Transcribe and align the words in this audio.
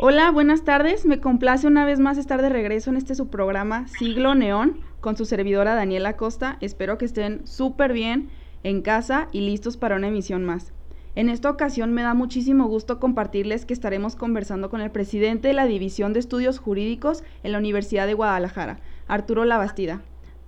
Hola, 0.00 0.30
buenas 0.30 0.62
tardes. 0.62 1.06
Me 1.06 1.18
complace 1.18 1.66
una 1.66 1.84
vez 1.84 1.98
más 1.98 2.18
estar 2.18 2.40
de 2.40 2.48
regreso 2.48 2.88
en 2.88 2.96
este 2.96 3.16
su 3.16 3.30
programa 3.30 3.88
Siglo 3.88 4.36
Neón 4.36 4.80
con 5.00 5.16
su 5.16 5.24
servidora 5.24 5.74
Daniela 5.74 6.16
Costa. 6.16 6.56
Espero 6.60 6.98
que 6.98 7.04
estén 7.04 7.44
súper 7.48 7.92
bien 7.92 8.30
en 8.62 8.82
casa 8.82 9.26
y 9.32 9.40
listos 9.40 9.76
para 9.76 9.96
una 9.96 10.06
emisión 10.06 10.44
más. 10.44 10.72
En 11.16 11.28
esta 11.28 11.50
ocasión 11.50 11.94
me 11.94 12.02
da 12.02 12.14
muchísimo 12.14 12.66
gusto 12.68 13.00
compartirles 13.00 13.66
que 13.66 13.74
estaremos 13.74 14.14
conversando 14.14 14.70
con 14.70 14.80
el 14.80 14.92
presidente 14.92 15.48
de 15.48 15.54
la 15.54 15.66
División 15.66 16.12
de 16.12 16.20
Estudios 16.20 16.60
Jurídicos 16.60 17.24
en 17.42 17.50
la 17.50 17.58
Universidad 17.58 18.06
de 18.06 18.14
Guadalajara, 18.14 18.78
Arturo 19.08 19.44
Labastida. 19.44 20.02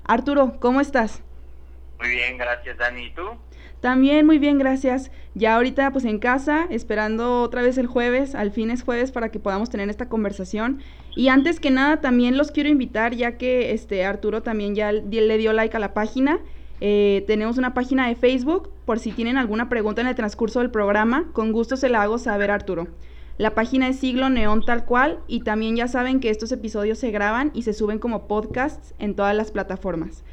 Arturo, 0.04 0.60
¿cómo 0.60 0.80
estás? 0.80 1.24
Muy 1.98 2.10
bien, 2.10 2.38
gracias 2.38 2.78
Dani. 2.78 3.06
¿Y 3.06 3.14
tú? 3.14 3.24
También 3.80 4.26
muy 4.26 4.38
bien, 4.38 4.58
gracias. 4.58 5.10
Ya 5.34 5.56
ahorita 5.56 5.90
pues 5.90 6.04
en 6.04 6.18
casa, 6.18 6.66
esperando 6.70 7.40
otra 7.40 7.62
vez 7.62 7.78
el 7.78 7.86
jueves, 7.86 8.34
al 8.34 8.50
fin 8.50 8.70
es 8.70 8.82
jueves 8.82 9.10
para 9.10 9.30
que 9.30 9.38
podamos 9.38 9.70
tener 9.70 9.88
esta 9.88 10.08
conversación. 10.08 10.80
Y 11.16 11.28
antes 11.28 11.60
que 11.60 11.70
nada 11.70 12.00
también 12.00 12.36
los 12.36 12.50
quiero 12.50 12.68
invitar, 12.68 13.14
ya 13.14 13.38
que 13.38 13.72
este 13.72 14.04
Arturo 14.04 14.42
también 14.42 14.74
ya 14.74 14.92
le 14.92 15.38
dio 15.38 15.52
like 15.52 15.76
a 15.76 15.80
la 15.80 15.94
página. 15.94 16.40
Eh, 16.82 17.24
tenemos 17.26 17.58
una 17.58 17.74
página 17.74 18.08
de 18.08 18.16
Facebook, 18.16 18.70
por 18.84 18.98
si 18.98 19.12
tienen 19.12 19.36
alguna 19.36 19.68
pregunta 19.68 20.00
en 20.00 20.08
el 20.08 20.14
transcurso 20.14 20.60
del 20.60 20.70
programa, 20.70 21.28
con 21.32 21.52
gusto 21.52 21.76
se 21.76 21.88
la 21.88 22.02
hago 22.02 22.18
saber 22.18 22.50
Arturo. 22.50 22.88
La 23.38 23.54
página 23.54 23.88
es 23.88 23.98
Siglo 23.98 24.28
Neón 24.28 24.62
tal 24.64 24.84
cual 24.84 25.20
y 25.26 25.40
también 25.40 25.74
ya 25.74 25.88
saben 25.88 26.20
que 26.20 26.28
estos 26.28 26.52
episodios 26.52 26.98
se 26.98 27.10
graban 27.10 27.50
y 27.54 27.62
se 27.62 27.72
suben 27.72 27.98
como 27.98 28.28
podcasts 28.28 28.94
en 28.98 29.14
todas 29.14 29.34
las 29.34 29.50
plataformas. 29.50 30.24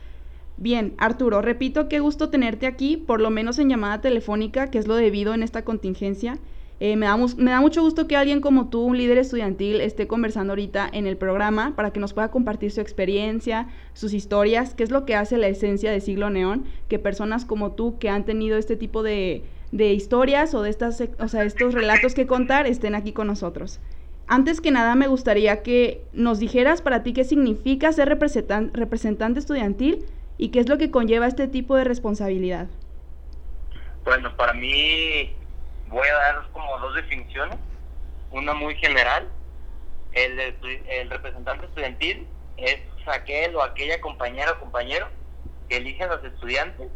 Bien, 0.59 0.95
Arturo, 0.97 1.43
repito, 1.43 1.87
qué 1.87 1.99
gusto 1.99 2.29
tenerte 2.29 2.65
aquí, 2.65 2.97
por 2.97 3.21
lo 3.21 3.29
menos 3.29 3.59
en 3.59 3.69
llamada 3.69 4.01
telefónica, 4.01 4.71
que 4.71 4.79
es 4.79 4.87
lo 4.87 4.95
debido 4.95 5.35
en 5.35 5.43
esta 5.43 5.63
contingencia. 5.63 6.39
Eh, 6.79 6.95
me, 6.95 7.05
da, 7.05 7.15
me, 7.17 7.51
da, 7.51 7.61
mucho 7.61 7.83
gusto 7.83 8.07
que 8.07 8.15
alguien 8.15 8.41
como 8.41 8.69
tú, 8.69 8.81
un 8.81 8.97
líder 8.97 9.19
estudiantil, 9.19 9.81
esté 9.81 10.07
conversando 10.07 10.53
ahorita 10.53 10.89
en 10.91 11.05
el 11.05 11.15
programa 11.15 11.75
para 11.75 11.91
que 11.91 11.99
nos 11.99 12.13
pueda 12.13 12.31
compartir 12.31 12.71
su 12.71 12.81
experiencia, 12.81 13.67
sus 13.93 14.13
historias, 14.13 14.73
qué 14.73 14.83
es 14.83 14.89
lo 14.89 15.05
que 15.05 15.15
hace 15.15 15.37
la 15.37 15.47
esencia 15.47 15.91
de 15.91 16.01
Siglo 16.01 16.31
Neón, 16.31 16.65
que 16.87 16.97
personas 16.97 17.45
como 17.45 17.73
tú 17.73 17.99
que 17.99 18.09
han 18.09 18.25
tenido 18.25 18.57
este 18.57 18.75
tipo 18.75 19.03
de, 19.03 19.43
de 19.71 19.93
historias 19.93 20.55
o 20.55 20.63
de 20.63 20.71
estas, 20.71 21.03
o 21.19 21.27
sea, 21.27 21.43
estos 21.43 21.75
relatos 21.75 22.15
que 22.15 22.25
contar 22.25 22.65
estén 22.65 22.95
aquí 22.95 23.11
con 23.11 23.27
nosotros. 23.27 23.79
Antes 24.27 24.59
que 24.59 24.71
nada 24.71 24.95
me 24.95 25.07
gustaría 25.07 25.61
que 25.61 26.01
nos 26.13 26.39
dijeras 26.39 26.81
para 26.81 27.01
ti 27.01 27.13
qué 27.13 27.23
significa 27.23 27.91
ser 27.93 28.09
representante 28.09 29.39
estudiantil 29.39 30.05
y 30.37 30.49
qué 30.49 30.59
es 30.59 30.69
lo 30.69 30.77
que 30.77 30.91
conlleva 30.91 31.27
este 31.27 31.47
tipo 31.47 31.75
de 31.75 31.83
responsabilidad? 31.83 32.67
Bueno, 34.03 34.35
para 34.37 34.53
mí 34.53 35.35
voy 35.87 36.07
a 36.07 36.13
dar 36.13 36.47
como 36.51 36.79
dos 36.79 36.95
definiciones. 36.95 37.57
Una 38.31 38.53
muy 38.53 38.75
general. 38.75 39.27
El, 40.13 41.09
representante 41.09 41.65
estudiantil 41.65 42.27
es 42.57 42.79
aquel 43.05 43.55
o 43.55 43.61
aquella 43.61 44.01
compañera 44.01 44.53
o 44.53 44.59
compañero 44.59 45.07
que 45.69 45.77
eligen 45.77 46.09
los 46.09 46.23
estudiantes 46.23 46.89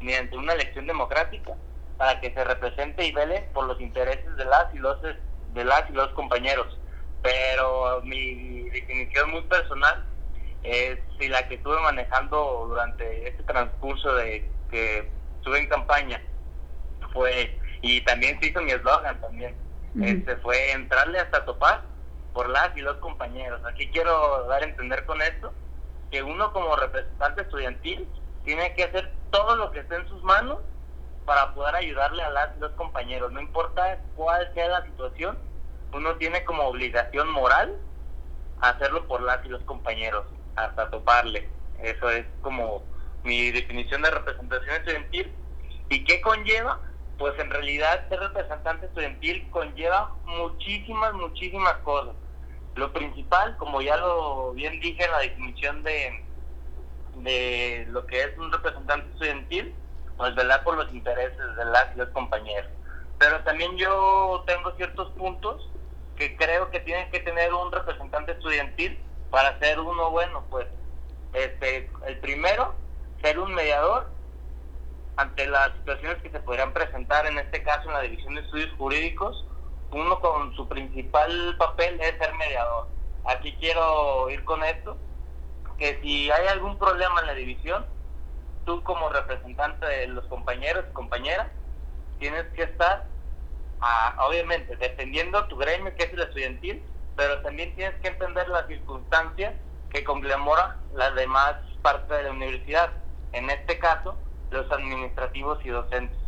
mediante 0.00 0.36
una 0.36 0.52
elección 0.52 0.86
democrática 0.86 1.54
para 1.96 2.20
que 2.20 2.34
se 2.34 2.44
represente 2.44 3.06
y 3.06 3.12
vele 3.12 3.48
por 3.54 3.66
los 3.66 3.80
intereses 3.80 4.36
de 4.36 4.44
las 4.44 4.74
y 4.74 4.78
los 4.78 5.00
de 5.00 5.64
las 5.64 5.88
y 5.88 5.92
los 5.92 6.08
compañeros. 6.08 6.78
Pero 7.22 8.02
mi 8.02 8.68
definición 8.70 9.30
muy 9.30 9.42
personal 9.42 10.04
es 10.66 10.98
si 11.18 11.28
la 11.28 11.46
que 11.46 11.54
estuve 11.54 11.80
manejando 11.80 12.66
durante 12.68 13.28
este 13.28 13.42
transcurso 13.44 14.14
de 14.16 14.50
que 14.70 15.08
estuve 15.38 15.60
en 15.60 15.68
campaña 15.68 16.20
fue, 17.12 17.58
y 17.82 18.00
también 18.02 18.38
se 18.40 18.48
hizo 18.48 18.60
mi 18.62 18.72
eslogan 18.72 19.20
también, 19.20 19.54
este 20.02 20.36
fue 20.36 20.72
entrarle 20.72 21.20
hasta 21.20 21.44
topar 21.44 21.82
por 22.34 22.50
las 22.50 22.76
y 22.76 22.80
los 22.80 22.96
compañeros. 22.98 23.62
Aquí 23.64 23.88
quiero 23.88 24.46
dar 24.46 24.62
a 24.62 24.66
entender 24.66 25.06
con 25.06 25.22
esto 25.22 25.54
que 26.10 26.22
uno 26.22 26.52
como 26.52 26.76
representante 26.76 27.42
estudiantil 27.42 28.06
tiene 28.44 28.74
que 28.74 28.84
hacer 28.84 29.10
todo 29.30 29.56
lo 29.56 29.70
que 29.70 29.80
esté 29.80 29.96
en 29.96 30.08
sus 30.08 30.22
manos 30.22 30.58
para 31.24 31.54
poder 31.54 31.76
ayudarle 31.76 32.22
a 32.22 32.30
las 32.30 32.56
y 32.56 32.60
los 32.60 32.72
compañeros. 32.72 33.32
No 33.32 33.40
importa 33.40 34.00
cuál 34.16 34.52
sea 34.52 34.68
la 34.68 34.84
situación, 34.84 35.38
uno 35.92 36.16
tiene 36.16 36.44
como 36.44 36.64
obligación 36.64 37.30
moral 37.30 37.76
hacerlo 38.60 39.06
por 39.06 39.22
las 39.22 39.44
y 39.44 39.48
los 39.48 39.62
compañeros 39.62 40.24
hasta 40.56 40.90
toparle. 40.90 41.48
Eso 41.82 42.10
es 42.10 42.26
como 42.42 42.82
mi 43.22 43.50
definición 43.50 44.02
de 44.02 44.10
representación 44.10 44.76
estudiantil. 44.76 45.32
¿Y 45.88 46.04
qué 46.04 46.20
conlleva? 46.20 46.80
Pues 47.18 47.38
en 47.38 47.50
realidad 47.50 48.08
ser 48.08 48.20
representante 48.20 48.86
estudiantil 48.86 49.48
conlleva 49.50 50.14
muchísimas, 50.24 51.12
muchísimas 51.14 51.74
cosas. 51.78 52.14
Lo 52.74 52.92
principal, 52.92 53.56
como 53.56 53.80
ya 53.80 53.96
lo 53.96 54.52
bien 54.52 54.80
dije 54.80 55.04
en 55.04 55.10
la 55.10 55.20
definición 55.20 55.82
de, 55.82 56.24
de 57.16 57.86
lo 57.88 58.06
que 58.06 58.22
es 58.22 58.36
un 58.36 58.52
representante 58.52 59.08
estudiantil, 59.12 59.74
pues 60.16 60.34
velar 60.34 60.62
por 60.64 60.76
los 60.76 60.92
intereses 60.92 61.56
de 61.56 61.64
las 61.66 61.94
y 61.94 61.98
los 61.98 62.08
compañeros. 62.10 62.70
Pero 63.18 63.40
también 63.44 63.76
yo 63.76 64.44
tengo 64.46 64.72
ciertos 64.72 65.10
puntos 65.12 65.70
que 66.16 66.36
creo 66.36 66.70
que 66.70 66.80
tiene 66.80 67.08
que 67.10 67.20
tener 67.20 67.52
un 67.52 67.72
representante 67.72 68.32
estudiantil 68.32 68.98
para 69.36 69.58
ser 69.58 69.78
uno 69.78 70.10
bueno, 70.10 70.44
pues 70.48 70.66
este, 71.34 71.90
el 72.06 72.18
primero, 72.20 72.74
ser 73.20 73.38
un 73.38 73.52
mediador 73.52 74.08
ante 75.18 75.46
las 75.46 75.72
situaciones 75.74 76.22
que 76.22 76.30
se 76.30 76.40
podrían 76.40 76.72
presentar, 76.72 77.26
en 77.26 77.36
este 77.36 77.62
caso 77.62 77.86
en 77.88 77.92
la 77.92 78.00
División 78.00 78.34
de 78.34 78.40
Estudios 78.40 78.70
Jurídicos, 78.78 79.44
uno 79.90 80.20
con 80.20 80.56
su 80.56 80.66
principal 80.68 81.54
papel 81.58 82.00
es 82.00 82.16
ser 82.16 82.32
mediador. 82.36 82.88
Aquí 83.26 83.54
quiero 83.60 84.30
ir 84.30 84.42
con 84.44 84.64
esto, 84.64 84.96
que 85.76 86.00
si 86.00 86.30
hay 86.30 86.46
algún 86.46 86.78
problema 86.78 87.20
en 87.20 87.26
la 87.26 87.34
división, 87.34 87.84
tú 88.64 88.82
como 88.84 89.10
representante 89.10 89.84
de 89.84 90.06
los 90.06 90.24
compañeros 90.28 90.86
y 90.88 90.94
compañeras, 90.94 91.48
tienes 92.18 92.46
que 92.54 92.62
estar, 92.62 93.04
ah, 93.82 94.16
obviamente, 94.26 94.76
defendiendo 94.76 95.46
tu 95.48 95.58
gremio, 95.58 95.94
que 95.94 96.04
es 96.04 96.12
el 96.14 96.22
estudiantil, 96.22 96.82
pero 97.16 97.40
también 97.42 97.74
tienes 97.74 97.98
que 98.00 98.08
entender 98.08 98.48
las 98.48 98.66
circunstancias 98.66 99.54
que 99.90 100.04
conglomora 100.04 100.76
las 100.94 101.14
demás 101.14 101.56
partes 101.82 102.16
de 102.16 102.24
la 102.24 102.30
universidad. 102.30 102.90
En 103.32 103.48
este 103.50 103.78
caso, 103.78 104.16
los 104.50 104.70
administrativos 104.70 105.58
y 105.64 105.70
docentes. 105.70 106.18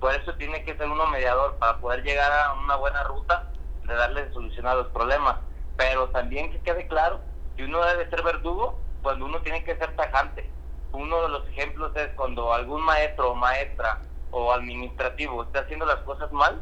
Por 0.00 0.14
eso 0.14 0.34
tiene 0.34 0.64
que 0.64 0.76
ser 0.76 0.88
uno 0.88 1.06
mediador 1.06 1.56
para 1.58 1.78
poder 1.78 2.02
llegar 2.02 2.30
a 2.30 2.54
una 2.54 2.76
buena 2.76 3.02
ruta 3.04 3.50
de 3.84 3.94
darle 3.94 4.32
solución 4.32 4.66
a 4.66 4.74
los 4.74 4.88
problemas. 4.88 5.36
Pero 5.76 6.08
también 6.10 6.50
que 6.52 6.60
quede 6.60 6.86
claro 6.86 7.20
que 7.56 7.64
uno 7.64 7.84
debe 7.84 8.08
ser 8.08 8.22
verdugo 8.22 8.78
cuando 9.02 9.24
uno 9.24 9.40
tiene 9.42 9.64
que 9.64 9.76
ser 9.76 9.94
tajante. 9.96 10.50
Uno 10.92 11.22
de 11.22 11.28
los 11.28 11.48
ejemplos 11.48 11.94
es 11.96 12.08
cuando 12.14 12.52
algún 12.52 12.82
maestro 12.82 13.32
o 13.32 13.34
maestra 13.34 14.00
o 14.30 14.52
administrativo 14.52 15.42
está 15.42 15.60
haciendo 15.60 15.86
las 15.86 15.98
cosas 15.98 16.30
mal, 16.32 16.60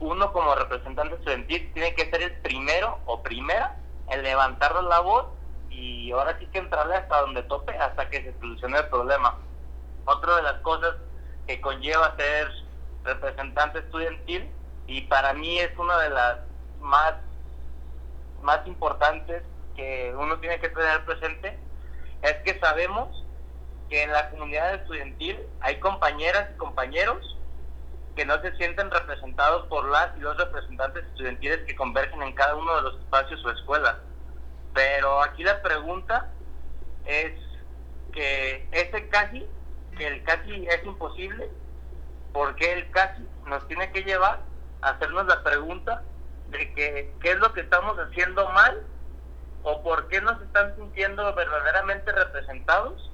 uno 0.00 0.32
como 0.32 0.54
representante 0.54 1.14
estudiantil 1.14 1.72
tiene 1.72 1.94
que 1.94 2.10
ser 2.10 2.22
el 2.22 2.32
primero 2.40 2.98
o 3.06 3.22
primera 3.22 3.76
en 4.08 4.22
levantar 4.22 4.82
la 4.82 5.00
voz 5.00 5.26
y 5.70 6.10
ahora 6.12 6.36
sí 6.38 6.46
que 6.46 6.58
entrarle 6.58 6.96
hasta 6.96 7.20
donde 7.22 7.42
tope 7.44 7.76
hasta 7.76 8.08
que 8.08 8.22
se 8.22 8.38
solucione 8.38 8.78
el 8.78 8.88
problema. 8.88 9.36
Otra 10.04 10.36
de 10.36 10.42
las 10.42 10.60
cosas 10.60 10.94
que 11.46 11.60
conlleva 11.60 12.14
ser 12.16 12.48
representante 13.04 13.78
estudiantil 13.80 14.50
y 14.86 15.02
para 15.02 15.32
mí 15.32 15.58
es 15.58 15.76
una 15.78 15.98
de 15.98 16.10
las 16.10 16.38
más, 16.80 17.14
más 18.42 18.66
importantes 18.66 19.42
que 19.74 20.14
uno 20.16 20.38
tiene 20.38 20.58
que 20.60 20.68
tener 20.68 21.04
presente 21.04 21.58
es 22.22 22.36
que 22.44 22.58
sabemos 22.60 23.24
que 23.88 24.02
en 24.02 24.12
la 24.12 24.30
comunidad 24.30 24.74
estudiantil 24.74 25.38
hay 25.60 25.78
compañeras 25.78 26.50
y 26.54 26.58
compañeros 26.58 27.35
que 28.16 28.24
no 28.24 28.40
se 28.40 28.56
sienten 28.56 28.90
representados 28.90 29.66
por 29.66 29.88
las 29.90 30.16
y 30.16 30.20
los 30.20 30.36
representantes 30.38 31.04
estudiantiles 31.04 31.60
que 31.66 31.76
convergen 31.76 32.22
en 32.22 32.32
cada 32.32 32.56
uno 32.56 32.74
de 32.76 32.82
los 32.82 32.98
espacios 32.98 33.44
o 33.44 33.50
escuelas. 33.50 33.96
Pero 34.74 35.22
aquí 35.22 35.44
la 35.44 35.60
pregunta 35.60 36.30
es 37.04 37.34
que 38.12 38.66
ese 38.72 39.08
casi, 39.10 39.46
el 39.98 40.24
casi 40.24 40.66
es 40.66 40.84
imposible, 40.84 41.50
porque 42.32 42.72
el 42.72 42.90
casi 42.90 43.22
nos 43.44 43.66
tiene 43.68 43.92
que 43.92 44.02
llevar 44.02 44.40
a 44.80 44.90
hacernos 44.90 45.26
la 45.26 45.42
pregunta 45.42 46.02
de 46.48 46.72
que 46.72 47.14
qué 47.20 47.32
es 47.32 47.38
lo 47.38 47.52
que 47.52 47.60
estamos 47.60 47.98
haciendo 47.98 48.48
mal 48.50 48.82
o 49.62 49.82
por 49.82 50.08
qué 50.08 50.22
nos 50.22 50.40
están 50.40 50.74
sintiendo 50.76 51.34
verdaderamente 51.34 52.12
representados 52.12 53.12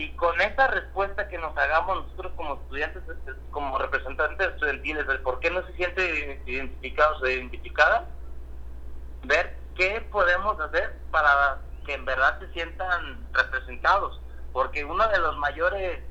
y 0.00 0.16
con 0.16 0.40
esa 0.40 0.66
respuesta 0.68 1.28
que 1.28 1.36
nos 1.36 1.54
hagamos 1.58 2.04
nosotros 2.04 2.32
como 2.34 2.54
estudiantes, 2.54 3.02
como 3.50 3.76
representantes 3.76 4.48
estudiantiles, 4.48 5.06
del 5.06 5.20
por 5.20 5.40
qué 5.40 5.50
no 5.50 5.62
se 5.66 5.74
sienten 5.74 6.42
identificados 6.46 7.20
o 7.20 7.28
identificadas, 7.28 8.04
ver 9.24 9.60
qué 9.76 10.00
podemos 10.10 10.58
hacer 10.58 11.02
para 11.10 11.60
que 11.84 11.92
en 11.92 12.06
verdad 12.06 12.38
se 12.38 12.48
sientan 12.48 13.28
representados. 13.34 14.18
Porque 14.52 14.86
uno 14.86 15.06
de 15.06 15.18
los 15.18 15.36
mayores 15.36 16.02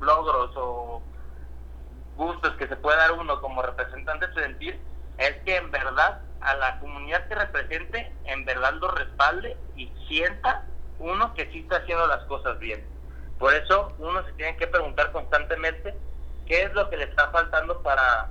logros 0.00 0.50
o 0.56 1.02
gustos 2.16 2.54
que 2.54 2.66
se 2.66 2.76
puede 2.76 2.96
dar 2.96 3.12
uno 3.12 3.42
como 3.42 3.60
representante 3.60 4.24
estudiantil 4.24 4.82
es 5.18 5.36
que 5.44 5.56
en 5.56 5.70
verdad 5.70 6.22
a 6.40 6.54
la 6.54 6.78
comunidad 6.78 7.28
que 7.28 7.34
represente 7.34 8.16
en 8.24 8.46
verdad 8.46 8.72
lo 8.72 8.88
respalde 8.88 9.54
y 9.76 9.94
sienta 10.08 10.69
uno 11.00 11.34
que 11.34 11.50
sí 11.50 11.60
está 11.60 11.78
haciendo 11.78 12.06
las 12.06 12.22
cosas 12.24 12.58
bien. 12.58 12.86
Por 13.38 13.54
eso 13.54 13.92
uno 13.98 14.24
se 14.24 14.32
tiene 14.32 14.56
que 14.56 14.66
preguntar 14.66 15.10
constantemente 15.12 15.94
qué 16.46 16.64
es 16.64 16.74
lo 16.74 16.88
que 16.90 16.98
le 16.98 17.04
está 17.04 17.30
faltando 17.30 17.82
para, 17.82 18.28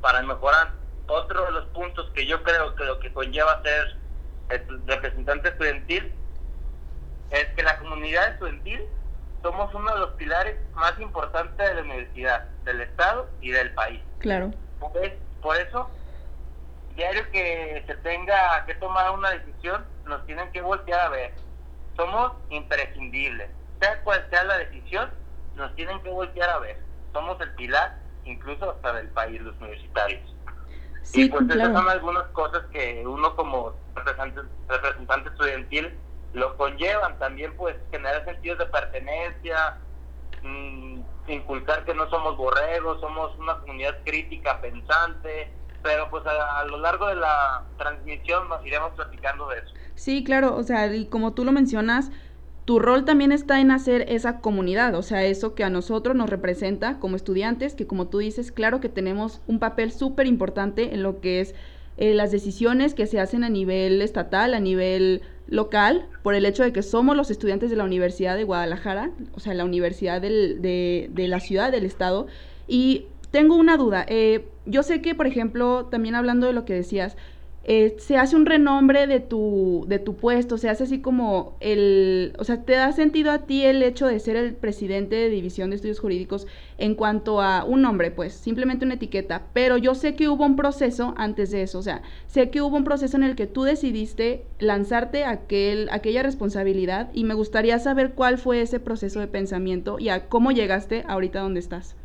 para 0.00 0.22
mejorar. 0.22 0.72
Otro 1.08 1.44
de 1.44 1.52
los 1.52 1.66
puntos 1.66 2.10
que 2.14 2.26
yo 2.26 2.42
creo 2.42 2.74
que 2.76 2.84
lo 2.84 2.98
que 3.00 3.12
conlleva 3.12 3.62
ser 3.62 3.96
representante 4.86 5.48
estudiantil 5.48 6.12
es 7.30 7.46
que 7.54 7.62
la 7.62 7.78
comunidad 7.78 8.32
estudiantil 8.32 8.86
somos 9.42 9.74
uno 9.74 9.92
de 9.92 10.00
los 10.00 10.10
pilares 10.12 10.56
más 10.74 10.98
importantes 11.00 11.68
de 11.68 11.74
la 11.74 11.82
universidad, 11.82 12.44
del 12.64 12.80
Estado 12.80 13.28
y 13.40 13.50
del 13.50 13.72
país. 13.74 14.00
Claro. 14.18 14.52
Por 15.40 15.56
eso, 15.56 15.90
diario 16.94 17.30
que 17.30 17.84
se 17.86 17.94
tenga 17.96 18.64
que 18.66 18.74
tomar 18.76 19.10
una 19.10 19.30
decisión, 19.30 19.84
nos 20.04 20.24
tienen 20.26 20.50
que 20.52 20.60
voltear 20.60 21.00
a 21.00 21.08
ver. 21.08 21.47
Somos 21.98 22.32
imprescindibles. 22.50 23.50
Sea 23.80 24.02
cual 24.02 24.24
sea 24.30 24.44
la 24.44 24.58
decisión, 24.58 25.10
nos 25.54 25.74
tienen 25.74 26.00
que 26.02 26.10
voltear 26.10 26.48
a 26.48 26.58
ver. 26.60 26.80
Somos 27.12 27.40
el 27.40 27.52
pilar, 27.54 28.00
incluso 28.24 28.70
hasta 28.70 28.92
del 28.94 29.08
país, 29.08 29.40
los 29.40 29.60
universitarios. 29.60 30.34
Sí, 31.02 31.24
y 31.24 31.28
pues 31.28 31.46
claro. 31.46 31.60
esas 31.60 31.74
son 31.74 31.88
algunas 31.88 32.24
cosas 32.28 32.62
que 32.72 33.04
uno 33.04 33.34
como 33.34 33.74
representante, 33.94 34.42
representante 34.68 35.28
estudiantil 35.30 35.98
lo 36.32 36.56
conllevan 36.56 37.18
también 37.18 37.54
pues 37.56 37.74
generar 37.90 38.24
sentidos 38.24 38.58
de 38.58 38.66
pertenencia, 38.66 39.78
mmm, 40.42 41.00
inculcar 41.26 41.84
que 41.84 41.94
no 41.94 42.08
somos 42.10 42.36
borregos, 42.36 43.00
somos 43.00 43.36
una 43.38 43.58
comunidad 43.60 43.98
crítica, 44.04 44.60
pensante, 44.60 45.52
pero 45.88 46.10
pues 46.10 46.22
a, 46.26 46.64
lo 46.66 46.76
largo 46.76 47.08
de 47.08 47.16
la 47.16 47.64
transmisión 47.78 48.46
nos 48.46 48.64
iremos 48.66 48.92
platicando 48.92 49.48
de 49.48 49.60
eso. 49.60 49.74
Sí, 49.94 50.22
claro, 50.22 50.54
o 50.54 50.62
sea, 50.62 50.94
y 50.94 51.06
como 51.06 51.32
tú 51.32 51.46
lo 51.46 51.52
mencionas, 51.52 52.10
tu 52.66 52.78
rol 52.78 53.06
también 53.06 53.32
está 53.32 53.58
en 53.58 53.70
hacer 53.70 54.04
esa 54.08 54.40
comunidad, 54.40 54.94
o 54.96 55.02
sea, 55.02 55.24
eso 55.24 55.54
que 55.54 55.64
a 55.64 55.70
nosotros 55.70 56.14
nos 56.14 56.28
representa 56.28 56.98
como 57.00 57.16
estudiantes, 57.16 57.74
que 57.74 57.86
como 57.86 58.08
tú 58.08 58.18
dices, 58.18 58.52
claro 58.52 58.80
que 58.80 58.90
tenemos 58.90 59.40
un 59.46 59.60
papel 59.60 59.90
súper 59.90 60.26
importante 60.26 60.92
en 60.92 61.02
lo 61.02 61.22
que 61.22 61.40
es 61.40 61.54
eh, 61.96 62.12
las 62.12 62.32
decisiones 62.32 62.92
que 62.92 63.06
se 63.06 63.18
hacen 63.18 63.42
a 63.42 63.48
nivel 63.48 64.02
estatal, 64.02 64.52
a 64.52 64.60
nivel 64.60 65.22
local, 65.46 66.06
por 66.22 66.34
el 66.34 66.44
hecho 66.44 66.64
de 66.64 66.74
que 66.74 66.82
somos 66.82 67.16
los 67.16 67.30
estudiantes 67.30 67.70
de 67.70 67.76
la 67.76 67.84
Universidad 67.84 68.36
de 68.36 68.44
Guadalajara, 68.44 69.10
o 69.32 69.40
sea, 69.40 69.54
la 69.54 69.64
universidad 69.64 70.20
de, 70.20 71.08
de, 71.10 71.28
la 71.28 71.40
ciudad, 71.40 71.72
del 71.72 71.86
estado. 71.86 72.26
Y 72.66 73.06
tengo 73.30 73.56
una 73.56 73.76
duda. 73.76 74.04
Eh, 74.08 74.48
yo 74.66 74.82
sé 74.82 75.00
que, 75.02 75.14
por 75.14 75.26
ejemplo, 75.26 75.86
también 75.86 76.14
hablando 76.14 76.46
de 76.46 76.52
lo 76.52 76.64
que 76.64 76.74
decías, 76.74 77.16
eh, 77.70 77.96
se 77.98 78.16
hace 78.16 78.34
un 78.34 78.46
renombre 78.46 79.06
de 79.06 79.20
tu, 79.20 79.84
de 79.88 79.98
tu 79.98 80.16
puesto, 80.16 80.56
se 80.56 80.70
hace 80.70 80.84
así 80.84 81.02
como 81.02 81.58
el, 81.60 82.32
o 82.38 82.44
sea, 82.44 82.62
¿te 82.64 82.72
da 82.72 82.92
sentido 82.92 83.30
a 83.30 83.40
ti 83.40 83.62
el 83.62 83.82
hecho 83.82 84.06
de 84.06 84.18
ser 84.20 84.36
el 84.36 84.54
presidente 84.54 85.16
de 85.16 85.28
División 85.28 85.68
de 85.68 85.76
Estudios 85.76 86.00
Jurídicos 86.00 86.46
en 86.78 86.94
cuanto 86.94 87.42
a 87.42 87.64
un 87.64 87.82
nombre, 87.82 88.10
pues, 88.10 88.32
simplemente 88.32 88.86
una 88.86 88.94
etiqueta? 88.94 89.48
Pero 89.52 89.76
yo 89.76 89.94
sé 89.94 90.14
que 90.14 90.30
hubo 90.30 90.46
un 90.46 90.56
proceso 90.56 91.12
antes 91.18 91.50
de 91.50 91.60
eso, 91.60 91.80
o 91.80 91.82
sea, 91.82 92.00
sé 92.26 92.48
que 92.48 92.62
hubo 92.62 92.74
un 92.74 92.84
proceso 92.84 93.18
en 93.18 93.22
el 93.22 93.36
que 93.36 93.46
tú 93.46 93.64
decidiste 93.64 94.46
lanzarte 94.58 95.26
aquel, 95.26 95.88
aquella 95.92 96.22
responsabilidad 96.22 97.10
y 97.12 97.24
me 97.24 97.34
gustaría 97.34 97.78
saber 97.78 98.12
cuál 98.14 98.38
fue 98.38 98.62
ese 98.62 98.80
proceso 98.80 99.20
de 99.20 99.26
pensamiento 99.26 99.98
y 99.98 100.08
a 100.08 100.30
cómo 100.30 100.52
llegaste 100.52 101.04
ahorita 101.06 101.40
donde 101.40 101.60
estás. 101.60 101.97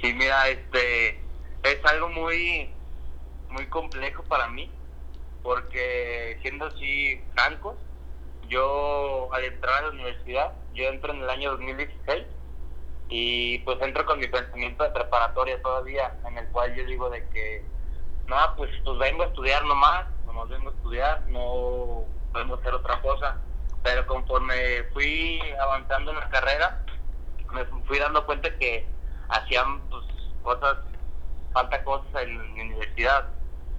Sí, 0.00 0.14
mira, 0.14 0.48
este, 0.48 1.20
es 1.64 1.84
algo 1.84 2.08
muy 2.08 2.70
muy 3.50 3.66
complejo 3.66 4.22
para 4.24 4.48
mí, 4.48 4.70
porque 5.42 6.38
siendo 6.42 6.66
así 6.66 7.20
francos, 7.32 7.74
yo 8.48 9.32
al 9.32 9.44
entrar 9.44 9.78
a 9.78 9.86
la 9.86 9.92
universidad, 9.92 10.52
yo 10.74 10.84
entro 10.84 11.12
en 11.12 11.22
el 11.22 11.30
año 11.30 11.50
2016 11.52 12.24
y 13.08 13.58
pues 13.60 13.78
entro 13.80 14.04
con 14.04 14.18
mi 14.18 14.28
pensamiento 14.28 14.84
de 14.84 14.90
preparatoria 14.90 15.60
todavía, 15.62 16.14
en 16.26 16.38
el 16.38 16.46
cual 16.48 16.74
yo 16.74 16.84
digo 16.84 17.10
de 17.10 17.26
que, 17.30 17.64
no, 18.26 18.36
pues, 18.56 18.70
pues 18.84 18.98
vengo 18.98 19.22
a 19.22 19.26
estudiar 19.26 19.64
nomás, 19.64 20.06
nomás 20.26 20.48
vengo 20.48 20.70
a 20.70 20.74
estudiar, 20.74 21.22
no 21.28 22.04
podemos 22.32 22.60
hacer 22.60 22.74
otra 22.74 23.00
cosa. 23.00 23.38
Pero 23.82 24.06
conforme 24.06 24.84
fui 24.92 25.40
avanzando 25.60 26.10
en 26.10 26.18
la 26.18 26.28
carrera, 26.28 26.84
me 27.52 27.64
fui 27.86 27.98
dando 27.98 28.26
cuenta 28.26 28.54
que 28.58 28.86
hacían 29.28 29.80
pues, 29.88 30.04
cosas, 30.42 30.76
falta 31.52 31.82
cosas 31.84 32.22
en 32.22 32.54
mi 32.54 32.60
universidad 32.62 33.26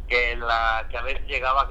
que 0.08 0.36
la 0.36 0.88
que 0.90 0.98
a 0.98 1.02
veces 1.04 1.26
llegaba 1.28 1.70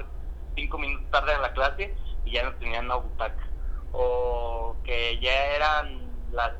cinco 0.55 0.77
minutos 0.77 1.09
tarde 1.11 1.33
a 1.33 1.39
la 1.39 1.53
clase 1.53 1.95
y 2.25 2.31
ya 2.31 2.43
no 2.43 2.53
tenían 2.55 2.85
una 2.85 2.95
butaca. 2.95 3.47
O 3.91 4.75
que 4.83 5.19
ya 5.19 5.55
eran 5.55 6.09
las 6.31 6.53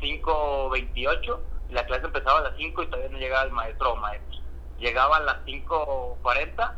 5.28 0.00 1.38
y 1.68 1.72
la 1.74 1.86
clase 1.86 2.06
empezaba 2.06 2.38
a 2.38 2.42
las 2.42 2.56
5 2.56 2.82
y 2.82 2.86
todavía 2.86 3.10
no 3.10 3.18
llegaba 3.18 3.44
el 3.44 3.52
maestro 3.52 3.92
o 3.92 3.96
maestro 3.96 4.42
llegaba 4.82 5.18
a 5.18 5.20
las 5.20 5.36
5.40 5.46 6.72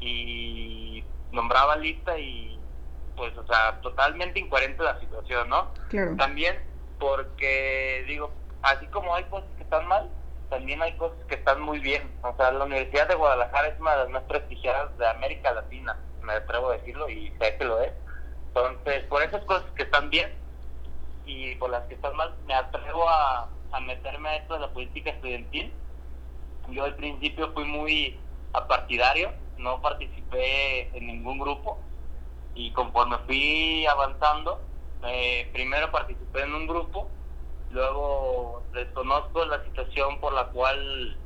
y 0.00 1.04
nombraba 1.32 1.76
lista 1.76 2.18
y 2.18 2.58
pues 3.16 3.36
o 3.38 3.46
sea 3.46 3.80
totalmente 3.80 4.40
incoherente 4.40 4.82
la 4.82 4.98
situación 5.00 5.48
no 5.48 5.72
claro. 5.88 6.16
también 6.16 6.58
porque 6.98 8.04
digo 8.08 8.32
así 8.66 8.86
como 8.88 9.14
hay 9.14 9.24
cosas 9.24 9.48
que 9.56 9.62
están 9.62 9.86
mal 9.86 10.10
también 10.48 10.80
hay 10.82 10.96
cosas 10.96 11.18
que 11.28 11.34
están 11.34 11.60
muy 11.60 11.80
bien. 11.80 12.10
O 12.22 12.34
sea, 12.36 12.50
la 12.52 12.64
Universidad 12.64 13.08
de 13.08 13.14
Guadalajara 13.14 13.68
es 13.68 13.80
una 13.80 13.92
de 13.92 13.98
las 13.98 14.08
más 14.10 14.22
prestigiadas 14.24 14.96
de 14.98 15.08
América 15.08 15.52
Latina, 15.52 15.98
me 16.22 16.34
atrevo 16.34 16.70
a 16.70 16.76
decirlo 16.76 17.08
y 17.08 17.32
sé 17.40 17.56
que 17.56 17.64
lo 17.64 17.80
es. 17.80 17.92
Entonces, 18.48 19.04
por 19.04 19.22
esas 19.22 19.44
cosas 19.44 19.70
que 19.72 19.82
están 19.82 20.10
bien 20.10 20.32
y 21.24 21.54
por 21.56 21.70
las 21.70 21.84
que 21.84 21.94
están 21.94 22.16
mal, 22.16 22.34
me 22.46 22.54
atrevo 22.54 23.08
a, 23.08 23.48
meterme 23.82 24.30
a 24.30 24.36
esto 24.36 24.54
de 24.54 24.60
la 24.60 24.72
política 24.72 25.10
estudiantil. 25.10 25.70
Yo 26.70 26.84
al 26.84 26.96
principio 26.96 27.52
fui 27.52 27.64
muy 27.64 28.18
apartidario, 28.54 29.32
no 29.58 29.82
participé 29.82 30.88
en 30.96 31.06
ningún 31.06 31.38
grupo 31.38 31.78
y 32.54 32.72
conforme 32.72 33.18
fui 33.26 33.84
avanzando, 33.84 34.62
eh, 35.04 35.50
primero 35.52 35.90
participé 35.92 36.42
en 36.42 36.54
un 36.54 36.66
grupo 36.66 37.10
luego 37.76 38.62
desconozco 38.72 39.44
la 39.44 39.62
situación 39.64 40.18
por 40.18 40.32
la 40.32 40.46
cual 40.46 41.16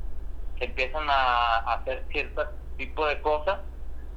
se 0.59 0.65
empiezan 0.65 1.09
a, 1.09 1.57
hacer 1.73 2.05
cierto 2.11 2.45
tipo 2.77 3.07
de 3.07 3.21
cosas 3.21 3.59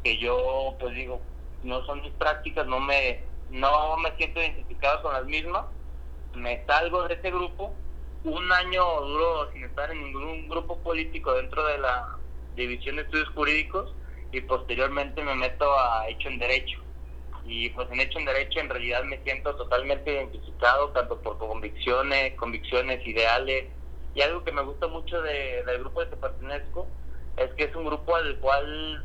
que 0.02 0.18
yo 0.18 0.74
pues 0.80 0.94
digo 0.94 1.20
no 1.62 1.84
son 1.86 2.02
mis 2.02 2.12
prácticas 2.14 2.66
no 2.66 2.80
me 2.80 3.22
no 3.50 3.96
me 3.98 4.10
siento 4.16 4.40
identificado 4.40 5.02
con 5.02 5.12
las 5.12 5.24
mismas. 5.26 5.64
Me 6.34 6.64
salgo 6.66 7.06
de 7.06 7.14
ese 7.14 7.30
grupo. 7.30 7.72
Un 8.24 8.50
año 8.52 8.82
duro 9.02 9.52
sin 9.52 9.64
estar 9.64 9.92
en 9.92 10.02
ningún 10.02 10.48
grupo 10.48 10.80
político 10.82 11.34
dentro 11.34 11.64
de 11.66 11.78
la 11.78 12.18
división 12.56 12.96
de 12.96 13.02
estudios 13.02 13.28
jurídicos 13.34 13.94
y 14.32 14.40
posteriormente 14.40 15.22
me 15.22 15.34
meto 15.34 15.78
a 15.78 16.08
hecho 16.08 16.28
en 16.28 16.38
derecho 16.38 16.83
y 17.46 17.68
pues 17.70 17.90
en 17.90 18.00
hecho 18.00 18.18
en 18.18 18.24
derecho 18.24 18.60
en 18.60 18.70
realidad 18.70 19.04
me 19.04 19.22
siento 19.22 19.54
totalmente 19.56 20.12
identificado 20.12 20.90
tanto 20.90 21.20
por 21.20 21.38
convicciones, 21.38 22.34
convicciones, 22.36 23.06
ideales 23.06 23.66
y 24.14 24.22
algo 24.22 24.44
que 24.44 24.52
me 24.52 24.62
gusta 24.62 24.86
mucho 24.86 25.20
de, 25.22 25.62
del 25.64 25.80
grupo 25.80 26.00
al 26.00 26.10
que 26.10 26.16
pertenezco 26.16 26.86
es 27.36 27.52
que 27.54 27.64
es 27.64 27.74
un 27.74 27.84
grupo 27.84 28.16
al 28.16 28.38
cual 28.38 29.04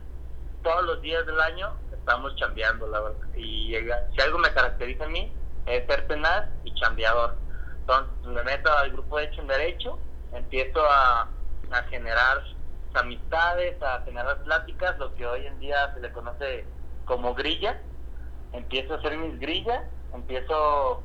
todos 0.64 0.84
los 0.84 1.02
días 1.02 1.26
del 1.26 1.40
año 1.40 1.74
estamos 1.92 2.36
chambeando, 2.36 2.88
la 2.88 3.02
verdad. 3.02 3.28
Y 3.36 3.76
si 4.16 4.22
algo 4.22 4.38
me 4.38 4.54
caracteriza 4.54 5.06
a 5.06 5.10
mí 5.10 5.32
es 5.66 5.86
ser 5.88 6.08
tenaz 6.08 6.48
y 6.64 6.74
chambeador. 6.76 7.36
Entonces 7.82 8.28
me 8.28 8.44
meto 8.44 8.72
al 8.72 8.92
grupo 8.92 9.18
de 9.18 9.26
hecho 9.26 9.42
en 9.42 9.48
derecho, 9.48 10.00
empiezo 10.32 10.82
a, 10.88 11.28
a 11.72 11.84
generar 11.90 12.44
amistades, 12.94 13.82
a 13.82 14.02
generar 14.04 14.44
pláticas, 14.44 14.98
lo 15.00 15.14
que 15.16 15.26
hoy 15.26 15.46
en 15.46 15.60
día 15.60 15.94
se 15.94 16.00
le 16.00 16.12
conoce 16.12 16.66
como 17.06 17.34
grilla 17.34 17.82
empiezo 18.54 18.94
a 18.94 18.98
hacer 18.98 19.18
mis 19.18 19.40
grillas, 19.40 19.82
empiezo 20.14 21.04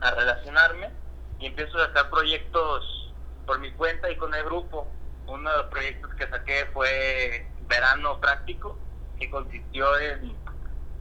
a 0.00 0.10
relacionarme 0.12 0.90
y 1.38 1.46
empiezo 1.46 1.78
a 1.78 1.86
sacar 1.86 2.10
proyectos 2.10 3.12
por 3.46 3.58
mi 3.58 3.72
cuenta 3.72 4.10
y 4.10 4.16
con 4.16 4.34
el 4.34 4.44
grupo. 4.44 4.86
Uno 5.26 5.50
de 5.50 5.56
los 5.58 5.66
proyectos 5.66 6.14
que 6.14 6.26
saqué 6.28 6.66
fue 6.72 7.46
Verano 7.68 8.20
Práctico, 8.20 8.78
que 9.18 9.30
consistió 9.30 9.98
en 9.98 10.36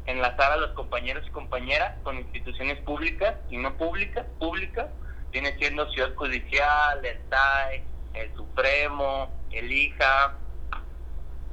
enlazar 0.05 0.53
a 0.53 0.57
los 0.57 0.71
compañeros 0.71 1.25
y 1.27 1.31
compañeras 1.31 1.95
con 2.03 2.17
instituciones 2.17 2.79
públicas 2.79 3.35
y 3.49 3.57
no 3.57 3.75
públicas, 3.77 4.25
públicas, 4.39 4.87
viene 5.31 5.55
siendo 5.57 5.89
Ciudad 5.91 6.13
Judicial, 6.15 7.05
el 7.05 7.21
TAE, 7.29 7.83
el 8.13 8.35
Supremo, 8.35 9.31
el 9.51 9.71
IJA, 9.71 10.35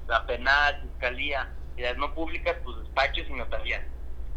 la 0.09 0.27
Penal, 0.27 0.81
Fiscalía, 0.83 1.53
y 1.77 1.83
las 1.83 1.97
no 1.99 2.15
públicas, 2.15 2.57
pues 2.65 2.79
despachos 2.79 3.27
y 3.29 3.35
notarías 3.35 3.83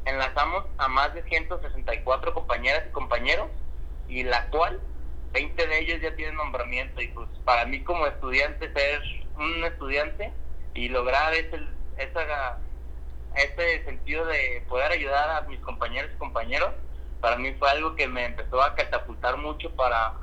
enlazamos 0.10 0.66
a 0.78 0.88
más 0.88 1.14
de 1.14 1.24
164 1.24 2.34
compañeras 2.34 2.84
y 2.88 2.92
compañeros 2.92 3.50
y 4.08 4.24
la 4.24 4.50
cual 4.50 4.80
20 5.32 5.68
de 5.68 5.80
ellos 5.80 6.02
ya 6.02 6.16
tienen 6.16 6.36
nombramiento 6.36 7.02
y 7.02 7.08
pues 7.10 7.30
para 7.46 7.66
mí 7.66 7.84
como 7.84 8.08
estudiante 8.08 8.72
ser 8.74 9.02
un 9.38 9.64
estudiante 9.64 10.34
y 10.74 10.90
lograr 10.90 11.34
ese, 11.34 11.60
esa, 11.98 12.58
ese 13.36 13.84
sentido 13.86 14.26
de 14.26 14.64
poder 14.68 14.92
ayudar 14.92 15.30
a 15.30 15.42
mis 15.48 15.60
compañeros 15.60 16.12
y 16.14 16.18
compañeros, 16.18 16.72
para 17.22 17.38
mí 17.38 17.54
fue 17.60 17.70
algo 17.70 17.96
que 17.96 18.08
me 18.08 18.26
empezó 18.26 18.62
a 18.62 18.76
catapultar 18.76 19.38
mucho 19.38 19.70
para, 19.76 20.14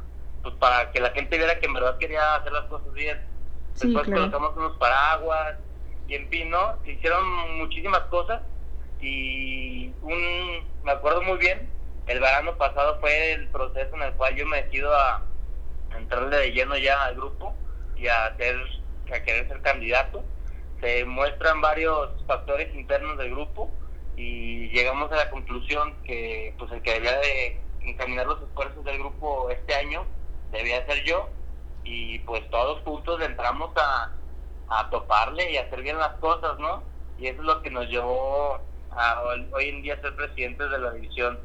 pues, 0.43 0.55
para 0.57 0.91
que 0.91 1.01
la 1.01 1.11
gente 1.11 1.37
viera 1.37 1.59
que 1.59 1.67
en 1.67 1.75
verdad 1.75 1.99
quería 1.99 2.37
hacer 2.37 2.53
las 2.53 2.65
cosas 2.67 2.93
bien. 2.93 3.21
Después 3.79 4.09
colocamos 4.09 4.57
unos 4.57 4.77
paraguas 4.79 5.57
y 6.09 6.15
en 6.15 6.29
Pino 6.31 6.79
se 6.85 6.93
hicieron 6.93 7.59
muchísimas 7.59 8.01
cosas 8.03 8.41
y 9.01 9.93
un, 10.03 10.65
me 10.83 10.93
acuerdo 10.93 11.23
muy 11.23 11.39
bien, 11.39 11.69
el 12.07 12.21
verano 12.21 12.57
pasado 12.57 12.99
fue 13.01 13.33
el 13.33 13.49
proceso 13.49 13.95
en 13.97 14.03
el 14.03 14.13
cual 14.15 14.35
yo 14.37 14.47
me 14.47 14.63
decido 14.63 14.95
a 14.95 15.23
entrarle 15.97 16.37
de 16.37 16.53
lleno 16.53 16.77
ya 16.77 17.05
al 17.05 17.17
grupo 17.17 17.55
y 17.97 18.07
a, 18.09 18.27
hacer, 18.27 18.57
a 19.13 19.21
querer 19.23 19.49
ser 19.49 19.61
candidato. 19.63 20.25
Se 20.81 21.05
muestran 21.05 21.61
varios 21.61 22.11
factores 22.27 22.75
internos 22.75 23.19
del 23.19 23.31
grupo 23.31 23.71
y 24.17 24.69
llegamos 24.69 25.11
a 25.13 25.17
la 25.17 25.31
conclusión 25.31 25.95
que 26.05 26.55
pues 26.59 26.71
el 26.73 26.83
que 26.83 26.95
debía 26.95 27.19
de 27.19 27.61
encaminar 27.81 28.27
los 28.27 28.43
esfuerzos 28.43 28.85
del 28.85 28.99
grupo 28.99 29.51
este 29.51 29.75
año 29.75 30.05
debía 30.53 30.85
ser 30.87 31.05
yo 31.05 31.29
y 31.85 32.19
pues 32.21 32.49
todos 32.51 32.83
juntos 32.83 33.21
entramos 33.23 33.71
a, 33.77 34.13
a 34.69 34.91
toparle 34.91 35.51
y 35.51 35.57
a 35.57 35.63
hacer 35.63 35.83
bien 35.83 35.99
las 35.99 36.15
cosas, 36.15 36.59
¿no? 36.59 36.83
Y 37.19 37.29
eso 37.29 37.41
es 37.41 37.47
lo 37.47 37.63
que 37.63 37.71
nos 37.71 37.89
llevó 37.89 38.61
a 38.97 39.23
hoy 39.53 39.69
en 39.69 39.83
día 39.83 40.01
ser 40.01 40.15
presidentes 40.17 40.71
de 40.71 40.79
la 40.79 40.93
división 40.93 41.39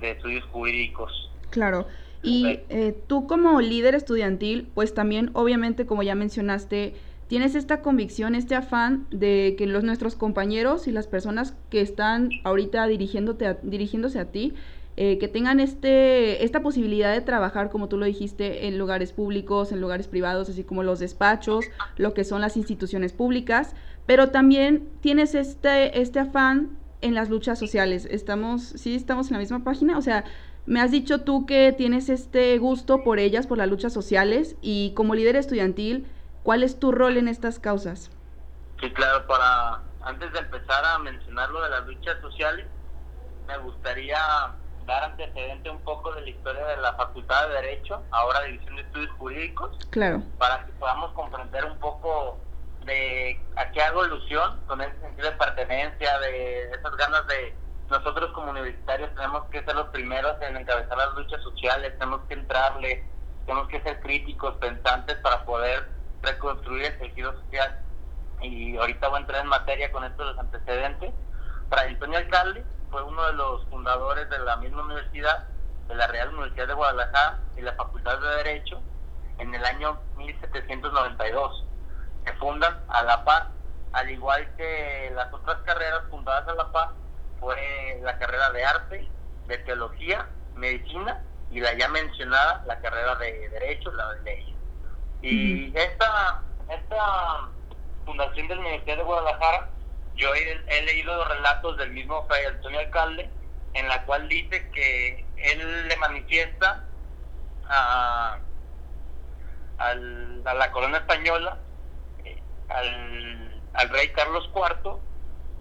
de 0.00 0.10
estudios 0.12 0.44
jurídicos. 0.46 1.30
Claro. 1.50 1.86
Y 2.22 2.60
eh, 2.70 2.96
tú 3.06 3.26
como 3.26 3.60
líder 3.60 3.94
estudiantil, 3.94 4.68
pues 4.74 4.94
también 4.94 5.30
obviamente 5.34 5.84
como 5.84 6.02
ya 6.02 6.14
mencionaste, 6.14 6.94
tienes 7.28 7.54
esta 7.54 7.82
convicción, 7.82 8.34
este 8.34 8.54
afán 8.54 9.06
de 9.10 9.54
que 9.58 9.66
los 9.66 9.84
nuestros 9.84 10.14
compañeros 10.16 10.88
y 10.88 10.92
las 10.92 11.06
personas 11.06 11.54
que 11.68 11.82
están 11.82 12.30
ahorita 12.44 12.86
dirigiéndote 12.86 13.58
dirigiéndose 13.62 14.18
a 14.20 14.30
ti, 14.30 14.54
eh, 14.96 15.18
que 15.18 15.26
tengan 15.26 15.58
este, 15.58 16.44
esta 16.44 16.62
posibilidad 16.62 17.12
de 17.12 17.20
trabajar, 17.20 17.70
como 17.70 17.88
tú 17.88 17.98
lo 17.98 18.06
dijiste, 18.06 18.68
en 18.68 18.78
lugares 18.78 19.12
públicos, 19.12 19.72
en 19.72 19.80
lugares 19.80 20.06
privados, 20.06 20.48
así 20.48 20.62
como 20.62 20.82
los 20.82 21.00
despachos, 21.00 21.64
lo 21.96 22.14
que 22.14 22.22
son 22.22 22.40
las 22.40 22.56
instituciones 22.56 23.12
públicas, 23.12 23.74
pero 24.06 24.30
también 24.30 24.88
tienes 25.00 25.34
este, 25.34 26.00
este 26.00 26.20
afán 26.20 26.78
en 27.00 27.14
las 27.14 27.28
luchas 27.28 27.58
sociales. 27.58 28.06
Estamos, 28.10 28.62
sí, 28.62 28.94
estamos 28.94 29.28
en 29.28 29.34
la 29.34 29.40
misma 29.40 29.64
página, 29.64 29.98
o 29.98 30.02
sea, 30.02 30.24
me 30.66 30.80
has 30.80 30.90
dicho 30.90 31.22
tú 31.22 31.44
que 31.44 31.74
tienes 31.76 32.08
este 32.08 32.56
gusto 32.58 33.02
por 33.02 33.18
ellas, 33.18 33.46
por 33.46 33.58
las 33.58 33.68
luchas 33.68 33.92
sociales, 33.92 34.56
y 34.62 34.92
como 34.94 35.14
líder 35.14 35.36
estudiantil, 35.36 36.06
¿cuál 36.42 36.62
es 36.62 36.78
tu 36.78 36.92
rol 36.92 37.16
en 37.16 37.28
estas 37.28 37.58
causas? 37.58 38.10
Sí, 38.80 38.90
claro, 38.90 39.26
para 39.26 39.82
antes 40.02 40.32
de 40.32 40.38
empezar 40.38 40.84
a 40.84 40.98
mencionar 40.98 41.50
lo 41.50 41.62
de 41.62 41.70
las 41.70 41.86
luchas 41.86 42.20
sociales, 42.20 42.66
me 43.46 43.58
gustaría 43.58 44.16
dar 44.86 45.04
antecedente 45.04 45.70
un 45.70 45.80
poco 45.80 46.12
de 46.12 46.22
la 46.22 46.30
historia 46.30 46.64
de 46.66 46.76
la 46.78 46.92
Facultad 46.94 47.48
de 47.48 47.54
Derecho, 47.54 48.02
ahora 48.10 48.42
División 48.42 48.76
de 48.76 48.82
Estudios 48.82 49.10
Jurídicos, 49.18 49.78
claro. 49.90 50.22
para 50.38 50.64
que 50.66 50.72
podamos 50.72 51.12
comprender 51.12 51.64
un 51.64 51.78
poco 51.78 52.38
de 52.84 53.40
a 53.56 53.70
qué 53.70 53.82
hago 53.82 54.04
ilusión 54.04 54.60
con 54.66 54.80
ese 54.80 54.98
sentido 55.00 55.30
de 55.30 55.36
pertenencia, 55.36 56.18
de 56.18 56.70
esas 56.70 56.96
ganas 56.96 57.26
de 57.26 57.54
nosotros 57.90 58.32
como 58.32 58.50
universitarios 58.50 59.14
tenemos 59.14 59.44
que 59.50 59.62
ser 59.62 59.74
los 59.74 59.88
primeros 59.88 60.40
en 60.42 60.56
encabezar 60.56 60.96
las 60.96 61.14
luchas 61.14 61.42
sociales, 61.42 61.92
tenemos 61.98 62.22
que 62.28 62.34
entrarle, 62.34 63.04
tenemos 63.46 63.68
que 63.68 63.80
ser 63.82 64.00
críticos, 64.00 64.56
pensantes 64.56 65.16
para 65.16 65.44
poder 65.44 65.88
reconstruir 66.22 66.84
el 66.86 66.98
tejido 66.98 67.32
social. 67.42 67.78
Y 68.40 68.76
ahorita 68.76 69.08
voy 69.08 69.18
a 69.18 69.20
entrar 69.20 69.42
en 69.42 69.48
materia 69.48 69.92
con 69.92 70.04
estos 70.04 70.26
los 70.26 70.38
antecedentes. 70.38 71.12
Fray 71.68 71.90
Antonio 71.90 72.18
Alcalde 72.18 72.64
fue 72.94 73.02
uno 73.02 73.26
de 73.26 73.32
los 73.32 73.66
fundadores 73.70 74.30
de 74.30 74.38
la 74.38 74.56
misma 74.58 74.84
universidad, 74.84 75.48
de 75.88 75.96
la 75.96 76.06
Real 76.06 76.28
Universidad 76.28 76.68
de 76.68 76.74
Guadalajara 76.74 77.40
y 77.56 77.60
la 77.62 77.72
Facultad 77.72 78.20
de 78.20 78.36
Derecho, 78.36 78.80
en 79.38 79.52
el 79.52 79.64
año 79.64 79.98
1792. 80.16 81.64
Se 82.24 82.32
fundan 82.34 82.84
a 82.86 83.02
la 83.02 83.24
paz, 83.24 83.48
al 83.94 84.10
igual 84.10 84.48
que 84.56 85.10
las 85.12 85.34
otras 85.34 85.56
carreras 85.62 86.02
fundadas 86.08 86.46
a 86.46 86.54
la 86.54 86.70
paz, 86.70 86.90
fue 87.40 87.98
la 88.00 88.16
carrera 88.16 88.50
de 88.50 88.64
arte, 88.64 89.08
de 89.48 89.58
teología, 89.58 90.28
medicina 90.54 91.20
y 91.50 91.58
la 91.58 91.74
ya 91.74 91.88
mencionada, 91.88 92.62
la 92.64 92.78
carrera 92.78 93.16
de 93.16 93.48
derecho, 93.48 93.90
la 93.90 94.08
de 94.12 94.22
leyes. 94.22 94.56
Y 95.20 95.76
esta, 95.76 96.42
esta 96.68 97.48
fundación 98.04 98.46
de 98.46 98.54
la 98.54 98.60
Universidad 98.60 98.98
de 98.98 99.02
Guadalajara, 99.02 99.68
yo 100.16 100.32
he, 100.34 100.82
leído 100.82 101.16
los 101.16 101.28
relatos 101.28 101.76
del 101.76 101.90
mismo 101.90 102.26
Fray 102.26 102.44
Antonio 102.46 102.80
Alcalde, 102.80 103.28
en 103.74 103.88
la 103.88 104.04
cual 104.04 104.28
dice 104.28 104.70
que 104.70 105.24
él 105.36 105.88
le 105.88 105.96
manifiesta 105.96 106.84
a, 107.68 108.38
a 109.78 109.94
la 109.94 110.72
corona 110.72 110.98
española, 110.98 111.58
eh, 112.24 112.40
al, 112.68 113.62
al 113.74 113.88
rey 113.88 114.08
Carlos 114.12 114.48
IV, 114.54 114.98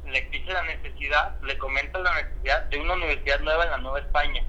le 0.06 0.18
exige 0.20 0.54
la 0.54 0.64
necesidad, 0.64 1.40
le 1.42 1.58
comenta 1.58 2.00
la 2.00 2.22
necesidad 2.22 2.64
de 2.66 2.80
una 2.80 2.94
universidad 2.94 3.40
nueva 3.40 3.64
en 3.66 3.72
la 3.72 3.78
Nueva 3.78 4.00
España, 4.00 4.44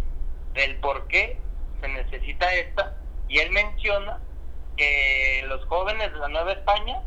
del 0.53 0.77
por 0.77 1.07
qué 1.09 1.39
se 1.81 1.89
necesita 1.89 2.53
esta, 2.55 2.95
y 3.29 3.39
él 3.39 3.51
menciona 3.51 4.19
que 4.77 5.45
los 5.49 5.65
jóvenes 5.67 6.13
de 6.13 6.19
la 6.19 6.29
Nueva 6.29 6.53
España, 6.53 7.01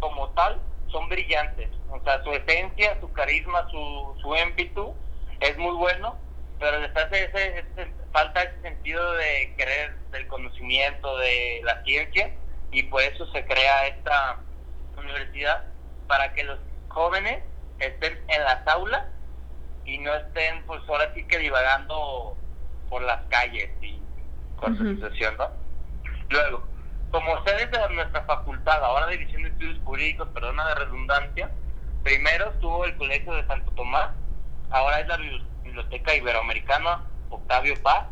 como 0.00 0.28
tal, 0.30 0.60
son 0.94 1.08
brillantes, 1.08 1.68
o 1.90 2.00
sea, 2.04 2.22
su 2.22 2.30
esencia, 2.32 2.96
su 3.00 3.12
carisma, 3.12 3.68
su, 3.68 4.16
su 4.22 4.36
ímpetu 4.36 4.94
es 5.40 5.58
muy 5.58 5.74
bueno, 5.74 6.16
pero 6.60 6.78
les 6.78 6.96
hace 6.96 7.24
ese, 7.24 7.64
falta 8.12 8.44
ese 8.44 8.62
sentido 8.62 9.12
de 9.14 9.52
querer 9.58 9.96
del 10.12 10.28
conocimiento, 10.28 11.16
de 11.18 11.60
la 11.64 11.82
ciencia, 11.82 12.32
y 12.70 12.84
por 12.84 13.02
eso 13.02 13.26
se 13.32 13.44
crea 13.44 13.88
esta 13.88 14.38
universidad 14.96 15.64
para 16.06 16.32
que 16.32 16.44
los 16.44 16.60
jóvenes 16.88 17.42
estén 17.80 18.16
en 18.28 18.44
las 18.44 18.64
aulas 18.68 19.04
y 19.84 19.98
no 19.98 20.14
estén 20.14 20.64
pues 20.64 20.80
ahora 20.88 21.12
sí 21.12 21.24
que 21.24 21.38
divagando 21.38 22.36
por 22.88 23.02
las 23.02 23.20
calles 23.30 23.68
y 23.82 24.00
con 24.56 24.74
uh 24.74 24.94
situación, 24.94 25.36
¿no? 25.38 25.48
Luego, 26.30 26.62
como 27.14 27.32
ustedes 27.34 27.70
de 27.70 27.94
nuestra 27.94 28.24
facultad, 28.24 28.82
ahora 28.82 29.06
División 29.06 29.44
de 29.44 29.50
Estudios 29.50 29.78
Jurídicos, 29.84 30.26
perdona 30.34 30.66
de 30.70 30.74
redundancia, 30.74 31.48
primero 32.02 32.50
estuvo 32.50 32.84
el 32.84 32.96
Colegio 32.96 33.32
de 33.34 33.46
Santo 33.46 33.70
Tomás, 33.76 34.10
ahora 34.70 34.98
es 34.98 35.06
la 35.06 35.18
Biblioteca 35.62 36.16
Iberoamericana 36.16 37.04
Octavio 37.30 37.80
Paz, 37.84 38.06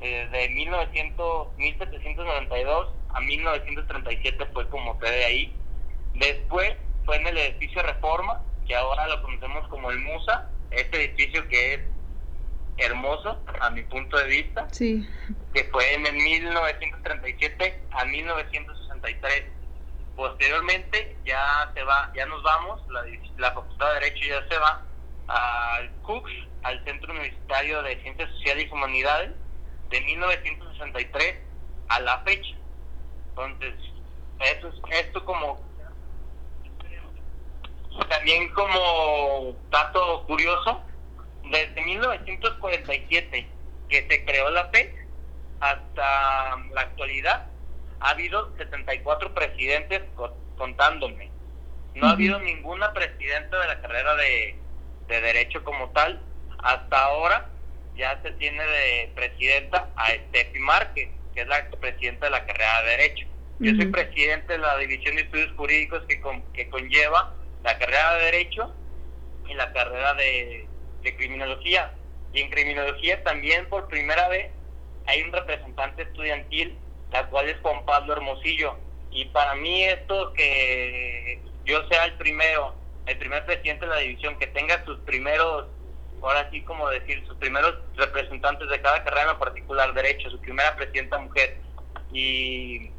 eh, 0.00 0.26
de 0.32 0.48
1900, 0.48 1.58
1792 1.58 2.88
a 3.10 3.20
1937 3.20 4.46
fue 4.46 4.66
como 4.70 4.98
sede 4.98 5.26
ahí. 5.26 5.54
Después 6.14 6.74
fue 7.04 7.16
en 7.16 7.26
el 7.26 7.36
edificio 7.36 7.82
Reforma, 7.82 8.40
que 8.66 8.76
ahora 8.76 9.08
lo 9.08 9.20
conocemos 9.20 9.68
como 9.68 9.90
el 9.90 9.98
Musa, 9.98 10.48
este 10.70 11.04
edificio 11.04 11.46
que 11.48 11.74
es 11.74 11.80
hermoso 12.78 13.42
a 13.60 13.70
mi 13.70 13.82
punto 13.82 14.18
de 14.18 14.26
vista, 14.26 14.68
sí. 14.72 15.08
que 15.54 15.64
fue 15.64 15.94
en 15.94 16.06
el 16.06 16.14
1937 16.14 17.82
a 17.90 18.04
1963. 18.04 19.44
Posteriormente 20.14 21.16
ya 21.24 21.70
se 21.74 21.82
va, 21.82 22.10
ya 22.14 22.26
nos 22.26 22.42
vamos, 22.42 22.80
la, 22.90 23.04
la 23.38 23.52
Facultad 23.52 23.88
de 23.88 24.00
Derecho 24.00 24.28
ya 24.28 24.48
se 24.48 24.58
va 24.58 24.82
al 25.28 25.90
CUCS, 26.02 26.32
al 26.62 26.84
Centro 26.84 27.12
Universitario 27.12 27.82
de 27.82 28.00
Ciencias 28.02 28.30
Sociales 28.30 28.66
y 28.68 28.72
Humanidades, 28.72 29.32
de 29.90 30.00
1963 30.00 31.36
a 31.88 32.00
la 32.00 32.18
fecha. 32.20 32.56
Entonces, 33.30 33.74
eso 34.40 34.72
esto 34.90 35.24
como 35.24 35.60
también 38.08 38.52
como 38.52 39.54
dato 39.70 40.24
curioso, 40.26 40.82
desde 41.50 41.82
1947 41.82 43.46
que 43.88 44.06
se 44.08 44.24
creó 44.24 44.50
la 44.50 44.68
FED 44.68 44.90
hasta 45.60 46.56
la 46.72 46.80
actualidad 46.80 47.46
ha 48.00 48.10
habido 48.10 48.54
74 48.56 49.34
presidentes 49.34 50.02
contándome. 50.56 51.30
No 51.94 52.08
ha 52.08 52.10
habido 52.12 52.38
ninguna 52.40 52.92
presidenta 52.92 53.58
de 53.58 53.68
la 53.68 53.80
carrera 53.80 54.14
de, 54.16 54.56
de 55.08 55.20
Derecho 55.20 55.64
como 55.64 55.88
tal. 55.90 56.20
Hasta 56.58 57.04
ahora 57.04 57.48
ya 57.96 58.20
se 58.22 58.32
tiene 58.32 58.62
de 58.62 59.12
presidenta 59.14 59.88
a 59.96 60.08
Steffi 60.10 60.58
Márquez, 60.58 61.08
que 61.34 61.40
es 61.40 61.48
la 61.48 61.70
presidenta 61.70 62.26
de 62.26 62.32
la 62.32 62.44
carrera 62.44 62.82
de 62.82 62.90
Derecho. 62.90 63.26
Yo 63.58 63.74
soy 63.74 63.86
presidente 63.86 64.52
de 64.52 64.58
la 64.58 64.76
División 64.76 65.16
de 65.16 65.22
Estudios 65.22 65.52
Jurídicos 65.56 66.02
que, 66.06 66.20
que 66.52 66.68
conlleva 66.68 67.32
la 67.64 67.78
carrera 67.78 68.16
de 68.16 68.24
Derecho 68.26 68.74
y 69.48 69.54
la 69.54 69.72
carrera 69.72 70.12
de, 70.14 70.68
Criminología. 71.14 71.92
Y 72.32 72.40
en 72.40 72.50
Criminología 72.50 73.22
también 73.22 73.68
por 73.68 73.86
primera 73.88 74.28
vez 74.28 74.50
hay 75.06 75.22
un 75.22 75.32
representante 75.32 76.02
estudiantil, 76.02 76.76
la 77.12 77.26
cual 77.28 77.48
es 77.48 77.56
Juan 77.60 77.84
Pablo 77.84 78.14
Hermosillo. 78.14 78.76
Y 79.10 79.26
para 79.26 79.54
mí 79.54 79.84
esto 79.84 80.32
que 80.32 81.40
yo 81.64 81.86
sea 81.88 82.06
el 82.06 82.14
primero, 82.14 82.74
el 83.06 83.18
primer 83.18 83.44
presidente 83.44 83.86
de 83.86 83.90
la 83.92 83.98
división 83.98 84.38
que 84.38 84.48
tenga 84.48 84.84
sus 84.84 84.98
primeros, 85.00 85.66
ahora 86.22 86.48
sí 86.50 86.62
como 86.62 86.88
decir, 86.90 87.24
sus 87.26 87.36
primeros 87.36 87.76
representantes 87.94 88.68
de 88.68 88.80
cada 88.80 89.04
carrera 89.04 89.32
en 89.32 89.38
particular, 89.38 89.94
derecho, 89.94 90.30
su 90.30 90.40
primera 90.40 90.74
presidenta 90.74 91.18
mujer 91.18 91.58
y, 92.12 92.90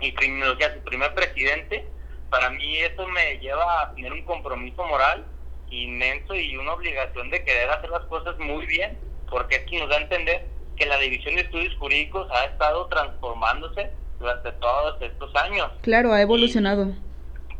y 0.00 0.14
criminología, 0.14 0.74
su 0.74 0.80
primer 0.84 1.12
presidente, 1.14 1.86
para 2.30 2.50
mí 2.50 2.78
eso 2.78 3.06
me 3.08 3.38
lleva 3.38 3.82
a 3.82 3.94
tener 3.94 4.12
un 4.12 4.24
compromiso 4.24 4.84
moral 4.84 5.24
inmenso 5.82 6.34
y 6.34 6.56
una 6.56 6.72
obligación 6.72 7.30
de 7.30 7.42
querer 7.44 7.70
hacer 7.70 7.90
las 7.90 8.02
cosas 8.04 8.38
muy 8.38 8.66
bien, 8.66 8.98
porque 9.28 9.56
es 9.56 9.80
nos 9.80 9.88
da 9.88 9.96
a 9.96 10.00
entender 10.00 10.46
que 10.76 10.86
la 10.86 10.98
División 10.98 11.34
de 11.34 11.42
Estudios 11.42 11.74
Jurídicos 11.76 12.28
ha 12.32 12.44
estado 12.44 12.86
transformándose 12.86 13.90
durante 14.18 14.52
todos 14.52 15.00
estos 15.00 15.34
años. 15.36 15.70
Claro, 15.82 16.12
ha 16.12 16.20
evolucionado. 16.20 16.92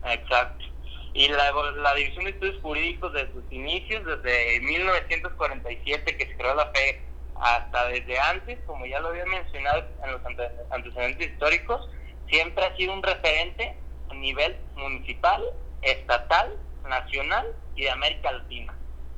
exacto. 0.07 0.65
Y 1.13 1.29
la, 1.29 1.53
la 1.77 1.95
División 1.95 2.25
de 2.25 2.31
Estudios 2.31 2.61
Jurídicos 2.61 3.13
desde 3.13 3.33
sus 3.33 3.45
inicios, 3.51 4.05
desde 4.05 4.61
1947 4.61 6.17
que 6.17 6.27
se 6.27 6.37
creó 6.37 6.55
la 6.55 6.67
FE, 6.73 7.03
hasta 7.41 7.89
desde 7.89 8.19
antes, 8.19 8.59
como 8.67 8.87
ya 8.87 9.01
lo 9.01 9.09
había 9.09 9.27
mencionado 9.27 9.85
en 10.05 10.13
los 10.13 10.21
antecedentes 10.71 11.31
históricos, 11.31 11.89
siempre 12.29 12.65
ha 12.65 12.77
sido 12.77 12.93
un 12.93 13.03
referente 13.03 13.77
a 14.11 14.15
nivel 14.15 14.57
municipal, 14.77 15.43
estatal, 15.83 16.57
nacional 16.89 17.47
y 17.77 17.83
de 17.83 17.91
América 17.91 18.33
Latina. 18.33 18.75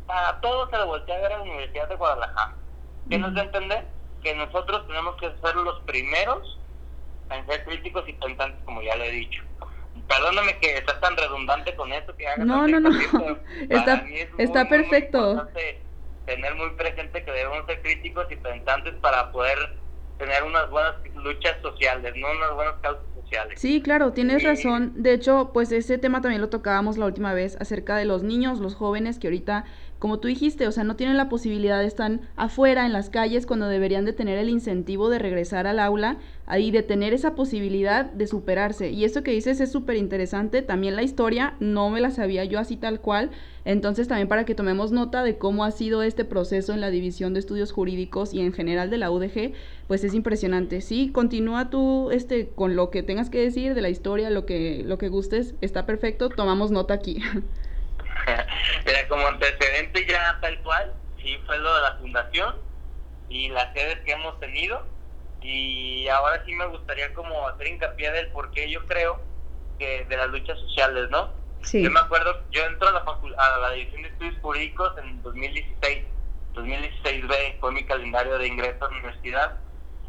Para 0.06 0.40
todos 0.40 0.70
se 0.70 0.76
le 0.76 0.84
voltea 0.84 1.16
a 1.16 1.20
ver 1.20 1.32
a 1.32 1.36
la 1.38 1.42
Universidad 1.42 1.88
de 1.88 1.96
Guadalajara. 1.96 2.54
¿Qué 3.08 3.18
nos 3.18 3.34
da 3.34 3.42
a 3.42 3.44
entender? 3.44 3.84
Que 4.22 4.34
nosotros 4.34 4.86
tenemos 4.86 5.16
que 5.16 5.30
ser 5.42 5.56
los 5.56 5.80
primeros 5.80 6.58
en 7.30 7.46
ser 7.46 7.64
críticos 7.64 8.08
y 8.08 8.12
pensantes, 8.14 8.62
como 8.64 8.82
ya 8.82 8.96
lo 8.96 9.04
he 9.04 9.10
dicho. 9.10 9.42
Perdóname 10.08 10.58
que 10.58 10.76
estás 10.76 11.00
tan 11.00 11.16
redundante 11.16 11.74
con 11.74 11.92
esto 11.92 12.16
que 12.16 12.28
hagas. 12.28 12.46
No, 12.46 12.66
no, 12.68 12.80
no. 12.80 12.90
está, 13.70 14.04
está 14.38 14.68
perfecto. 14.68 15.48
tener 16.26 16.54
muy 16.54 16.70
presente 16.70 17.24
que 17.24 17.30
debemos 17.32 17.66
ser 17.66 17.82
críticos 17.82 18.26
y 18.30 18.36
pensantes 18.36 18.94
para 19.00 19.32
poder 19.32 19.58
tener 20.18 20.42
unas 20.44 20.70
buenas 20.70 20.94
luchas 21.14 21.56
sociales, 21.62 22.14
no 22.16 22.30
unas 22.30 22.54
buenas 22.54 22.74
causas 22.80 23.04
sociales. 23.26 23.60
Sí, 23.60 23.82
claro, 23.82 24.12
tienes 24.12 24.42
razón. 24.42 24.92
De 24.96 25.12
hecho, 25.12 25.50
pues 25.52 25.72
ese 25.72 25.98
tema 25.98 26.20
también 26.20 26.40
lo 26.40 26.48
tocábamos 26.48 26.96
la 26.96 27.06
última 27.06 27.34
vez 27.34 27.56
acerca 27.60 27.96
de 27.96 28.04
los 28.04 28.22
niños, 28.22 28.60
los 28.60 28.74
jóvenes 28.74 29.18
que 29.18 29.26
ahorita 29.26 29.64
como 29.98 30.18
tú 30.20 30.28
dijiste, 30.28 30.66
o 30.66 30.72
sea, 30.72 30.84
no 30.84 30.96
tienen 30.96 31.16
la 31.16 31.28
posibilidad 31.28 31.80
de 31.80 31.86
estar 31.86 32.20
afuera 32.36 32.84
en 32.84 32.92
las 32.92 33.08
calles 33.08 33.46
cuando 33.46 33.68
deberían 33.68 34.04
de 34.04 34.12
tener 34.12 34.38
el 34.38 34.50
incentivo 34.50 35.08
de 35.08 35.18
regresar 35.18 35.66
al 35.66 35.78
aula 35.78 36.18
y 36.58 36.70
de 36.70 36.82
tener 36.82 37.12
esa 37.12 37.34
posibilidad 37.34 38.04
de 38.04 38.26
superarse. 38.28 38.90
Y 38.90 39.04
esto 39.04 39.24
que 39.24 39.32
dices 39.32 39.60
es 39.60 39.72
súper 39.72 39.96
interesante. 39.96 40.62
También 40.62 40.94
la 40.94 41.02
historia 41.02 41.54
no 41.58 41.90
me 41.90 42.00
la 42.00 42.12
sabía 42.12 42.44
yo 42.44 42.60
así 42.60 42.76
tal 42.76 43.00
cual. 43.00 43.30
Entonces 43.64 44.06
también 44.06 44.28
para 44.28 44.44
que 44.44 44.54
tomemos 44.54 44.92
nota 44.92 45.24
de 45.24 45.38
cómo 45.38 45.64
ha 45.64 45.72
sido 45.72 46.04
este 46.04 46.24
proceso 46.24 46.72
en 46.72 46.80
la 46.80 46.90
División 46.90 47.34
de 47.34 47.40
Estudios 47.40 47.72
Jurídicos 47.72 48.32
y 48.32 48.40
en 48.40 48.52
general 48.52 48.90
de 48.90 48.98
la 48.98 49.10
UDG, 49.10 49.54
pues 49.88 50.04
es 50.04 50.14
impresionante. 50.14 50.80
Sí, 50.82 51.10
continúa 51.12 51.68
tú 51.68 52.12
este, 52.12 52.48
con 52.50 52.76
lo 52.76 52.90
que 52.90 53.02
tengas 53.02 53.28
que 53.28 53.40
decir 53.40 53.74
de 53.74 53.82
la 53.82 53.88
historia, 53.88 54.30
lo 54.30 54.46
que, 54.46 54.82
lo 54.84 54.98
que 54.98 55.08
gustes, 55.08 55.56
está 55.60 55.84
perfecto, 55.84 56.28
tomamos 56.28 56.70
nota 56.70 56.94
aquí. 56.94 57.20
Mira, 58.86 59.08
como 59.08 59.26
antecedente 59.26 60.06
ya 60.08 60.38
tal 60.40 60.60
cual, 60.62 60.92
sí 61.20 61.36
fue 61.44 61.58
lo 61.58 61.74
de 61.74 61.82
la 61.82 61.96
fundación 61.96 62.54
y 63.28 63.48
las 63.48 63.72
sedes 63.72 63.98
que 64.04 64.12
hemos 64.12 64.38
tenido. 64.38 64.95
Y 65.48 66.08
ahora 66.08 66.42
sí 66.44 66.52
me 66.56 66.66
gustaría 66.66 67.14
como 67.14 67.46
hacer 67.46 67.68
hincapié 67.68 68.10
del 68.10 68.32
por 68.32 68.50
qué 68.50 68.68
yo 68.68 68.84
creo 68.86 69.20
que 69.78 70.04
de 70.04 70.16
las 70.16 70.28
luchas 70.28 70.58
sociales, 70.58 71.08
¿no? 71.10 71.30
Sí. 71.62 71.84
Yo 71.84 71.90
me 71.92 72.00
acuerdo, 72.00 72.42
yo 72.50 72.64
entro 72.64 72.88
a 72.88 72.92
la, 72.92 73.04
a 73.38 73.58
la 73.58 73.70
División 73.70 74.02
de 74.02 74.08
Estudios 74.08 74.34
Jurídicos 74.42 74.98
en 74.98 75.22
2016. 75.22 76.04
2016B 76.52 77.60
fue 77.60 77.70
mi 77.70 77.84
calendario 77.84 78.38
de 78.38 78.48
ingreso 78.48 78.86
a 78.86 78.88
la 78.88 78.96
universidad 78.96 79.58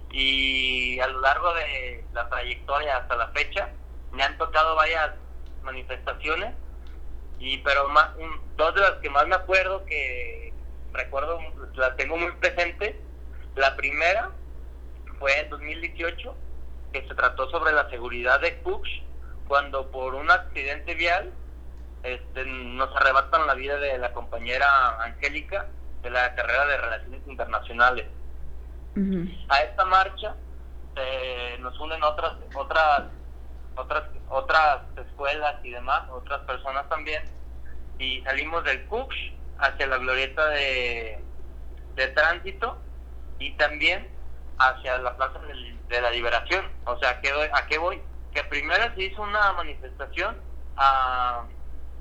y 0.09 0.99
a 1.01 1.07
lo 1.07 1.21
largo 1.21 1.53
de 1.53 2.03
la 2.13 2.27
trayectoria 2.29 2.97
hasta 2.97 3.15
la 3.15 3.27
fecha 3.27 3.69
me 4.13 4.23
han 4.23 4.39
tocado 4.39 4.75
varias 4.75 5.11
manifestaciones 5.61 6.55
y 7.37 7.57
pero 7.59 7.89
más, 7.89 8.09
dos 8.55 8.73
de 8.73 8.81
las 8.81 8.93
que 8.93 9.09
más 9.11 9.27
me 9.27 9.35
acuerdo 9.35 9.85
que 9.85 10.51
recuerdo 10.93 11.39
las 11.75 11.95
tengo 11.95 12.17
muy 12.17 12.31
presente 12.31 12.99
la 13.55 13.75
primera 13.75 14.31
fue 15.19 15.39
en 15.39 15.49
2018 15.49 16.35
que 16.93 17.07
se 17.07 17.15
trató 17.15 17.49
sobre 17.49 17.71
la 17.73 17.89
seguridad 17.89 18.39
de 18.39 18.59
Cooks 18.61 18.89
cuando 19.47 19.89
por 19.91 20.15
un 20.15 20.29
accidente 20.29 20.95
vial 20.95 21.31
este, 22.03 22.45
nos 22.45 22.95
arrebatan 22.95 23.47
la 23.47 23.55
vida 23.55 23.77
de 23.77 23.97
la 23.97 24.13
compañera 24.13 25.01
Angélica 25.03 25.67
de 26.01 26.09
la 26.09 26.35
carrera 26.35 26.65
de 26.65 26.77
relaciones 26.77 27.21
internacionales. 27.27 28.05
A 29.49 29.59
esta 29.59 29.85
marcha 29.85 30.35
eh, 30.95 31.57
nos 31.59 31.79
unen 31.79 32.01
otras 32.01 32.33
otras 32.55 33.03
otras 33.75 34.03
otras 34.27 34.79
escuelas 34.97 35.55
y 35.63 35.69
demás, 35.69 36.09
otras 36.09 36.39
personas 36.41 36.89
también, 36.89 37.23
y 37.99 38.21
salimos 38.21 38.63
del 38.63 38.85
Cux 38.85 39.15
hacia 39.59 39.85
la 39.85 39.97
glorieta 39.97 40.47
de, 40.47 41.19
de 41.95 42.07
tránsito 42.07 42.77
y 43.37 43.51
también 43.57 44.07
hacia 44.59 44.97
la 44.99 45.15
Plaza 45.15 45.39
de, 45.39 46.01
la 46.01 46.11
Liberación. 46.11 46.65
O 46.85 46.97
sea, 46.99 47.11
¿a 47.11 47.21
qué, 47.21 47.33
voy? 47.33 47.47
¿a 47.53 47.67
qué 47.67 47.77
voy? 47.77 48.01
Que 48.33 48.43
primero 48.43 48.93
se 48.95 49.03
hizo 49.03 49.21
una 49.21 49.53
manifestación 49.53 50.37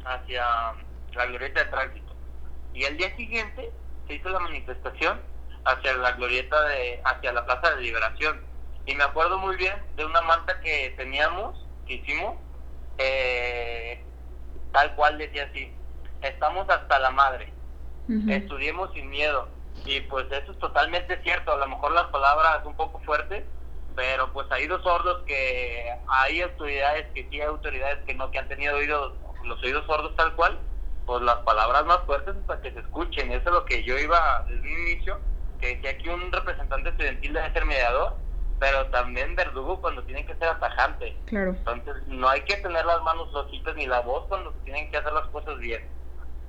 hacia 0.04 0.74
la 1.14 1.26
glorieta 1.26 1.64
de 1.64 1.70
tránsito 1.70 2.06
y 2.76 2.84
el 2.84 2.98
día 2.98 3.16
siguiente 3.16 3.72
se 4.06 4.14
hizo 4.14 4.28
la 4.28 4.38
manifestación 4.38 5.18
hacia 5.64 5.96
la 5.96 6.12
glorieta 6.12 6.62
de 6.64 7.00
hacia 7.04 7.32
la 7.32 7.46
Plaza 7.46 7.74
de 7.74 7.80
Liberación. 7.80 8.44
Y 8.84 8.94
me 8.94 9.02
acuerdo 9.02 9.38
muy 9.38 9.56
bien 9.56 9.74
de 9.96 10.04
una 10.04 10.20
manta 10.20 10.60
que 10.60 10.94
teníamos 10.96 11.58
que 11.86 11.94
hicimos, 11.94 12.36
eh, 12.98 14.04
tal 14.72 14.94
cual 14.94 15.16
decía 15.16 15.48
así, 15.50 15.72
estamos 16.20 16.68
hasta 16.68 16.98
la 16.98 17.10
madre, 17.10 17.52
estudiemos 18.28 18.92
sin 18.92 19.08
miedo. 19.08 19.48
Y 19.86 20.00
pues 20.02 20.26
eso 20.30 20.52
es 20.52 20.58
totalmente 20.58 21.20
cierto, 21.22 21.52
a 21.52 21.56
lo 21.56 21.68
mejor 21.68 21.92
las 21.92 22.06
palabras 22.06 22.64
un 22.64 22.76
poco 22.76 22.98
fuertes, 23.00 23.44
pero 23.94 24.32
pues 24.32 24.46
hay 24.50 24.66
dos 24.66 24.82
sordos 24.82 25.22
que 25.26 25.90
hay 26.08 26.42
autoridades 26.42 27.06
que 27.14 27.26
sí 27.30 27.40
hay 27.40 27.46
autoridades 27.46 28.04
que 28.04 28.14
no, 28.14 28.30
que 28.30 28.38
han 28.38 28.48
tenido 28.48 28.76
oídos, 28.76 29.14
los 29.44 29.62
oídos 29.62 29.86
sordos 29.86 30.14
tal 30.16 30.34
cual, 30.34 30.58
pues 31.06 31.22
las 31.22 31.36
palabras 31.36 31.86
más 31.86 32.00
fuertes 32.04 32.34
para 32.46 32.60
que 32.60 32.72
se 32.72 32.80
escuchen. 32.80 33.30
Eso 33.30 33.48
es 33.48 33.54
lo 33.54 33.64
que 33.64 33.84
yo 33.84 33.96
iba 33.98 34.44
desde 34.48 34.60
un 34.60 34.88
inicio, 34.88 35.20
que 35.60 35.76
decía 35.76 35.96
que 35.98 36.10
un 36.10 36.30
representante 36.32 36.90
estudiantil 36.90 37.32
debe 37.32 37.52
ser 37.52 37.64
mediador, 37.64 38.16
pero 38.58 38.86
también 38.86 39.36
verdugo 39.36 39.80
cuando 39.80 40.02
tienen 40.02 40.26
que 40.26 40.34
ser 40.34 40.48
atajante. 40.48 41.16
Claro. 41.26 41.52
Entonces, 41.52 41.94
no 42.08 42.28
hay 42.28 42.42
que 42.42 42.56
tener 42.56 42.84
las 42.84 43.02
manos 43.02 43.30
flojitas 43.30 43.74
ni 43.76 43.86
la 43.86 44.00
voz 44.00 44.26
cuando 44.28 44.52
tienen 44.64 44.90
que 44.90 44.96
hacer 44.96 45.12
las 45.12 45.26
cosas 45.28 45.58
bien. 45.58 45.88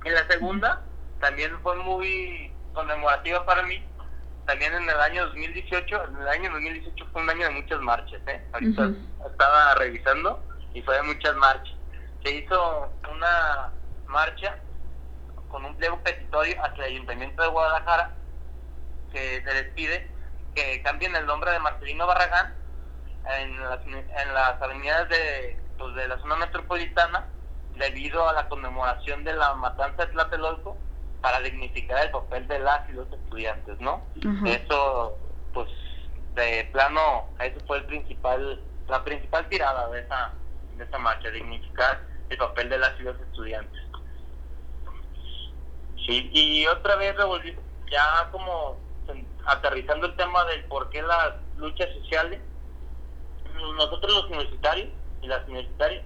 Y 0.04 0.10
la 0.10 0.26
segunda 0.26 0.82
también 1.20 1.58
fue 1.62 1.76
muy 1.76 2.52
conmemorativa 2.72 3.44
para 3.44 3.62
mí. 3.62 3.84
También 4.46 4.74
en 4.74 4.88
el 4.88 5.00
año 5.00 5.26
2018, 5.26 6.04
en 6.04 6.16
el 6.16 6.28
año 6.28 6.50
2018 6.52 7.06
fue 7.12 7.22
un 7.22 7.30
año 7.30 7.46
de 7.46 7.50
muchas 7.50 7.80
marchas, 7.80 8.20
¿eh? 8.26 8.42
Ahorita 8.52 8.90
estaba 9.30 9.74
revisando 9.74 10.42
y 10.72 10.80
fue 10.82 10.96
de 10.96 11.02
muchas 11.02 11.36
marchas. 11.36 11.74
Se 12.24 12.34
hizo 12.34 12.90
una 13.10 13.72
marcha 14.06 14.58
con 15.50 15.64
un 15.64 15.76
pliego 15.76 16.00
petitorio 16.02 16.56
hacia 16.64 16.86
el 16.86 16.94
Ayuntamiento 16.94 17.42
de 17.42 17.48
Guadalajara 17.48 18.14
que 19.12 19.42
se 19.44 19.54
despide 19.54 20.10
que 20.54 20.82
cambien 20.82 21.14
el 21.14 21.26
nombre 21.26 21.52
de 21.52 21.58
Marcelino 21.58 22.06
Barragán 22.06 22.54
en 23.38 23.60
las, 23.62 23.80
en 23.84 24.34
las 24.34 24.60
avenidas 24.60 25.08
de, 25.08 25.60
pues, 25.78 25.94
de 25.94 26.08
la 26.08 26.18
zona 26.18 26.36
metropolitana 26.36 27.26
debido 27.76 28.28
a 28.28 28.32
la 28.32 28.48
conmemoración 28.48 29.24
de 29.24 29.34
la 29.34 29.54
matanza 29.54 30.06
de 30.06 30.12
Tlatelolco 30.12 30.76
para 31.20 31.40
dignificar 31.40 32.04
el 32.04 32.10
papel 32.10 32.46
de 32.48 32.58
las 32.60 32.88
y 32.88 32.92
los 32.92 33.12
estudiantes, 33.12 33.80
¿no? 33.80 34.02
Eso, 34.44 35.18
pues, 35.52 35.68
de 36.34 36.68
plano, 36.72 37.28
eso 37.40 37.58
fue 37.66 37.78
el 37.78 37.84
principal, 37.86 38.62
la 38.88 39.02
principal 39.04 39.48
tirada 39.48 39.88
de 39.90 40.00
esa, 40.00 40.32
de 40.76 40.84
esa 40.84 40.98
marcha, 40.98 41.30
dignificar 41.30 42.00
el 42.28 42.38
papel 42.38 42.68
de 42.68 42.78
las 42.78 42.98
y 43.00 43.02
los 43.02 43.20
estudiantes. 43.20 43.80
Sí, 46.06 46.30
y 46.32 46.66
otra 46.66 46.96
vez 46.96 47.16
revolví, 47.16 47.56
ya 47.90 48.28
como 48.30 48.78
aterrizando 49.46 50.06
el 50.06 50.16
tema 50.16 50.44
del 50.44 50.64
por 50.64 50.90
qué 50.90 51.02
las 51.02 51.34
luchas 51.56 51.88
sociales, 52.02 52.40
nosotros 53.76 54.12
los 54.12 54.26
universitarios 54.26 54.88
y 55.22 55.26
las 55.26 55.46
universitarias 55.48 56.04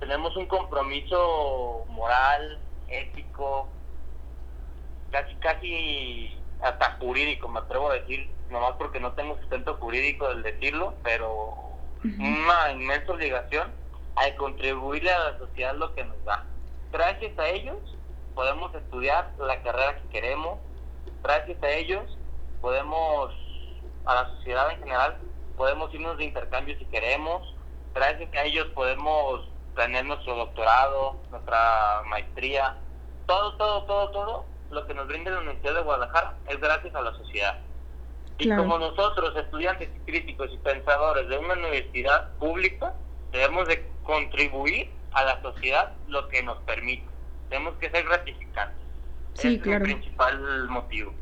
tenemos 0.00 0.36
un 0.36 0.46
compromiso 0.46 1.86
moral, 1.88 2.58
ético, 2.88 3.68
casi, 5.14 5.34
casi 5.36 6.36
hasta 6.60 6.96
jurídico, 6.98 7.48
me 7.48 7.60
atrevo 7.60 7.90
a 7.90 7.94
decir, 7.94 8.28
nomás 8.50 8.72
porque 8.78 8.98
no 8.98 9.12
tengo 9.12 9.38
sustento 9.38 9.76
jurídico 9.76 10.28
del 10.28 10.42
decirlo, 10.42 10.94
pero 11.04 11.54
una 12.02 12.72
inmensa 12.72 13.12
obligación 13.12 13.70
al 14.16 14.34
contribuirle 14.34 15.12
a 15.12 15.30
la 15.30 15.38
sociedad 15.38 15.76
lo 15.76 15.94
que 15.94 16.04
nos 16.04 16.22
da. 16.24 16.44
Gracias 16.90 17.38
a 17.38 17.48
ellos 17.48 17.76
podemos 18.34 18.74
estudiar 18.74 19.30
la 19.38 19.62
carrera 19.62 20.00
que 20.02 20.08
queremos, 20.08 20.58
gracias 21.22 21.62
a 21.62 21.70
ellos 21.70 22.18
podemos, 22.60 23.32
a 24.06 24.14
la 24.14 24.26
sociedad 24.36 24.72
en 24.72 24.78
general, 24.80 25.16
podemos 25.56 25.94
irnos 25.94 26.18
de 26.18 26.24
intercambio 26.24 26.76
si 26.76 26.86
queremos, 26.86 27.54
gracias 27.94 28.34
a 28.34 28.42
ellos 28.42 28.66
podemos 28.74 29.48
tener 29.76 30.04
nuestro 30.06 30.34
doctorado, 30.34 31.20
nuestra 31.30 32.02
maestría, 32.06 32.76
todo, 33.26 33.56
todo, 33.56 33.84
todo, 33.84 34.10
todo 34.10 34.53
lo 34.74 34.86
que 34.86 34.94
nos 34.94 35.06
brinda 35.06 35.30
la 35.30 35.40
Universidad 35.40 35.74
de 35.74 35.82
Guadalajara 35.82 36.34
es 36.48 36.60
gracias 36.60 36.94
a 36.94 37.00
la 37.00 37.12
sociedad. 37.14 37.58
Y 38.38 38.48
como 38.48 38.78
nosotros, 38.78 39.34
estudiantes 39.36 39.88
críticos 40.06 40.50
y 40.52 40.58
pensadores 40.58 41.28
de 41.28 41.38
una 41.38 41.54
universidad 41.54 42.32
pública, 42.38 42.92
debemos 43.30 43.68
de 43.68 43.88
contribuir 44.02 44.90
a 45.12 45.24
la 45.24 45.40
sociedad 45.40 45.92
lo 46.08 46.28
que 46.28 46.42
nos 46.42 46.58
permite. 46.62 47.06
Tenemos 47.48 47.74
que 47.76 47.90
ser 47.90 48.04
gratificantes. 48.04 48.84
Sí, 49.34 49.60
es 49.60 49.66
el 49.66 49.82
principal 49.82 50.68
motivo. 50.68 51.14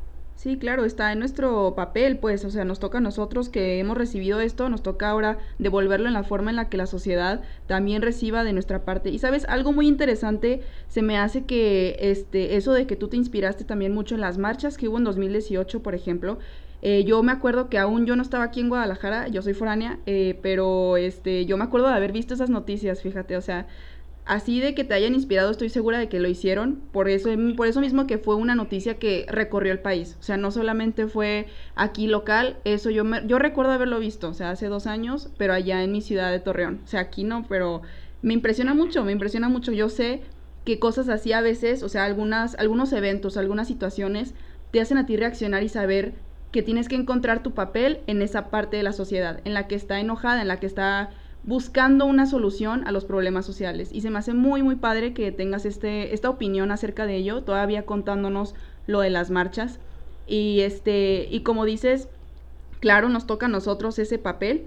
Sí, 0.42 0.58
claro, 0.58 0.84
está 0.84 1.12
en 1.12 1.20
nuestro 1.20 1.76
papel, 1.76 2.18
pues, 2.18 2.44
o 2.44 2.50
sea, 2.50 2.64
nos 2.64 2.80
toca 2.80 2.98
a 2.98 3.00
nosotros 3.00 3.48
que 3.48 3.78
hemos 3.78 3.96
recibido 3.96 4.40
esto, 4.40 4.68
nos 4.68 4.82
toca 4.82 5.08
ahora 5.08 5.38
devolverlo 5.60 6.08
en 6.08 6.14
la 6.14 6.24
forma 6.24 6.50
en 6.50 6.56
la 6.56 6.68
que 6.68 6.76
la 6.76 6.86
sociedad 6.86 7.42
también 7.68 8.02
reciba 8.02 8.42
de 8.42 8.52
nuestra 8.52 8.84
parte. 8.84 9.10
Y 9.10 9.20
sabes, 9.20 9.44
algo 9.48 9.72
muy 9.72 9.86
interesante 9.86 10.62
se 10.88 11.00
me 11.00 11.16
hace 11.16 11.44
que 11.44 11.94
este 12.00 12.56
eso 12.56 12.72
de 12.72 12.88
que 12.88 12.96
tú 12.96 13.06
te 13.06 13.16
inspiraste 13.16 13.62
también 13.62 13.94
mucho 13.94 14.16
en 14.16 14.20
las 14.20 14.36
marchas 14.36 14.76
que 14.78 14.88
hubo 14.88 14.98
en 14.98 15.04
2018, 15.04 15.80
por 15.80 15.94
ejemplo. 15.94 16.40
Eh, 16.84 17.04
yo 17.04 17.22
me 17.22 17.30
acuerdo 17.30 17.68
que 17.68 17.78
aún 17.78 18.06
yo 18.06 18.16
no 18.16 18.22
estaba 18.22 18.42
aquí 18.42 18.58
en 18.58 18.68
Guadalajara, 18.68 19.28
yo 19.28 19.42
soy 19.42 19.54
foránea, 19.54 20.00
eh, 20.06 20.40
pero 20.42 20.96
este, 20.96 21.46
yo 21.46 21.56
me 21.56 21.62
acuerdo 21.62 21.86
de 21.86 21.94
haber 21.94 22.10
visto 22.10 22.34
esas 22.34 22.50
noticias, 22.50 23.00
fíjate, 23.00 23.36
o 23.36 23.40
sea, 23.40 23.68
así 24.24 24.60
de 24.60 24.74
que 24.74 24.84
te 24.84 24.94
hayan 24.94 25.14
inspirado, 25.14 25.50
estoy 25.50 25.68
segura 25.68 25.98
de 25.98 26.08
que 26.08 26.20
lo 26.20 26.28
hicieron, 26.28 26.80
por 26.92 27.08
eso, 27.08 27.30
por 27.56 27.66
eso 27.66 27.80
mismo 27.80 28.06
que 28.06 28.18
fue 28.18 28.36
una 28.36 28.54
noticia 28.54 28.98
que 28.98 29.26
recorrió 29.28 29.72
el 29.72 29.80
país, 29.80 30.16
o 30.20 30.22
sea, 30.22 30.36
no 30.36 30.50
solamente 30.50 31.06
fue 31.08 31.46
aquí 31.74 32.06
local, 32.06 32.56
eso 32.64 32.90
yo, 32.90 33.04
me, 33.04 33.26
yo 33.26 33.38
recuerdo 33.38 33.72
haberlo 33.72 33.98
visto, 33.98 34.28
o 34.28 34.34
sea, 34.34 34.50
hace 34.50 34.66
dos 34.66 34.86
años, 34.86 35.30
pero 35.38 35.52
allá 35.52 35.82
en 35.82 35.92
mi 35.92 36.00
ciudad 36.00 36.30
de 36.30 36.40
Torreón, 36.40 36.80
o 36.84 36.86
sea, 36.86 37.00
aquí 37.00 37.24
no, 37.24 37.44
pero 37.48 37.82
me 38.22 38.34
impresiona 38.34 38.74
mucho, 38.74 39.04
me 39.04 39.12
impresiona 39.12 39.48
mucho, 39.48 39.72
yo 39.72 39.88
sé 39.88 40.22
que 40.64 40.78
cosas 40.78 41.08
así 41.08 41.32
a 41.32 41.40
veces, 41.40 41.82
o 41.82 41.88
sea, 41.88 42.04
algunas, 42.04 42.54
algunos 42.56 42.92
eventos, 42.92 43.36
algunas 43.36 43.66
situaciones, 43.66 44.34
te 44.70 44.80
hacen 44.80 44.98
a 44.98 45.06
ti 45.06 45.16
reaccionar 45.16 45.64
y 45.64 45.68
saber 45.68 46.14
que 46.52 46.62
tienes 46.62 46.88
que 46.88 46.94
encontrar 46.94 47.42
tu 47.42 47.52
papel 47.52 48.00
en 48.06 48.22
esa 48.22 48.50
parte 48.50 48.76
de 48.76 48.82
la 48.82 48.92
sociedad, 48.92 49.40
en 49.44 49.54
la 49.54 49.66
que 49.66 49.74
está 49.74 49.98
enojada, 49.98 50.42
en 50.42 50.48
la 50.48 50.60
que 50.60 50.66
está 50.66 51.10
buscando 51.44 52.06
una 52.06 52.26
solución 52.26 52.86
a 52.86 52.92
los 52.92 53.04
problemas 53.04 53.44
sociales. 53.44 53.90
Y 53.92 54.00
se 54.00 54.10
me 54.10 54.18
hace 54.18 54.34
muy, 54.34 54.62
muy 54.62 54.76
padre 54.76 55.12
que 55.12 55.32
tengas 55.32 55.64
este, 55.64 56.14
esta 56.14 56.30
opinión 56.30 56.70
acerca 56.70 57.06
de 57.06 57.16
ello, 57.16 57.42
todavía 57.42 57.84
contándonos 57.84 58.54
lo 58.86 59.00
de 59.00 59.10
las 59.10 59.30
marchas. 59.30 59.80
Y, 60.26 60.60
este, 60.60 61.26
y 61.30 61.40
como 61.40 61.64
dices, 61.64 62.08
claro, 62.80 63.08
nos 63.08 63.26
toca 63.26 63.46
a 63.46 63.48
nosotros 63.48 63.98
ese 63.98 64.18
papel. 64.18 64.66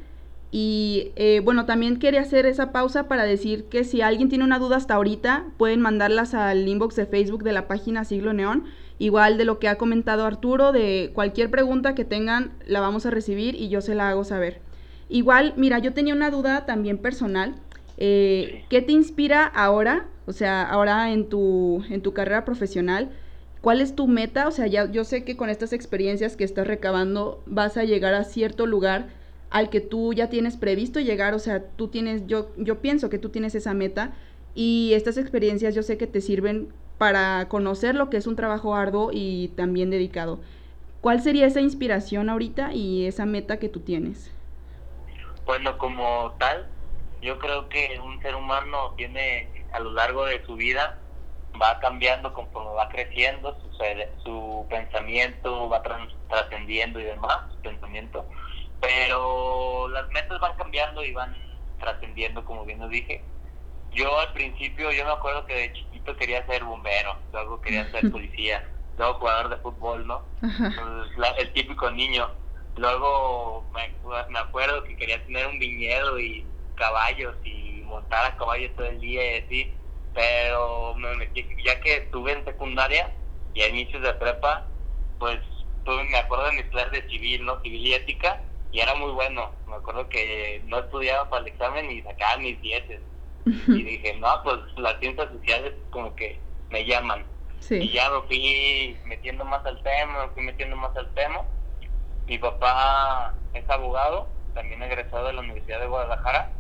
Y 0.52 1.12
eh, 1.16 1.42
bueno, 1.44 1.66
también 1.66 1.98
quería 1.98 2.22
hacer 2.22 2.46
esa 2.46 2.72
pausa 2.72 3.08
para 3.08 3.24
decir 3.24 3.66
que 3.66 3.84
si 3.84 4.02
alguien 4.02 4.30
tiene 4.30 4.44
una 4.44 4.60
duda 4.60 4.78
hasta 4.78 4.96
ahorita, 4.96 5.46
pueden 5.58 5.82
mandarlas 5.82 6.34
al 6.34 6.68
inbox 6.68 6.96
de 6.96 7.06
Facebook 7.06 7.44
de 7.44 7.54
la 7.54 7.68
página 7.68 8.06
Siglo 8.06 8.34
Neón. 8.34 8.66
Igual 8.98 9.38
de 9.38 9.44
lo 9.44 9.60
que 9.60 9.68
ha 9.68 9.78
comentado 9.78 10.26
Arturo, 10.26 10.72
de 10.72 11.12
cualquier 11.14 11.50
pregunta 11.52 11.96
que 11.96 12.06
tengan, 12.06 12.52
la 12.66 12.80
vamos 12.80 13.06
a 13.06 13.12
recibir 13.12 13.56
y 13.56 13.68
yo 13.68 13.82
se 13.82 13.96
la 13.96 14.10
hago 14.10 14.24
saber. 14.24 14.62
Igual, 15.10 15.54
mira, 15.58 15.80
yo 15.80 15.94
tenía 15.94 16.14
una 16.14 16.32
duda 16.32 16.66
también 16.66 16.98
personal. 16.98 17.56
Eh, 17.98 18.66
¿Qué 18.70 18.82
te 18.82 18.92
inspira 18.92 19.46
ahora? 19.46 20.08
O 20.26 20.34
sea, 20.34 20.64
ahora 20.64 21.12
en 21.12 21.30
tu, 21.30 21.84
en 21.90 22.02
tu 22.02 22.14
carrera 22.14 22.46
profesional, 22.46 23.12
¿cuál 23.62 23.82
es 23.82 23.96
tu 23.96 24.08
meta? 24.08 24.48
O 24.48 24.52
sea, 24.52 24.68
ya, 24.68 24.92
yo 24.92 25.04
sé 25.04 25.24
que 25.24 25.38
con 25.38 25.50
estas 25.50 25.74
experiencias 25.74 26.36
que 26.36 26.44
estás 26.44 26.68
recabando 26.68 27.44
vas 27.46 27.78
a 27.78 27.84
llegar 27.84 28.14
a 28.16 28.24
cierto 28.24 28.66
lugar 28.66 29.08
al 29.52 29.70
que 29.70 29.82
tú 29.82 30.14
ya 30.14 30.30
tienes 30.30 30.58
previsto 30.58 31.00
llegar, 31.00 31.34
o 31.34 31.40
sea, 31.40 31.64
tú 31.64 31.88
tienes, 31.88 32.26
yo, 32.28 32.52
yo 32.58 32.82
pienso 32.82 33.10
que 33.10 33.20
tú 33.20 33.30
tienes 33.30 33.56
esa 33.56 33.74
meta 33.74 34.14
y 34.56 34.92
estas 34.94 35.18
experiencias 35.18 35.76
yo 35.76 35.84
sé 35.84 35.98
que 35.98 36.08
te 36.08 36.22
sirven 36.22 36.70
para 36.98 37.48
conocer 37.48 37.96
lo 37.96 38.10
que 38.10 38.18
es 38.18 38.28
un 38.28 38.36
trabajo 38.36 38.76
arduo 38.76 39.12
y 39.14 39.50
también 39.56 39.92
dedicado. 39.92 40.40
¿Cuál 41.02 41.22
sería 41.22 41.46
esa 41.46 41.62
inspiración 41.62 42.30
ahorita 42.30 42.74
y 42.74 43.06
esa 43.06 43.26
meta 43.26 43.58
que 43.58 43.70
tú 43.70 43.82
tienes? 43.82 44.32
Bueno, 45.46 45.78
como 45.78 46.36
tal, 46.40 46.68
yo 47.22 47.38
creo 47.40 47.70
que 47.70 48.00
un 48.00 48.20
ser 48.22 48.36
humano 48.36 48.94
tiene 48.98 49.52
a 49.74 49.80
lo 49.80 49.92
largo 49.92 50.26
de 50.26 50.44
su 50.46 50.56
vida, 50.56 51.00
va 51.62 51.80
cambiando 51.80 52.34
conforme 52.34 52.72
va 52.74 52.90
creciendo, 52.90 53.56
su, 53.62 53.70
su 54.24 54.68
pensamiento 54.70 55.70
va 55.70 55.84
trascendiendo 56.28 57.00
y 57.00 57.04
demás, 57.04 57.38
su 57.54 57.62
pensamiento, 57.62 58.28
pero 58.82 59.88
las 59.90 60.10
metas 60.10 60.40
van 60.40 60.56
cambiando 60.58 61.04
y 61.04 61.14
van 61.14 61.36
trascendiendo, 61.80 62.44
como 62.44 62.66
bien 62.66 62.80
lo 62.80 62.88
dije. 62.88 63.24
Yo 63.92 64.20
al 64.20 64.34
principio, 64.34 64.92
yo 64.92 65.06
me 65.06 65.12
acuerdo 65.12 65.46
que 65.46 65.56
de 65.56 65.74
chiquito 65.74 66.16
quería 66.18 66.46
ser 66.48 66.64
bombero, 66.64 67.16
luego 67.32 67.62
quería 67.62 67.90
ser 67.92 68.10
policía, 68.12 68.68
luego 68.98 69.20
jugador 69.20 69.50
de 69.50 69.58
fútbol, 69.58 70.08
¿no? 70.08 70.26
el 71.38 71.54
típico 71.54 71.90
niño 71.92 72.30
Luego 72.78 73.66
me, 73.74 74.40
acuerdo 74.40 74.84
que 74.84 74.98
quería 74.98 75.24
tener 75.26 75.48
un 75.48 75.60
viñedo 75.60 76.20
y 76.20 76.46
caballos 76.76 77.36
y 77.46 77.82
montar 77.86 78.26
a 78.26 78.36
caballos 78.36 78.72
todo 78.76 78.88
el 78.88 79.00
día 79.00 79.38
y 79.38 79.44
así, 79.44 79.74
pero 80.14 80.94
me 80.96 81.16
metí, 81.16 81.48
ya 81.64 81.80
que 81.80 81.98
estuve 81.98 82.34
en 82.34 82.44
secundaria 82.44 83.14
y 83.54 83.62
a 83.62 83.70
inicios 83.70 84.02
de 84.02 84.14
prepa, 84.16 84.68
pues 85.20 85.40
me 85.86 86.18
acuerdo 86.18 86.48
de 86.48 86.58
mis 86.58 86.66
clases 86.66 86.92
de 86.92 87.10
civil, 87.10 87.46
¿no? 87.46 87.62
Civil 87.62 87.88
y 87.88 87.94
ética, 87.94 88.42
y 88.72 88.80
era 88.80 88.96
muy 88.96 89.12
bueno. 89.12 89.52
Me 89.68 89.76
acuerdo 89.76 90.10
que 90.10 90.62
no 90.66 90.80
estudiaba 90.80 91.30
para 91.30 91.44
el 91.44 91.50
examen 91.50 91.90
y 91.90 92.02
sacaba 92.02 92.38
mis 92.38 92.60
dieces. 92.62 93.02
Y 93.46 93.84
dije, 93.84 94.16
no, 94.20 94.42
pues 94.44 94.58
las 94.78 95.00
ciencias 95.00 95.30
sociales 95.32 95.74
como 95.92 96.14
que 96.16 96.40
me 96.72 96.84
llaman. 96.86 97.24
Y 97.70 97.90
ya 97.90 98.10
me 98.10 98.22
fui 98.24 98.98
metiendo 99.06 99.46
más 99.46 99.66
al 99.66 99.82
tema, 99.82 100.26
me 100.26 100.34
fui 100.34 100.44
metiendo 100.44 100.76
más 100.76 100.96
al 100.98 101.12
tema 101.14 101.46
mi 102.28 102.38
papá 102.38 103.34
es 103.54 103.70
abogado, 103.70 104.28
también 104.54 104.82
egresado 104.82 105.28
de 105.28 105.34
la 105.34 105.42
Universidad 105.42 105.80
de 105.80 105.88
Guadalajara 105.88 106.52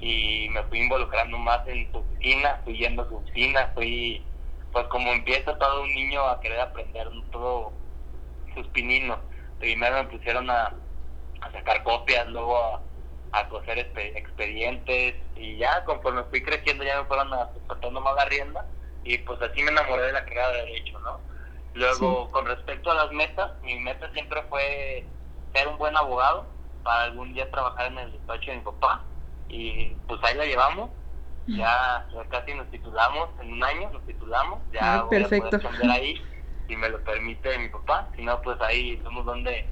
y 0.00 0.48
me 0.50 0.62
fui 0.64 0.80
involucrando 0.80 1.38
más 1.38 1.66
en 1.68 1.90
su 1.92 1.98
oficina, 1.98 2.60
fui 2.64 2.76
yendo 2.76 3.02
a 3.02 3.08
su 3.08 3.16
oficina, 3.16 3.70
fui, 3.74 4.24
pues 4.72 4.86
como 4.88 5.12
empieza 5.12 5.56
todo 5.58 5.82
un 5.82 5.94
niño 5.94 6.26
a 6.26 6.40
querer 6.40 6.60
aprender 6.60 7.08
todo 7.30 7.72
sus 8.54 8.66
pininos. 8.68 9.18
Primero 9.60 10.02
me 10.02 10.10
pusieron 10.10 10.50
a, 10.50 10.74
sacar 11.52 11.82
copias, 11.84 12.26
luego 12.28 12.82
a, 13.32 13.48
coser 13.48 13.78
expedientes 13.78 15.14
y 15.36 15.56
ya 15.56 15.84
conforme 15.84 16.24
fui 16.24 16.42
creciendo 16.42 16.84
ya 16.84 17.00
me 17.00 17.06
fueron 17.06 17.30
soltando 17.66 18.00
más 18.00 18.14
la 18.14 18.24
rienda 18.26 18.66
y 19.04 19.18
pues 19.18 19.40
así 19.40 19.62
me 19.62 19.70
enamoré 19.70 20.02
de 20.02 20.12
la 20.12 20.24
carrera 20.24 20.50
de 20.50 20.58
Derecho, 20.64 20.98
¿no? 21.00 21.31
Luego, 21.74 22.30
con 22.30 22.46
respecto 22.46 22.90
a 22.90 22.94
las 22.94 23.12
metas, 23.12 23.50
mi 23.62 23.78
meta 23.80 24.10
siempre 24.12 24.42
fue 24.48 25.06
ser 25.54 25.68
un 25.68 25.78
buen 25.78 25.96
abogado 25.96 26.46
para 26.82 27.04
algún 27.04 27.32
día 27.32 27.50
trabajar 27.50 27.86
en 27.86 27.98
el 27.98 28.12
despacho 28.12 28.50
de 28.50 28.56
mi 28.58 28.62
papá. 28.62 29.02
Y 29.48 29.96
pues 30.06 30.20
ahí 30.22 30.36
la 30.36 30.44
llevamos. 30.44 30.90
Ya, 31.46 32.06
casi 32.30 32.54
nos 32.54 32.70
titulamos, 32.70 33.28
en 33.40 33.52
un 33.52 33.64
año 33.64 33.90
nos 33.90 34.04
titulamos. 34.06 34.60
Ya 34.72 34.94
ah, 34.94 35.08
perfecto. 35.08 35.58
voy 35.58 35.90
a 35.90 35.92
ahí, 35.92 36.22
si 36.68 36.76
me 36.76 36.88
lo 36.88 37.02
permite 37.02 37.58
mi 37.58 37.68
papá. 37.68 38.08
Si 38.14 38.22
no, 38.22 38.40
pues 38.42 38.60
ahí 38.60 39.00
somos 39.02 39.24
donde 39.24 39.66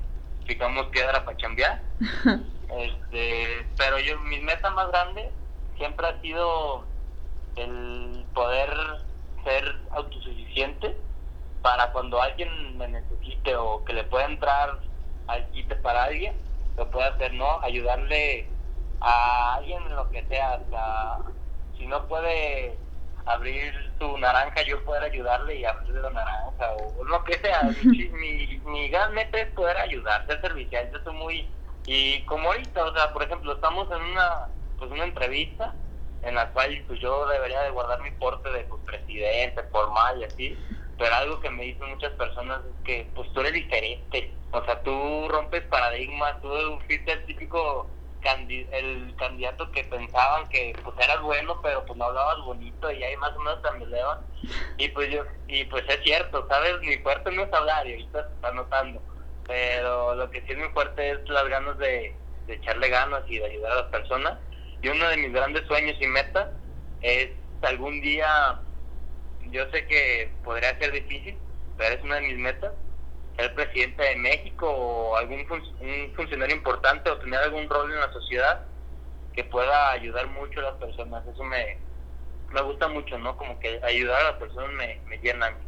picamos 0.46 0.86
piedra 0.86 1.24
para 1.24 1.36
chambear. 1.36 1.80
este, 2.78 3.66
pero 3.76 3.98
yo, 4.00 4.18
mi 4.20 4.40
meta 4.40 4.70
más 4.70 4.88
grande 4.88 5.30
siempre 5.76 6.08
ha 6.08 6.20
sido 6.20 6.84
el 7.56 8.24
poder 8.34 8.70
ser 9.44 9.76
autosuficiente 9.92 10.96
para 11.62 11.92
cuando 11.92 12.20
alguien 12.20 12.76
me 12.78 12.88
necesite 12.88 13.54
o 13.56 13.84
que 13.84 13.92
le 13.92 14.04
pueda 14.04 14.26
entrar 14.26 14.78
al 15.26 15.46
quite 15.50 15.76
para 15.76 16.04
alguien, 16.04 16.34
lo 16.76 16.90
pueda 16.90 17.08
hacer, 17.08 17.32
¿no? 17.34 17.60
Ayudarle 17.62 18.48
a 19.00 19.54
alguien 19.54 19.82
en 19.82 19.96
lo 19.96 20.10
que 20.10 20.24
sea, 20.26 20.54
hasta 20.54 21.18
si 21.76 21.86
no 21.86 22.06
puede 22.08 22.76
abrir 23.26 23.72
su 23.98 24.18
naranja, 24.18 24.62
yo 24.62 24.82
poder 24.84 25.04
ayudarle 25.04 25.56
y 25.56 25.64
abrirle 25.64 26.00
la 26.02 26.10
naranja 26.10 26.72
o 26.74 27.04
lo 27.04 27.22
que 27.24 27.34
sea. 27.34 27.62
mi, 27.84 28.60
mi 28.64 28.88
gran 28.88 29.14
meta 29.14 29.38
es 29.38 29.50
poder 29.52 29.76
ayudar, 29.76 30.26
ser 30.26 30.40
servicial. 30.40 30.90
Yo 30.92 30.98
soy 31.04 31.14
muy. 31.14 31.48
Y 31.86 32.22
como 32.24 32.48
ahorita, 32.48 32.84
o 32.84 32.94
sea, 32.94 33.12
por 33.12 33.22
ejemplo, 33.22 33.52
estamos 33.54 33.90
en 33.90 34.02
una 34.02 34.48
pues 34.78 34.90
una 34.90 35.04
entrevista 35.04 35.74
en 36.22 36.34
la 36.34 36.50
cual 36.50 36.82
pues 36.86 36.98
yo 37.00 37.26
debería 37.28 37.62
de 37.62 37.70
guardar 37.70 38.00
mi 38.02 38.10
porte 38.12 38.50
de 38.50 38.64
pues, 38.64 38.82
presidente, 38.84 39.62
formal 39.70 40.20
y 40.20 40.24
así 40.24 40.58
pero 41.00 41.14
algo 41.14 41.40
que 41.40 41.48
me 41.48 41.64
dicen 41.64 41.88
muchas 41.88 42.12
personas 42.12 42.60
es 42.60 42.84
que 42.84 43.10
pues 43.14 43.32
tú 43.32 43.40
eres 43.40 43.54
diferente, 43.54 44.34
o 44.52 44.62
sea, 44.64 44.82
tú 44.82 45.28
rompes 45.28 45.62
paradigmas, 45.62 46.38
tú 46.42 46.50
fuiste 46.86 47.12
el 47.12 47.24
típico 47.24 47.88
el 48.22 49.14
candidato 49.16 49.72
que 49.72 49.82
pensaban 49.84 50.46
que 50.50 50.76
pues 50.84 50.94
eras 50.98 51.22
bueno, 51.22 51.58
pero 51.62 51.86
pues 51.86 51.98
no 51.98 52.04
hablabas 52.04 52.44
bonito 52.44 52.90
y 52.90 53.02
ahí 53.02 53.16
más 53.16 53.34
o 53.34 53.38
menos 53.38 53.62
te 53.62 53.86
león. 53.86 54.18
Y 54.76 54.88
pues 54.90 55.10
yo, 55.10 55.24
y 55.48 55.64
pues 55.64 55.84
es 55.88 56.02
cierto, 56.02 56.46
¿sabes? 56.48 56.80
Mi 56.82 56.98
fuerte 56.98 57.30
no 57.32 57.44
es 57.44 57.52
hablar 57.54 57.86
y 57.86 57.92
ahorita 57.92 58.28
se 58.28 58.34
está 58.34 58.52
notando. 58.52 59.02
Pero 59.46 60.14
lo 60.14 60.30
que 60.30 60.42
sí 60.42 60.52
es 60.52 60.58
muy 60.58 60.68
fuerte 60.68 61.12
es 61.12 61.28
las 61.30 61.48
ganas 61.48 61.78
de, 61.78 62.14
de 62.46 62.54
echarle 62.54 62.90
ganas 62.90 63.22
y 63.26 63.38
de 63.38 63.46
ayudar 63.46 63.72
a 63.72 63.76
las 63.76 63.86
personas. 63.86 64.38
Y 64.82 64.88
uno 64.88 65.08
de 65.08 65.16
mis 65.16 65.32
grandes 65.32 65.66
sueños 65.66 65.96
y 65.98 66.06
metas 66.06 66.48
es 67.00 67.30
algún 67.62 68.02
día, 68.02 68.60
yo 69.50 69.68
sé 69.70 69.86
que 69.86 70.40
podría 70.44 70.78
ser 70.78 70.92
difícil, 70.92 71.42
pero 71.76 71.94
es 71.96 72.02
una 72.04 72.16
de 72.16 72.22
mis 72.22 72.38
metas, 72.38 72.72
ser 73.36 73.54
presidente 73.54 74.02
de 74.04 74.16
México 74.16 74.70
o 74.70 75.16
algún 75.16 75.40
un 75.80 76.12
funcionario 76.14 76.56
importante 76.56 77.10
o 77.10 77.18
tener 77.18 77.40
algún 77.40 77.68
rol 77.68 77.92
en 77.92 78.00
la 78.00 78.12
sociedad 78.12 78.68
que 79.32 79.44
pueda 79.44 79.92
ayudar 79.92 80.28
mucho 80.28 80.60
a 80.60 80.64
las 80.64 80.76
personas. 80.76 81.26
Eso 81.26 81.44
me, 81.44 81.82
me 82.52 82.62
gusta 82.62 82.88
mucho, 82.88 83.18
¿no? 83.18 83.36
Como 83.36 83.58
que 83.60 83.80
ayudar 83.84 84.20
a 84.22 84.30
las 84.32 84.38
personas 84.38 84.72
me, 84.72 85.02
me 85.06 85.18
llena 85.18 85.46
a 85.48 85.50
mí. 85.52 85.64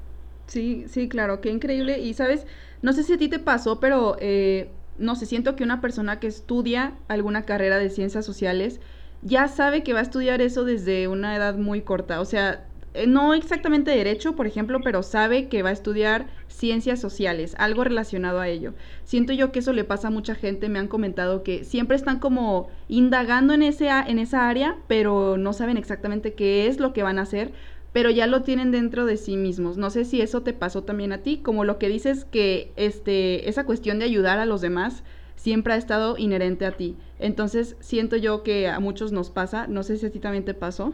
Sí, 0.46 0.86
sí, 0.88 1.08
claro, 1.08 1.40
qué 1.40 1.50
increíble. 1.50 1.98
Y 2.00 2.14
sabes, 2.14 2.46
no 2.82 2.92
sé 2.92 3.04
si 3.04 3.14
a 3.14 3.18
ti 3.18 3.28
te 3.28 3.38
pasó, 3.38 3.80
pero 3.80 4.16
eh, 4.20 4.78
no 4.96 5.16
sé, 5.16 5.26
siento 5.26 5.56
que 5.56 5.64
una 5.64 5.80
persona 5.80 6.20
que 6.20 6.26
estudia 6.26 7.00
alguna 7.08 7.44
carrera 7.46 7.78
de 7.78 7.88
ciencias 7.90 8.26
sociales 8.26 8.80
ya 9.22 9.48
sabe 9.48 9.82
que 9.84 9.92
va 9.94 10.00
a 10.00 10.02
estudiar 10.02 10.42
eso 10.42 10.64
desde 10.64 11.08
una 11.08 11.36
edad 11.36 11.54
muy 11.56 11.82
corta. 11.82 12.20
O 12.20 12.24
sea, 12.24 12.71
no 13.06 13.34
exactamente 13.34 13.90
derecho, 13.90 14.36
por 14.36 14.46
ejemplo, 14.46 14.80
pero 14.82 15.02
sabe 15.02 15.48
que 15.48 15.62
va 15.62 15.70
a 15.70 15.72
estudiar 15.72 16.26
ciencias 16.48 17.00
sociales, 17.00 17.54
algo 17.58 17.84
relacionado 17.84 18.40
a 18.40 18.48
ello. 18.48 18.74
Siento 19.04 19.32
yo 19.32 19.50
que 19.50 19.60
eso 19.60 19.72
le 19.72 19.84
pasa 19.84 20.08
a 20.08 20.10
mucha 20.10 20.34
gente, 20.34 20.68
me 20.68 20.78
han 20.78 20.88
comentado 20.88 21.42
que 21.42 21.64
siempre 21.64 21.96
están 21.96 22.18
como 22.18 22.68
indagando 22.88 23.54
en, 23.54 23.62
ese, 23.62 23.88
en 23.88 24.18
esa 24.18 24.48
área, 24.48 24.76
pero 24.88 25.36
no 25.38 25.52
saben 25.52 25.76
exactamente 25.76 26.34
qué 26.34 26.66
es 26.66 26.80
lo 26.80 26.92
que 26.92 27.02
van 27.02 27.18
a 27.18 27.22
hacer, 27.22 27.52
pero 27.92 28.10
ya 28.10 28.26
lo 28.26 28.42
tienen 28.42 28.70
dentro 28.70 29.06
de 29.06 29.16
sí 29.16 29.36
mismos. 29.36 29.76
No 29.76 29.90
sé 29.90 30.04
si 30.04 30.20
eso 30.20 30.42
te 30.42 30.52
pasó 30.52 30.82
también 30.82 31.12
a 31.12 31.22
ti, 31.22 31.38
como 31.38 31.64
lo 31.64 31.78
que 31.78 31.88
dices 31.88 32.24
que 32.24 32.72
este, 32.76 33.48
esa 33.48 33.64
cuestión 33.64 33.98
de 33.98 34.04
ayudar 34.04 34.38
a 34.38 34.46
los 34.46 34.60
demás 34.60 35.02
siempre 35.36 35.74
ha 35.74 35.76
estado 35.76 36.16
inherente 36.18 36.66
a 36.66 36.72
ti. 36.72 36.96
Entonces 37.18 37.76
siento 37.80 38.16
yo 38.16 38.42
que 38.42 38.68
a 38.68 38.80
muchos 38.80 39.12
nos 39.12 39.30
pasa, 39.30 39.66
no 39.66 39.82
sé 39.82 39.96
si 39.96 40.06
a 40.06 40.10
ti 40.10 40.20
también 40.20 40.44
te 40.44 40.54
pasó. 40.54 40.92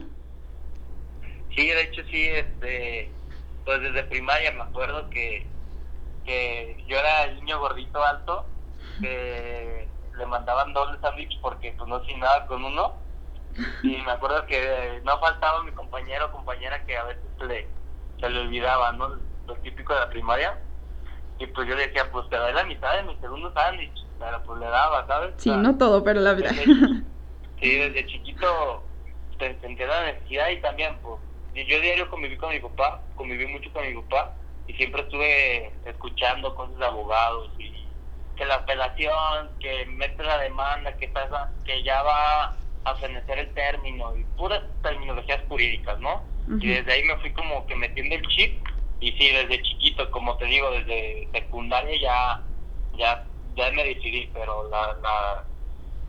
Sí, 1.55 1.67
de 1.67 1.81
hecho 1.81 2.01
sí, 2.09 2.27
este, 2.27 3.11
pues 3.65 3.81
desde 3.81 4.03
primaria 4.03 4.51
me 4.51 4.61
acuerdo 4.61 5.09
que, 5.09 5.47
que 6.25 6.83
yo 6.87 6.97
era 6.97 7.23
el 7.23 7.35
niño 7.35 7.59
gordito 7.59 8.03
alto, 8.03 8.45
que 9.01 9.87
le 10.17 10.25
mandaban 10.25 10.73
doble 10.73 10.99
sándwich 11.01 11.39
porque 11.41 11.73
pues 11.77 11.87
no 11.89 12.01
nada 12.17 12.45
con 12.47 12.63
uno. 12.63 12.93
Y 13.83 13.97
me 13.97 14.11
acuerdo 14.11 14.45
que 14.45 15.01
no 15.03 15.19
faltaba 15.19 15.63
mi 15.63 15.71
compañero 15.71 16.27
o 16.27 16.31
compañera 16.31 16.85
que 16.85 16.97
a 16.97 17.03
veces 17.03 17.23
le, 17.41 17.67
se 18.19 18.29
le 18.29 18.39
olvidaba, 18.41 18.91
¿no? 18.93 19.17
Lo 19.47 19.55
típico 19.63 19.93
de 19.93 19.99
la 20.01 20.09
primaria. 20.09 20.57
Y 21.39 21.47
pues 21.47 21.67
yo 21.67 21.75
decía, 21.75 22.09
pues 22.11 22.29
te 22.29 22.37
doy 22.37 22.53
la 22.53 22.63
mitad 22.65 22.95
de 22.95 23.03
mi 23.03 23.15
segundo 23.19 23.51
sándwich. 23.53 24.05
Pero 24.19 24.43
pues 24.43 24.59
le 24.59 24.65
daba, 24.67 25.07
¿sabes? 25.07 25.33
Sí, 25.37 25.49
no 25.49 25.77
todo, 25.77 26.03
pero 26.03 26.19
la 26.19 26.33
verdad. 26.33 26.51
sí, 27.61 27.75
desde 27.75 28.05
chiquito 28.05 28.83
te, 29.37 29.53
te 29.53 29.87
la 29.87 30.03
necesidad 30.03 30.49
y 30.49 30.61
también, 30.61 30.97
pues, 31.01 31.19
yo 31.65 31.79
diario 31.81 32.09
conviví 32.09 32.37
con 32.37 32.51
mi 32.51 32.59
papá, 32.59 33.01
conviví 33.15 33.45
mucho 33.47 33.71
con 33.71 33.87
mi 33.87 34.01
papá 34.01 34.35
y 34.67 34.73
siempre 34.73 35.01
estuve 35.01 35.71
escuchando 35.85 36.53
cosas 36.55 36.77
de 36.77 36.85
abogados 36.85 37.51
y 37.57 37.73
que 38.35 38.45
la 38.45 38.55
apelación, 38.55 39.49
que 39.59 39.85
mete 39.87 40.23
la 40.23 40.37
demanda, 40.37 40.95
que 40.97 41.07
pasa, 41.09 41.51
que 41.65 41.83
ya 41.83 42.01
va 42.03 42.55
a 42.85 42.95
fenecer 42.95 43.39
el 43.39 43.53
término 43.53 44.15
y 44.15 44.23
puras 44.37 44.61
terminologías 44.81 45.41
jurídicas, 45.49 45.99
¿no? 45.99 46.23
Y 46.61 46.67
desde 46.69 46.93
ahí 46.93 47.03
me 47.03 47.17
fui 47.17 47.31
como 47.33 47.65
que 47.67 47.75
metiendo 47.75 48.15
el 48.15 48.25
chip 48.29 48.65
y 49.01 49.11
sí, 49.13 49.29
desde 49.29 49.61
chiquito, 49.61 50.09
como 50.11 50.37
te 50.37 50.45
digo, 50.45 50.71
desde 50.71 51.27
secundaria 51.33 51.99
ya, 52.01 52.43
ya, 52.97 53.25
ya 53.55 53.71
me 53.71 53.83
decidí, 53.83 54.29
pero 54.33 54.69
la, 54.69 54.93
la, 55.01 55.45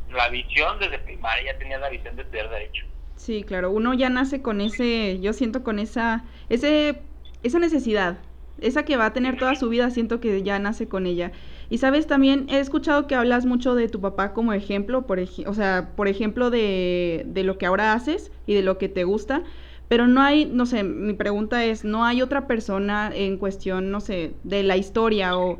la 0.08 0.28
visión 0.28 0.78
desde 0.78 0.98
primaria 1.00 1.52
ya 1.52 1.58
tenía 1.58 1.78
la 1.78 1.88
visión 1.88 2.16
de 2.16 2.22
estudiar 2.22 2.48
derecho. 2.50 2.84
Sí, 3.20 3.44
claro, 3.44 3.70
uno 3.70 3.92
ya 3.92 4.08
nace 4.08 4.40
con 4.40 4.62
ese, 4.62 5.20
yo 5.20 5.34
siento 5.34 5.62
con 5.62 5.78
esa, 5.78 6.24
ese, 6.48 7.02
esa 7.42 7.58
necesidad, 7.58 8.18
esa 8.58 8.84
que 8.86 8.96
va 8.96 9.04
a 9.06 9.12
tener 9.12 9.36
toda 9.36 9.54
su 9.56 9.68
vida, 9.68 9.90
siento 9.90 10.20
que 10.20 10.42
ya 10.42 10.58
nace 10.58 10.88
con 10.88 11.06
ella. 11.06 11.30
Y 11.68 11.78
sabes, 11.78 12.06
también 12.06 12.46
he 12.48 12.60
escuchado 12.60 13.06
que 13.06 13.14
hablas 13.14 13.44
mucho 13.44 13.74
de 13.74 13.88
tu 13.88 14.00
papá 14.00 14.32
como 14.32 14.54
ejemplo, 14.54 15.06
por 15.06 15.20
o 15.20 15.54
sea, 15.54 15.92
por 15.96 16.08
ejemplo 16.08 16.48
de, 16.48 17.24
de 17.26 17.44
lo 17.44 17.58
que 17.58 17.66
ahora 17.66 17.92
haces 17.92 18.32
y 18.46 18.54
de 18.54 18.62
lo 18.62 18.78
que 18.78 18.88
te 18.88 19.04
gusta, 19.04 19.44
pero 19.86 20.06
no 20.06 20.22
hay, 20.22 20.46
no 20.46 20.64
sé, 20.64 20.82
mi 20.82 21.12
pregunta 21.12 21.64
es, 21.66 21.84
¿no 21.84 22.04
hay 22.06 22.22
otra 22.22 22.46
persona 22.46 23.10
en 23.14 23.36
cuestión, 23.36 23.90
no 23.90 24.00
sé, 24.00 24.32
de 24.44 24.62
la 24.62 24.78
historia 24.78 25.36
o 25.36 25.58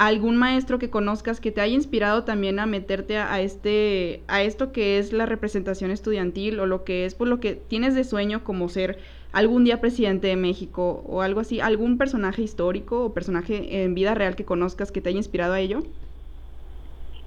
algún 0.00 0.38
maestro 0.38 0.78
que 0.78 0.88
conozcas 0.88 1.42
que 1.42 1.52
te 1.52 1.60
haya 1.60 1.74
inspirado 1.74 2.24
también 2.24 2.58
a 2.58 2.64
meterte 2.64 3.18
a, 3.18 3.38
este 3.42 4.22
a 4.28 4.40
esto 4.40 4.72
que 4.72 4.96
es 4.98 5.12
la 5.12 5.26
representación 5.26 5.90
estudiantil 5.90 6.58
o 6.58 6.64
lo 6.64 6.84
que 6.84 7.04
es 7.04 7.14
por 7.14 7.28
lo 7.28 7.38
que 7.38 7.52
tienes 7.54 7.94
de 7.94 8.04
sueño 8.04 8.42
como 8.42 8.70
ser 8.70 8.98
algún 9.32 9.62
día 9.62 9.82
presidente 9.82 10.28
de 10.28 10.36
México 10.36 11.04
o 11.06 11.20
algo 11.20 11.40
así, 11.40 11.60
algún 11.60 11.98
personaje 11.98 12.40
histórico 12.40 13.04
o 13.04 13.12
personaje 13.12 13.82
en 13.82 13.94
vida 13.94 14.14
real 14.14 14.36
que 14.36 14.46
conozcas 14.46 14.90
que 14.90 15.02
te 15.02 15.10
haya 15.10 15.18
inspirado 15.18 15.52
a 15.52 15.60
ello? 15.60 15.82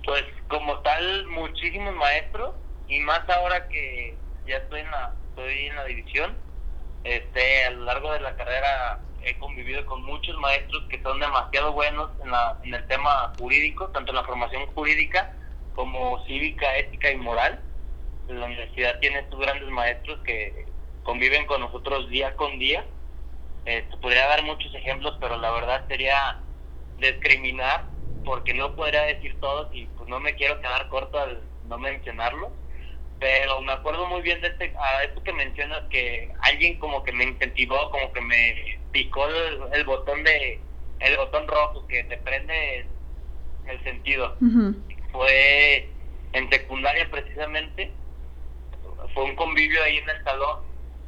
Pues 0.04 0.24
como 0.48 0.80
tal 0.80 1.28
muchísimos 1.28 1.94
maestros 1.94 2.56
y 2.88 3.00
más 3.02 3.22
ahora 3.30 3.68
que 3.68 4.16
ya 4.48 4.58
estoy 4.58 4.80
en 4.80 4.90
la 4.90 5.14
estoy 5.30 5.68
en 5.68 5.76
la 5.76 5.86
división, 5.86 6.34
este 7.04 7.66
a 7.66 7.70
lo 7.70 7.86
largo 7.86 8.12
de 8.14 8.20
la 8.22 8.36
carrera 8.36 9.00
he 9.26 9.38
convivido 9.38 9.86
con 9.86 10.04
muchos 10.04 10.38
maestros 10.38 10.84
que 10.90 11.02
son 11.02 11.20
demasiado 11.20 11.74
buenos 11.74 12.10
en, 12.24 12.32
la, 12.32 12.60
en 12.64 12.74
el 12.74 12.86
tema 12.88 13.34
jurídico, 13.38 13.90
tanto 13.90 14.12
en 14.12 14.18
la 14.18 14.24
formación 14.24 14.66
jurídica 14.68 15.34
como 15.76 16.24
cívica, 16.26 16.78
ética 16.78 17.12
y 17.12 17.18
moral. 17.18 17.62
La 18.28 18.46
universidad 18.46 19.00
tiene 19.00 19.20
estos 19.20 19.40
grandes 19.40 19.70
maestros 19.70 20.20
que 20.24 20.66
conviven 21.04 21.46
con 21.46 21.62
nosotros 21.62 22.10
día 22.10 22.36
con 22.36 22.58
día. 22.60 22.86
Eh, 23.66 23.88
podría 24.02 24.28
dar 24.28 24.44
muchos 24.44 24.74
ejemplos, 24.76 25.18
pero 25.20 25.38
la 25.38 25.52
verdad 25.52 25.86
sería 25.88 26.40
discriminar 26.98 27.86
porque 28.24 28.54
no 28.54 28.76
podría 28.76 29.02
decir 29.04 29.40
todos 29.40 29.68
y 29.74 29.86
pues 29.88 30.08
no 30.10 30.20
me 30.20 30.36
quiero 30.36 30.60
quedar 30.62 30.88
corto 30.90 31.20
al 31.20 31.42
no 31.66 31.78
mencionarlo 31.78 32.63
pero 33.24 33.62
me 33.62 33.72
acuerdo 33.72 34.06
muy 34.08 34.22
bien 34.22 34.42
de 34.42 34.50
este, 34.50 34.76
a 34.78 35.04
esto 35.04 35.24
que 35.24 35.32
mencionas 35.32 35.84
que 35.90 36.30
alguien 36.42 36.78
como 36.78 37.06
que 37.06 37.14
me 37.14 37.24
incentivó, 37.24 37.90
como 37.90 38.12
que 38.12 38.20
me 38.20 38.78
picó 38.92 39.26
el, 39.30 39.86
botón 39.86 40.26
de, 40.26 40.60
el 41.00 41.16
botón 41.16 41.48
rojo 41.48 41.88
que 41.88 42.04
te 42.04 42.18
prende 42.18 42.86
el 43.66 43.84
sentido. 43.86 44.36
Fue 45.14 45.90
en 46.34 46.50
secundaria 46.50 47.10
precisamente, 47.10 47.94
fue 49.14 49.24
un 49.24 49.38
convivio 49.38 49.82
ahí 49.84 50.00
en 50.00 50.10
el 50.10 50.24
salón 50.26 50.60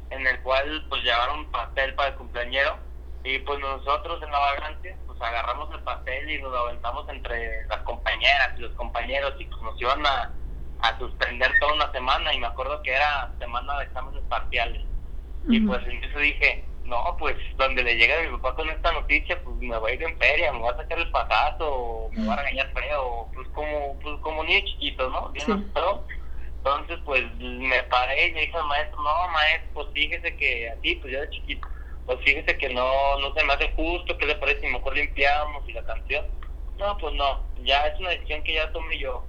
en 0.08 0.26
el 0.26 0.40
cual 0.40 0.86
pues 0.88 1.02
llevaron 1.02 1.50
pastel 1.50 1.94
para 1.96 2.08
el 2.08 2.14
cumpleañero 2.14 2.78
y 3.24 3.40
pues 3.40 3.60
nosotros 3.60 4.22
en 4.22 4.30
la 4.30 4.38
vagante 4.38 4.96
pues 5.06 5.20
agarramos 5.20 5.68
el 5.74 5.82
pastel 5.82 6.30
y 6.30 6.40
nos 6.40 6.50
lo 6.50 6.60
aventamos 6.60 7.06
entre 7.10 7.66
las 7.66 7.82
compañeras 7.82 8.54
y 8.56 8.60
los 8.62 8.72
compañeros 8.72 9.34
y 9.38 9.44
pues 9.44 9.60
nos 9.60 9.78
iban 9.82 10.06
a 10.06 10.32
a 10.80 10.98
suspender 10.98 11.52
toda 11.60 11.74
una 11.74 11.92
semana 11.92 12.32
y 12.34 12.38
me 12.38 12.46
acuerdo 12.46 12.82
que 12.82 12.92
era 12.92 13.32
semana 13.38 13.78
de 13.78 13.84
exámenes 13.84 14.22
parciales. 14.28 14.82
Y 15.48 15.60
pues 15.60 15.80
entonces 15.86 16.20
dije, 16.20 16.64
no, 16.84 17.16
pues 17.18 17.36
donde 17.56 17.82
le 17.82 17.96
llegue 17.96 18.14
a 18.14 18.22
mi 18.22 18.36
papá 18.38 18.56
con 18.56 18.68
esta 18.68 18.92
noticia, 18.92 19.40
pues 19.42 19.56
me 19.56 19.76
voy 19.78 19.92
a 19.92 19.94
ir 19.94 20.02
en 20.02 20.18
feria, 20.18 20.52
me 20.52 20.60
va 20.60 20.70
a 20.70 20.76
sacar 20.76 20.98
el 20.98 21.10
pasazo, 21.10 21.72
o 21.72 22.10
me 22.12 22.26
va 22.26 22.34
a 22.34 22.36
regañar 22.42 22.72
feo, 22.72 23.28
pues 23.32 23.48
como, 23.48 23.98
pues 24.00 24.20
como 24.20 24.44
niño 24.44 24.64
chiquito, 24.66 25.08
¿no? 25.10 25.28
Bien 25.30 25.72
Entonces, 26.58 26.98
pues 27.04 27.22
me 27.38 27.82
paré 27.84 28.28
y 28.28 28.32
le 28.32 28.40
dije 28.40 28.56
al 28.56 28.66
maestro, 28.66 29.02
no, 29.02 29.28
maestro, 29.32 29.70
pues 29.74 29.88
fíjese 29.94 30.36
que 30.36 30.70
así, 30.70 30.96
pues 30.96 31.12
ya 31.12 31.20
de 31.20 31.30
chiquito, 31.30 31.68
pues 32.06 32.18
fíjese 32.24 32.58
que 32.58 32.68
no, 32.70 33.18
no 33.20 33.32
se 33.34 33.44
me 33.44 33.52
hace 33.52 33.72
justo, 33.76 34.18
¿qué 34.18 34.26
le 34.26 34.34
parece 34.34 34.62
si 34.62 34.66
mejor 34.66 34.96
limpiamos 34.96 35.68
y 35.68 35.72
la 35.72 35.84
canción? 35.84 36.26
No, 36.78 36.98
pues 36.98 37.14
no, 37.14 37.40
ya 37.62 37.86
es 37.86 37.98
una 38.00 38.10
decisión 38.10 38.42
que 38.42 38.54
ya 38.54 38.70
tomé 38.72 38.98
yo 38.98 39.24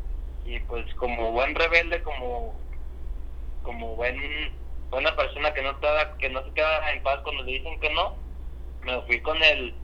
y 0.47 0.59
pues 0.61 0.85
como 0.95 1.31
buen 1.33 1.53
rebelde, 1.53 2.01
como 2.03 2.55
como 3.63 3.95
buen 3.97 4.17
buena 4.89 5.13
persona 5.15 5.53
que 5.53 5.61
no 5.61 5.71
está, 5.71 6.15
que 6.17 6.29
no 6.29 6.41
se 6.45 6.53
queda 6.53 6.91
en 6.93 7.03
paz 7.03 7.19
cuando 7.23 7.43
le 7.43 7.51
dicen 7.51 7.77
que 7.81 7.89
no, 7.89 8.15
me 8.83 9.01
fui 9.01 9.19
con 9.19 9.43
el 9.43 9.75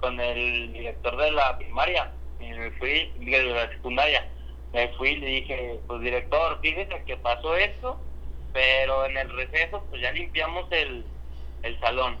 con 0.00 0.18
el 0.18 0.72
director 0.72 1.16
de 1.16 1.30
la 1.30 1.56
primaria 1.58 2.10
y 2.40 2.50
me 2.50 2.70
fui 2.72 3.12
de 3.18 3.42
la 3.44 3.68
secundaria. 3.68 4.28
Me 4.72 4.88
fui 4.96 5.10
y 5.10 5.16
le 5.16 5.26
dije 5.26 5.80
pues 5.86 6.00
director 6.00 6.58
fíjese 6.60 7.04
que 7.04 7.16
pasó 7.18 7.56
esto 7.56 8.00
pero 8.52 9.06
en 9.06 9.16
el 9.16 9.30
receso 9.30 9.84
pues 9.90 10.02
ya 10.02 10.10
limpiamos 10.10 10.66
el, 10.72 11.04
el 11.62 11.78
salón 11.80 12.18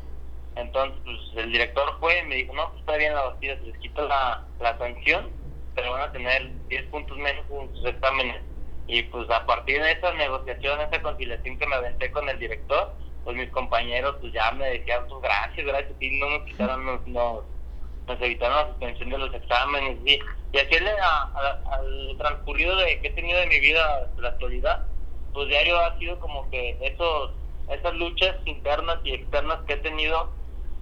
entonces 0.54 1.00
pues 1.04 1.44
el 1.44 1.52
director 1.52 1.96
fue 1.98 2.18
y 2.18 2.26
me 2.26 2.36
dijo 2.36 2.54
no 2.54 2.68
pues 2.68 2.80
está 2.80 2.96
bien 2.96 3.14
la 3.14 3.22
bastida 3.22 3.56
se 3.56 3.62
les 3.62 3.78
quita 3.78 4.02
la, 4.02 4.44
la 4.60 4.78
sanción 4.78 5.39
pero 5.80 5.92
van 5.92 6.02
a 6.02 6.12
tener 6.12 6.50
10 6.68 6.84
puntos 6.90 7.16
menos 7.16 7.44
en 7.50 7.74
sus 7.74 7.86
exámenes. 7.86 8.42
Y 8.86 9.02
pues 9.04 9.30
a 9.30 9.46
partir 9.46 9.82
de 9.82 9.92
esa 9.92 10.12
negociación, 10.14 10.80
esa 10.80 11.00
conciliación 11.00 11.58
que 11.58 11.66
me 11.66 11.76
aventé 11.76 12.10
con 12.10 12.28
el 12.28 12.38
director, 12.38 12.92
pues 13.24 13.36
mis 13.36 13.48
compañeros 13.50 14.16
pues 14.20 14.32
ya 14.32 14.50
me 14.52 14.66
decían, 14.66 15.06
pues 15.08 15.22
gracias, 15.22 15.66
gracias, 15.66 15.94
y 16.00 16.18
no 16.18 16.30
nos 16.30 16.42
quitaron, 16.42 16.84
nos, 16.84 17.06
nos, 17.06 18.20
evitaron 18.20 18.56
la 18.56 18.68
suspensión 18.68 19.08
de 19.08 19.18
los 19.18 19.34
exámenes. 19.34 19.98
Y, 20.04 20.18
y 20.52 20.58
así 20.58 20.74
al 20.76 22.16
transcurrido 22.18 22.76
de 22.76 23.00
que 23.00 23.08
he 23.08 23.12
tenido 23.12 23.38
de 23.38 23.46
mi 23.46 23.60
vida 23.60 24.02
hasta 24.04 24.20
la 24.20 24.28
actualidad, 24.28 24.86
pues 25.32 25.48
diario 25.48 25.78
ha 25.78 25.98
sido 25.98 26.18
como 26.18 26.50
que 26.50 26.76
esos 26.82 27.30
esas 27.70 27.94
luchas 27.94 28.34
internas 28.46 28.98
y 29.04 29.12
externas 29.12 29.60
que 29.66 29.74
he 29.74 29.76
tenido 29.76 30.28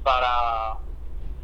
para 0.02 0.78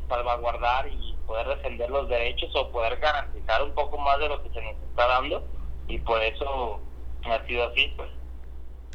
salvaguardar 0.09 0.89
y 0.89 1.14
poder 1.27 1.47
defender 1.49 1.91
los 1.91 2.09
derechos 2.09 2.51
o 2.55 2.71
poder 2.71 2.99
garantizar 2.99 3.63
un 3.63 3.73
poco 3.73 3.99
más 3.99 4.19
de 4.19 4.29
lo 4.29 4.43
que 4.43 4.51
se 4.51 4.63
nos 4.63 4.75
está 4.89 5.07
dando 5.07 5.45
y 5.89 5.99
por 5.99 6.23
eso 6.23 6.81
ha 7.25 7.47
sido 7.47 7.69
así 7.69 7.93
pues. 7.97 8.09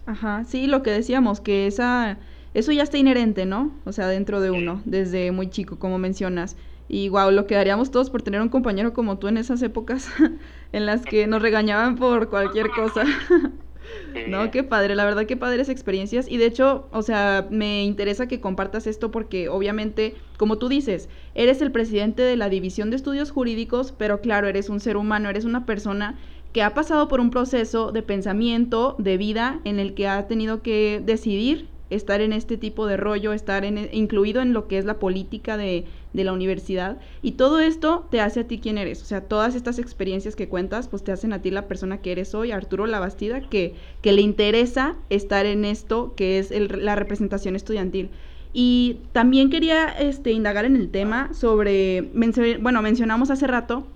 Ajá 0.05 0.43
sí 0.45 0.67
lo 0.67 0.81
que 0.83 0.91
decíamos 0.91 1.41
que 1.41 1.67
esa 1.67 2.17
eso 2.53 2.71
ya 2.71 2.83
está 2.83 2.97
inherente 2.97 3.45
no 3.45 3.71
o 3.85 3.91
sea 3.91 4.07
dentro 4.07 4.41
de 4.41 4.51
uno 4.51 4.81
desde 4.85 5.31
muy 5.31 5.49
chico 5.49 5.79
como 5.79 5.97
mencionas. 5.97 6.57
Y 6.91 7.09
wow 7.09 7.29
lo 7.29 7.45
quedaríamos 7.45 7.91
todos 7.91 8.09
por 8.09 8.23
tener 8.23 8.41
un 8.41 8.49
compañero 8.49 8.93
como 8.93 9.19
tú 9.19 9.27
en 9.27 9.37
esas 9.37 9.61
épocas 9.61 10.09
en 10.71 10.85
las 10.87 11.05
que 11.05 11.27
nos 11.27 11.41
regañaban 11.41 11.95
por 11.95 12.29
cualquier 12.29 12.71
cosa. 12.71 13.03
No, 14.27 14.51
qué 14.51 14.63
padre, 14.63 14.95
la 14.95 15.05
verdad 15.05 15.25
qué 15.25 15.37
padres 15.37 15.69
experiencias. 15.69 16.27
Y 16.29 16.37
de 16.37 16.45
hecho, 16.45 16.87
o 16.91 17.01
sea, 17.01 17.47
me 17.49 17.83
interesa 17.83 18.27
que 18.27 18.39
compartas 18.41 18.87
esto 18.87 19.11
porque 19.11 19.49
obviamente, 19.49 20.15
como 20.39 20.57
tú 20.57 20.69
dices, 20.69 21.09
eres 21.35 21.61
el 21.61 21.69
presidente 21.69 22.21
de 22.21 22.37
la 22.37 22.47
División 22.47 22.89
de 22.89 22.95
Estudios 22.95 23.29
Jurídicos, 23.29 23.91
pero 23.91 24.21
claro, 24.21 24.47
eres 24.47 24.69
un 24.69 24.79
ser 24.79 24.95
humano, 24.95 25.29
eres 25.29 25.43
una 25.43 25.65
persona 25.65 26.17
que 26.53 26.63
ha 26.63 26.73
pasado 26.73 27.09
por 27.09 27.19
un 27.19 27.29
proceso 27.29 27.91
de 27.91 28.03
pensamiento, 28.03 28.95
de 28.99 29.17
vida, 29.17 29.59
en 29.65 29.79
el 29.79 29.93
que 29.95 30.07
ha 30.07 30.27
tenido 30.27 30.61
que 30.61 31.03
decidir 31.05 31.67
estar 31.89 32.21
en 32.21 32.31
este 32.31 32.55
tipo 32.55 32.87
de 32.87 32.95
rollo, 32.95 33.33
estar 33.33 33.65
en, 33.65 33.77
e, 33.77 33.89
incluido 33.91 34.41
en 34.41 34.53
lo 34.53 34.69
que 34.69 34.77
es 34.77 34.85
la 34.85 34.97
política 34.97 35.57
de, 35.57 35.83
de, 36.13 36.23
la 36.23 36.31
universidad. 36.31 37.01
Y 37.21 37.33
todo 37.33 37.59
esto 37.59 38.07
te 38.09 38.21
hace 38.21 38.39
a 38.41 38.47
ti 38.47 38.59
quien 38.59 38.77
eres. 38.77 39.01
O 39.01 39.05
sea, 39.05 39.27
todas 39.27 39.55
estas 39.55 39.77
experiencias 39.77 40.37
que 40.37 40.47
cuentas, 40.47 40.87
pues 40.87 41.03
te 41.03 41.11
hacen 41.11 41.33
a 41.33 41.41
ti 41.41 41.51
la 41.51 41.67
persona 41.67 41.97
que 41.97 42.13
eres 42.13 42.33
hoy, 42.33 42.51
Arturo 42.51 42.85
Labastida, 42.85 43.41
que, 43.41 43.75
le 44.03 44.21
interesa 44.21 44.95
estar 45.09 45.45
en 45.45 45.65
esto, 45.65 46.13
que 46.15 46.39
es 46.39 46.51
el, 46.51 46.69
la 46.85 46.95
representación 46.95 47.57
estudiantil. 47.57 48.09
Y 48.51 49.01
también 49.11 49.49
quería 49.49 49.87
este, 49.87 50.31
indagar 50.31 50.65
en 50.65 50.75
el 50.75 50.89
tema 50.89 51.33
sobre, 51.33 52.09
bueno, 52.59 52.81
mencionamos 52.81 53.29
hace 53.29 53.47
rato 53.47 53.87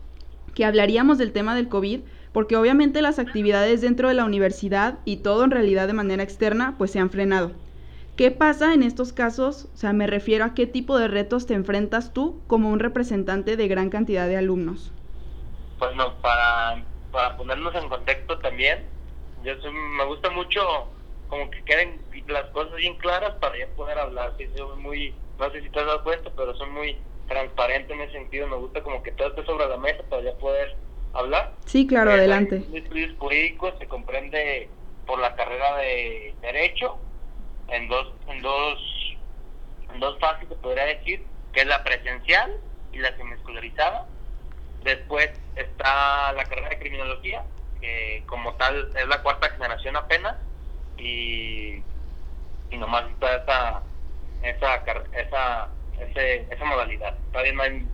que 0.54 0.66
hablaríamos 0.66 1.18
del 1.18 1.32
tema 1.32 1.56
del 1.56 1.70
COVID, 1.70 2.02
porque 2.32 2.56
obviamente 2.56 3.02
las 3.02 3.20
actividades 3.20 3.82
dentro 3.82 4.08
de 4.08 4.14
la 4.14 4.26
universidad 4.26 5.00
y 5.06 5.18
todo 5.18 5.44
en 5.44 5.52
realidad 5.52 5.88
de 5.88 5.94
manera 5.94 6.24
externa, 6.24 6.76
pues 6.78 6.92
se 6.92 7.00
han 7.00 7.10
frenado. 7.10 7.52
¿Qué 8.16 8.30
pasa 8.30 8.76
en 8.76 8.84
estos 8.84 9.12
casos? 9.12 9.70
O 9.74 9.78
sea, 9.78 9.92
me 9.92 10.06
refiero 10.06 10.46
a 10.46 10.54
qué 10.54 10.68
tipo 10.68 11.00
de 11.00 11.08
retos 11.08 11.48
te 11.48 11.56
enfrentas 11.56 12.14
tú 12.14 12.44
como 12.46 12.70
un 12.70 12.80
representante 12.80 13.58
de 13.58 13.68
gran 13.68 13.90
cantidad 13.90 14.28
de 14.28 14.38
alumnos. 14.38 14.92
Bueno, 15.80 16.14
para, 16.22 16.84
para 17.12 17.36
ponernos 17.38 17.74
en 17.74 17.90
contexto 17.90 18.38
también, 18.38 18.86
yo 19.44 19.54
me 19.72 20.06
gusta 20.06 20.30
mucho 20.30 20.62
como 21.28 21.50
que 21.50 21.64
queden 21.64 22.02
las 22.28 22.46
cosas 22.52 22.76
bien 22.76 22.96
claras 22.98 23.34
para 23.36 23.58
ya 23.58 23.68
poder 23.76 23.98
hablar. 23.98 24.34
Sí, 24.38 24.48
soy 24.56 24.78
muy, 24.78 25.16
no 25.40 25.52
sé 25.52 25.62
si 25.62 25.70
te 25.70 25.80
has 25.80 25.86
dado 25.86 26.04
cuenta, 26.04 26.32
pero 26.36 26.56
soy 26.56 26.70
muy 26.70 27.02
transparente 27.28 27.94
en 27.94 28.02
ese 28.02 28.14
sentido. 28.14 28.48
Me 28.48 28.58
gusta 28.58 28.82
como 28.82 29.02
que 29.04 29.12
todo 29.12 29.30
esté 29.30 29.46
sobre 29.46 29.68
la 29.68 29.78
mesa 29.78 30.04
para 30.10 30.24
ya 30.24 30.38
poder 30.38 30.78
hablar. 31.14 31.56
Sí, 31.66 31.88
claro, 31.88 32.12
eh, 32.12 32.16
adelante. 32.16 32.64
Estudios 32.74 33.18
jurídicos 33.18 33.74
se 33.80 33.88
comprende 33.88 34.70
por 35.06 35.20
la 35.20 35.36
carrera 35.36 35.78
de 35.78 36.36
Derecho, 36.42 37.00
en 37.70 37.88
dos, 37.88 38.14
en 38.28 38.42
dos, 38.42 38.80
en 39.94 40.00
dos 40.00 40.20
fases 40.20 40.48
se 40.48 40.56
podría 40.56 40.86
decir, 40.86 41.28
que 41.52 41.62
es 41.62 41.68
la 41.68 41.84
presencial 41.84 42.52
y 42.92 43.00
la 43.00 43.16
semiescolarizada. 43.18 44.08
Después 44.84 45.30
está 45.56 46.32
la 46.34 46.44
carrera 46.46 46.70
de 46.70 46.80
criminología, 46.80 47.46
que 47.80 48.24
como 48.28 48.54
tal 48.56 48.90
es 48.96 49.08
la 49.08 49.22
cuarta 49.22 49.50
generación 49.50 49.96
apenas, 49.96 50.36
y, 50.98 51.82
y 52.70 52.78
nomás 52.78 53.10
está 53.12 53.36
esa, 53.36 53.84
esa, 54.44 54.76
esa, 55.18 55.68
ese, 56.00 56.48
esa 56.54 56.66
modalidad. 56.66 57.16
Todavía 57.32 57.54
no 57.54 57.64
hay, 57.64 57.86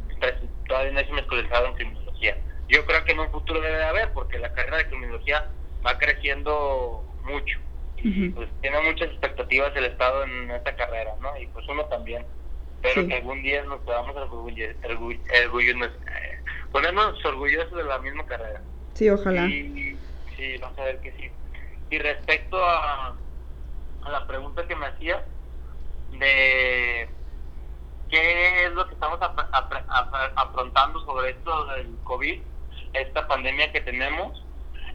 todavía 0.68 0.92
no 0.92 1.00
hay 1.00 1.06
semiescolarizado 1.06 1.68
en 1.68 1.74
criminología. 1.74 2.38
Yo 2.68 2.86
creo 2.86 3.04
que 3.04 3.12
en 3.14 3.20
un 3.20 3.32
futuro 3.32 3.62
debe 3.62 3.78
de 3.78 3.86
haber, 3.86 4.12
porque 4.14 4.38
la 4.38 4.54
carrera 4.54 4.78
de 4.78 4.88
criminología 4.88 5.48
va 5.86 5.98
creciendo 5.98 7.04
mucho 7.24 7.60
pues 8.34 8.48
tiene 8.62 8.82
muchas 8.82 9.10
expectativas 9.10 9.76
el 9.76 9.86
Estado 9.86 10.24
en 10.24 10.52
esta 10.52 10.76
carrera, 10.76 11.16
¿no? 11.22 11.38
Y 11.38 11.48
pues 11.48 11.68
uno 11.68 11.86
también. 11.86 12.26
Pero 12.82 13.06
que 13.08 13.16
algún 13.16 13.42
día 13.44 13.62
nos 13.64 13.82
podamos 13.82 14.16
eh, 14.58 14.76
ponernos 16.72 17.26
orgullosos 17.26 17.76
de 17.76 17.84
la 17.84 18.00
misma 18.00 18.26
carrera. 18.26 18.62
Sí, 18.94 19.10
ojalá. 19.10 19.46
Y, 19.48 19.98
sí, 20.38 20.58
vamos 20.62 20.80
a 20.80 20.84
ver 20.86 21.00
que 21.02 21.12
sí. 21.12 21.30
Y 21.90 21.98
respecto 21.98 22.64
a, 22.64 23.16
la 24.10 24.28
pregunta 24.28 24.68
que 24.68 24.76
me 24.76 24.88
hacía 24.88 25.26
de 26.12 27.10
qué 28.10 28.66
es 28.66 28.72
lo 28.72 28.88
que 28.88 28.94
estamos 28.94 29.20
afrontando 30.36 31.00
sobre 31.06 31.32
esto 31.32 31.66
del 31.66 31.96
COVID, 32.04 32.42
esta 32.94 33.28
pandemia 33.28 33.72
que 33.72 33.82
tenemos, 33.82 34.44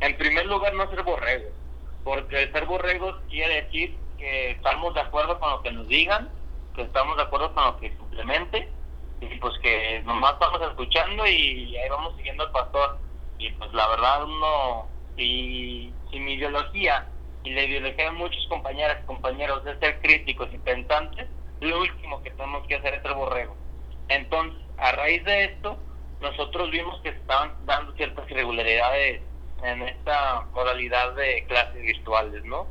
en 0.00 0.16
primer 0.16 0.46
lugar 0.46 0.74
no 0.74 0.88
ser 0.90 1.02
borregos 1.02 1.52
porque 2.04 2.52
ser 2.52 2.66
borregos 2.66 3.16
quiere 3.30 3.62
decir 3.62 3.96
que 4.18 4.52
estamos 4.52 4.94
de 4.94 5.00
acuerdo 5.00 5.40
con 5.40 5.50
lo 5.50 5.62
que 5.62 5.72
nos 5.72 5.88
digan, 5.88 6.30
que 6.76 6.82
estamos 6.82 7.16
de 7.16 7.22
acuerdo 7.22 7.52
con 7.54 7.64
lo 7.64 7.76
que 7.78 7.88
simplemente, 7.88 8.68
y 9.20 9.26
pues 9.38 9.58
que 9.60 10.02
nomás 10.04 10.34
estamos 10.34 10.60
escuchando 10.60 11.26
y 11.26 11.76
ahí 11.76 11.88
vamos 11.88 12.14
siguiendo 12.16 12.44
al 12.44 12.52
pastor. 12.52 12.98
Y 13.38 13.50
pues 13.52 13.72
la 13.72 13.88
verdad 13.88 14.24
uno, 14.24 14.86
y 15.16 15.92
si 16.10 16.18
mi 16.18 16.34
ideología 16.34 17.06
y 17.44 17.52
la 17.52 17.62
ideología 17.64 18.06
de 18.06 18.10
muchos 18.12 18.46
compañeras 18.48 18.98
y 19.02 19.06
compañeros 19.06 19.62
es 19.66 19.78
ser 19.78 20.00
críticos 20.00 20.48
y 20.52 20.58
pensantes, 20.58 21.26
lo 21.60 21.80
último 21.80 22.22
que 22.22 22.30
tenemos 22.30 22.66
que 22.66 22.76
hacer 22.76 22.94
es 22.94 23.02
ser 23.02 23.14
borregos. 23.14 23.56
Entonces, 24.08 24.60
a 24.78 24.92
raíz 24.92 25.24
de 25.24 25.44
esto, 25.44 25.78
nosotros 26.20 26.70
vimos 26.70 27.00
que 27.02 27.10
estaban 27.10 27.52
dando 27.66 27.92
ciertas 27.94 28.28
irregularidades 28.30 29.22
en 29.62 29.82
esta 29.82 30.46
modalidad 30.52 31.14
de 31.14 31.44
clases 31.46 31.80
virtuales, 31.80 32.44
¿no? 32.44 32.66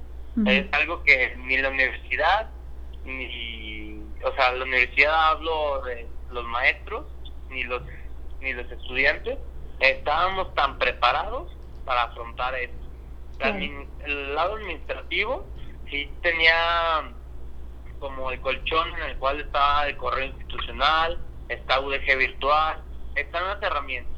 Es 0.47 0.65
algo 0.73 1.03
que 1.03 1.35
ni 1.37 1.57
la 1.57 1.69
universidad, 1.69 2.49
ni, 3.05 4.01
o 4.23 4.33
sea, 4.35 4.51
la 4.53 4.63
universidad 4.63 5.29
hablo 5.29 5.83
de 5.83 6.07
los 6.31 6.43
maestros, 6.45 7.05
ni 7.49 7.63
los, 7.63 7.83
ni 8.41 8.53
los 8.53 8.69
estudiantes, 8.71 9.37
estábamos 9.79 10.53
tan 10.55 10.79
preparados 10.79 11.52
para 11.85 12.03
afrontar 12.03 12.55
esto. 12.55 12.77
El 13.39 14.35
lado 14.35 14.55
administrativo 14.55 15.45
sí 15.89 16.09
tenía 16.21 17.13
como 17.99 18.31
el 18.31 18.39
colchón 18.41 18.93
en 18.95 19.03
el 19.03 19.17
cual 19.17 19.41
estaba 19.41 19.87
el 19.87 19.97
correo 19.97 20.25
institucional, 20.25 21.19
está 21.49 21.79
UDG 21.79 22.17
virtual, 22.17 22.81
están 23.15 23.47
las 23.47 23.61
herramientas 23.61 24.13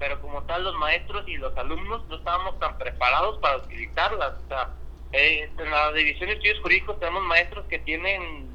pero 0.00 0.20
como 0.22 0.42
tal 0.44 0.64
los 0.64 0.74
maestros 0.76 1.28
y 1.28 1.36
los 1.36 1.54
alumnos 1.58 2.08
no 2.08 2.16
estábamos 2.16 2.58
tan 2.58 2.76
preparados 2.78 3.38
para 3.38 3.58
utilizarlas. 3.58 4.32
O 4.44 4.48
sea, 4.48 4.70
eh, 5.12 5.52
en 5.56 5.70
la 5.70 5.92
división 5.92 6.30
de 6.30 6.36
estudios 6.36 6.58
jurídicos 6.60 6.98
tenemos 6.98 7.22
maestros 7.24 7.66
que 7.66 7.78
tienen, 7.80 8.48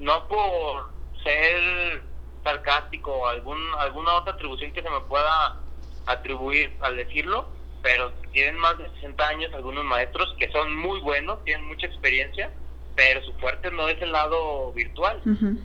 no 0.00 0.26
por 0.26 0.90
ser 1.22 2.02
sarcástico 2.42 3.12
o 3.12 3.26
algún, 3.28 3.60
alguna 3.78 4.14
otra 4.14 4.34
atribución 4.34 4.72
que 4.72 4.82
se 4.82 4.90
me 4.90 5.00
pueda 5.02 5.60
atribuir 6.06 6.76
al 6.80 6.96
decirlo, 6.96 7.48
pero 7.82 8.12
tienen 8.32 8.58
más 8.58 8.76
de 8.78 8.88
60 8.90 9.28
años 9.28 9.54
algunos 9.54 9.84
maestros 9.84 10.34
que 10.38 10.50
son 10.50 10.76
muy 10.76 11.00
buenos, 11.00 11.42
tienen 11.44 11.66
mucha 11.66 11.86
experiencia, 11.86 12.50
pero 12.94 13.22
su 13.22 13.32
fuerte 13.34 13.70
no 13.70 13.88
es 13.88 14.00
el 14.02 14.12
lado 14.12 14.72
virtual. 14.72 15.20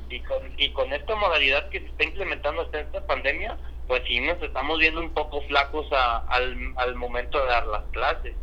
y, 0.09 0.19
con, 0.21 0.37
y 0.57 0.71
con 0.71 0.93
esta 0.93 1.15
modalidad 1.15 1.69
que 1.69 1.79
se 1.79 1.87
está 1.87 2.03
implementando 2.03 2.61
hasta 2.61 2.81
esta 2.81 3.05
pandemia, 3.05 3.57
pues 3.87 4.03
sí 4.07 4.19
nos 4.21 4.41
estamos 4.41 4.79
viendo 4.79 5.01
un 5.01 5.13
poco 5.13 5.41
flacos 5.43 5.87
al, 5.91 6.73
al 6.77 6.95
momento 6.95 7.39
de 7.39 7.47
dar 7.47 7.67
las 7.67 7.83
clases. 7.91 8.35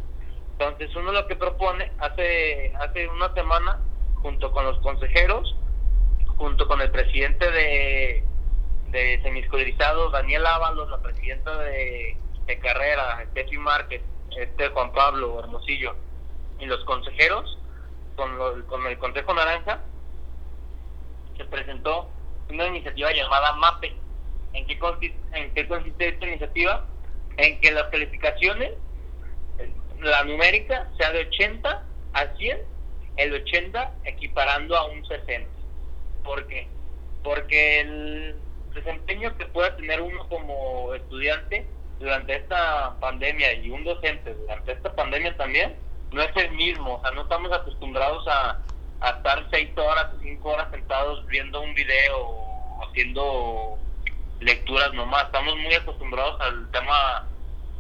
Entonces 0.53 0.95
uno 0.95 1.13
lo 1.13 1.27
que 1.27 1.37
propone 1.37 1.91
hace, 1.99 2.73
hace 2.79 3.09
una 3.09 3.33
semana, 3.33 3.79
junto 4.17 4.53
con 4.53 4.65
los 4.65 4.79
consejeros, 4.81 5.57
junto 6.37 6.67
con 6.67 6.81
el 6.81 6.91
presidente 6.91 7.51
de, 7.51 8.25
de 8.89 9.21
semiscolarizados, 9.23 10.13
Daniel 10.13 10.47
Ábalos, 10.47 10.91
la 10.91 11.01
presidenta 11.01 11.57
de, 11.59 12.17
de 12.51 12.59
carrera, 12.59 13.25
Steffi 13.31 13.57
Márquez, 13.59 14.03
este 14.37 14.69
Juan 14.69 14.93
Pablo 14.93 15.39
Hermosillo, 15.39 15.95
y 16.59 16.67
los 16.67 16.85
consejeros, 16.85 17.59
con, 18.17 18.63
con 18.67 18.87
el 18.87 18.99
Consejo 18.99 19.33
Naranja, 19.35 19.81
se 21.37 21.45
presentó 21.45 22.11
una 22.51 22.67
iniciativa 22.67 23.13
llamada 23.13 23.53
MAPE, 23.55 23.97
¿En 24.53 24.67
qué, 24.67 24.79
consiste, 24.81 25.17
¿En 25.33 25.55
qué 25.55 25.69
consiste 25.69 26.09
esta 26.09 26.27
iniciativa? 26.27 26.85
En 27.37 27.61
que 27.61 27.71
las 27.71 27.85
calificaciones 27.85 28.73
la 30.01 30.25
numérica 30.25 30.91
sea 30.99 31.13
de 31.13 31.21
80 31.27 31.85
a 32.15 32.37
100, 32.37 32.59
el 33.17 33.35
80 33.35 33.95
equiparando 34.05 34.77
a 34.77 34.87
un 34.87 35.07
60. 35.07 35.49
¿Por 36.25 36.47
qué? 36.49 36.67
Porque 37.23 37.81
el 37.81 38.37
desempeño 38.75 39.37
que 39.37 39.47
pueda 39.47 39.77
tener 39.77 40.01
uno 40.01 40.29
como 40.29 40.95
estudiante 40.95 41.67
durante 42.01 42.35
esta 42.35 42.97
pandemia 42.99 43.53
y 43.53 43.71
un 43.71 43.85
docente 43.85 44.35
durante 44.35 44.73
esta 44.73 44.93
pandemia 44.95 45.37
también 45.37 45.77
no 46.13 46.23
es 46.23 46.35
el 46.35 46.51
mismo, 46.53 46.95
o 46.95 47.01
sea, 47.03 47.11
no 47.13 47.23
estamos 47.23 47.53
acostumbrados 47.53 48.27
a, 48.27 48.59
estar 49.17 49.47
seis 49.51 49.71
horas 49.77 50.09
o 50.15 50.21
cinco 50.21 50.51
horas 50.51 50.71
sentados 50.71 51.27
viendo 51.27 51.61
un 51.61 51.75
video 51.75 52.37
haciendo 52.83 53.79
lecturas 54.41 54.93
nomás, 54.93 55.25
estamos 55.27 55.57
muy 55.57 55.73
acostumbrados 55.73 56.41
al 56.41 56.71
tema 56.71 57.27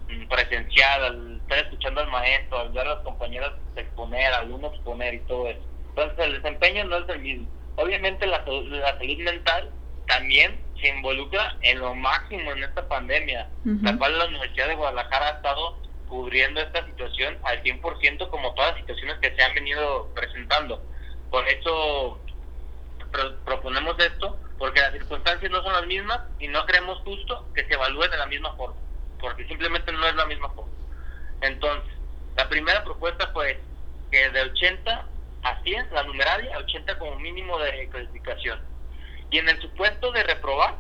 mm, 0.09 0.29
presencial, 0.29 1.05
al 1.05 1.37
estar 1.37 1.59
escuchando 1.59 2.01
al 2.01 2.11
maestro, 2.11 2.61
al 2.61 2.71
ver 2.71 2.87
a 2.87 2.95
las 2.95 3.05
compañeras 3.05 3.53
exponer, 3.77 4.33
al 4.33 4.51
uno 4.51 4.69
exponer 4.69 5.15
y 5.15 5.21
todo 5.21 5.49
eso. 5.49 5.61
Entonces 5.91 6.19
el 6.19 6.43
desempeño 6.43 6.85
no 6.85 6.99
es 6.99 7.09
el 7.09 7.19
mismo. 7.19 7.49
Obviamente 7.77 8.27
la 8.27 8.45
salud 8.45 9.19
mental 9.19 9.71
también 10.07 10.59
se 10.81 10.89
involucra 10.89 11.57
en 11.63 11.79
lo 11.79 11.95
máximo 11.95 12.53
en 12.53 12.65
esta 12.65 12.89
pandemia, 12.89 13.49
la 13.65 13.97
cual 13.97 14.19
la 14.19 14.27
Universidad 14.27 14.69
de 14.69 14.75
Guadalajara 14.75 15.27
ha 15.27 15.31
estado 15.37 15.79
cubriendo 16.09 16.61
esta 16.61 16.85
situación 16.85 17.39
al 17.45 17.63
100% 17.63 18.29
como 18.31 18.53
todas 18.55 18.73
las 18.73 18.81
situaciones 18.81 19.19
que 19.21 19.35
se 19.35 19.43
han 19.43 19.55
venido 19.55 20.09
presentando. 20.15 20.83
Por 21.31 21.47
eso 21.49 22.21
proponemos 23.45 23.97
esto, 23.99 24.39
porque 24.59 24.81
las 24.81 24.93
circunstancias 24.93 25.51
no 25.51 25.63
son 25.63 25.73
las 25.73 25.87
mismas 25.87 26.21
y 26.39 26.49
no 26.49 26.65
creemos 26.67 26.99
justo 27.05 27.49
que 27.55 27.65
se 27.65 27.75
evalúe 27.75 28.09
de 28.09 28.17
la 28.17 28.27
misma 28.27 28.55
forma, 28.57 28.77
porque 29.21 29.47
simplemente 29.47 29.93
no 29.93 30.07
es 30.07 30.15
la 30.15 30.27
misma 30.27 30.49
forma. 30.51 30.73
Entonces, 31.41 31.93
la 32.37 32.49
primera 32.49 32.85
propuesta 32.85 33.29
fue 33.33 33.61
que 34.11 34.31
de 34.31 34.43
80 34.43 35.07
a 35.43 35.63
100, 35.63 35.89
la 35.93 36.03
numeralia, 36.03 36.59
80 36.59 36.99
como 36.99 37.17
mínimo 37.17 37.59
de 37.59 37.89
calificación. 37.89 38.70
Y 39.31 39.39
en 39.39 39.49
el 39.49 39.61
supuesto 39.61 40.11
de 40.13 40.23
reprobar, 40.25 40.77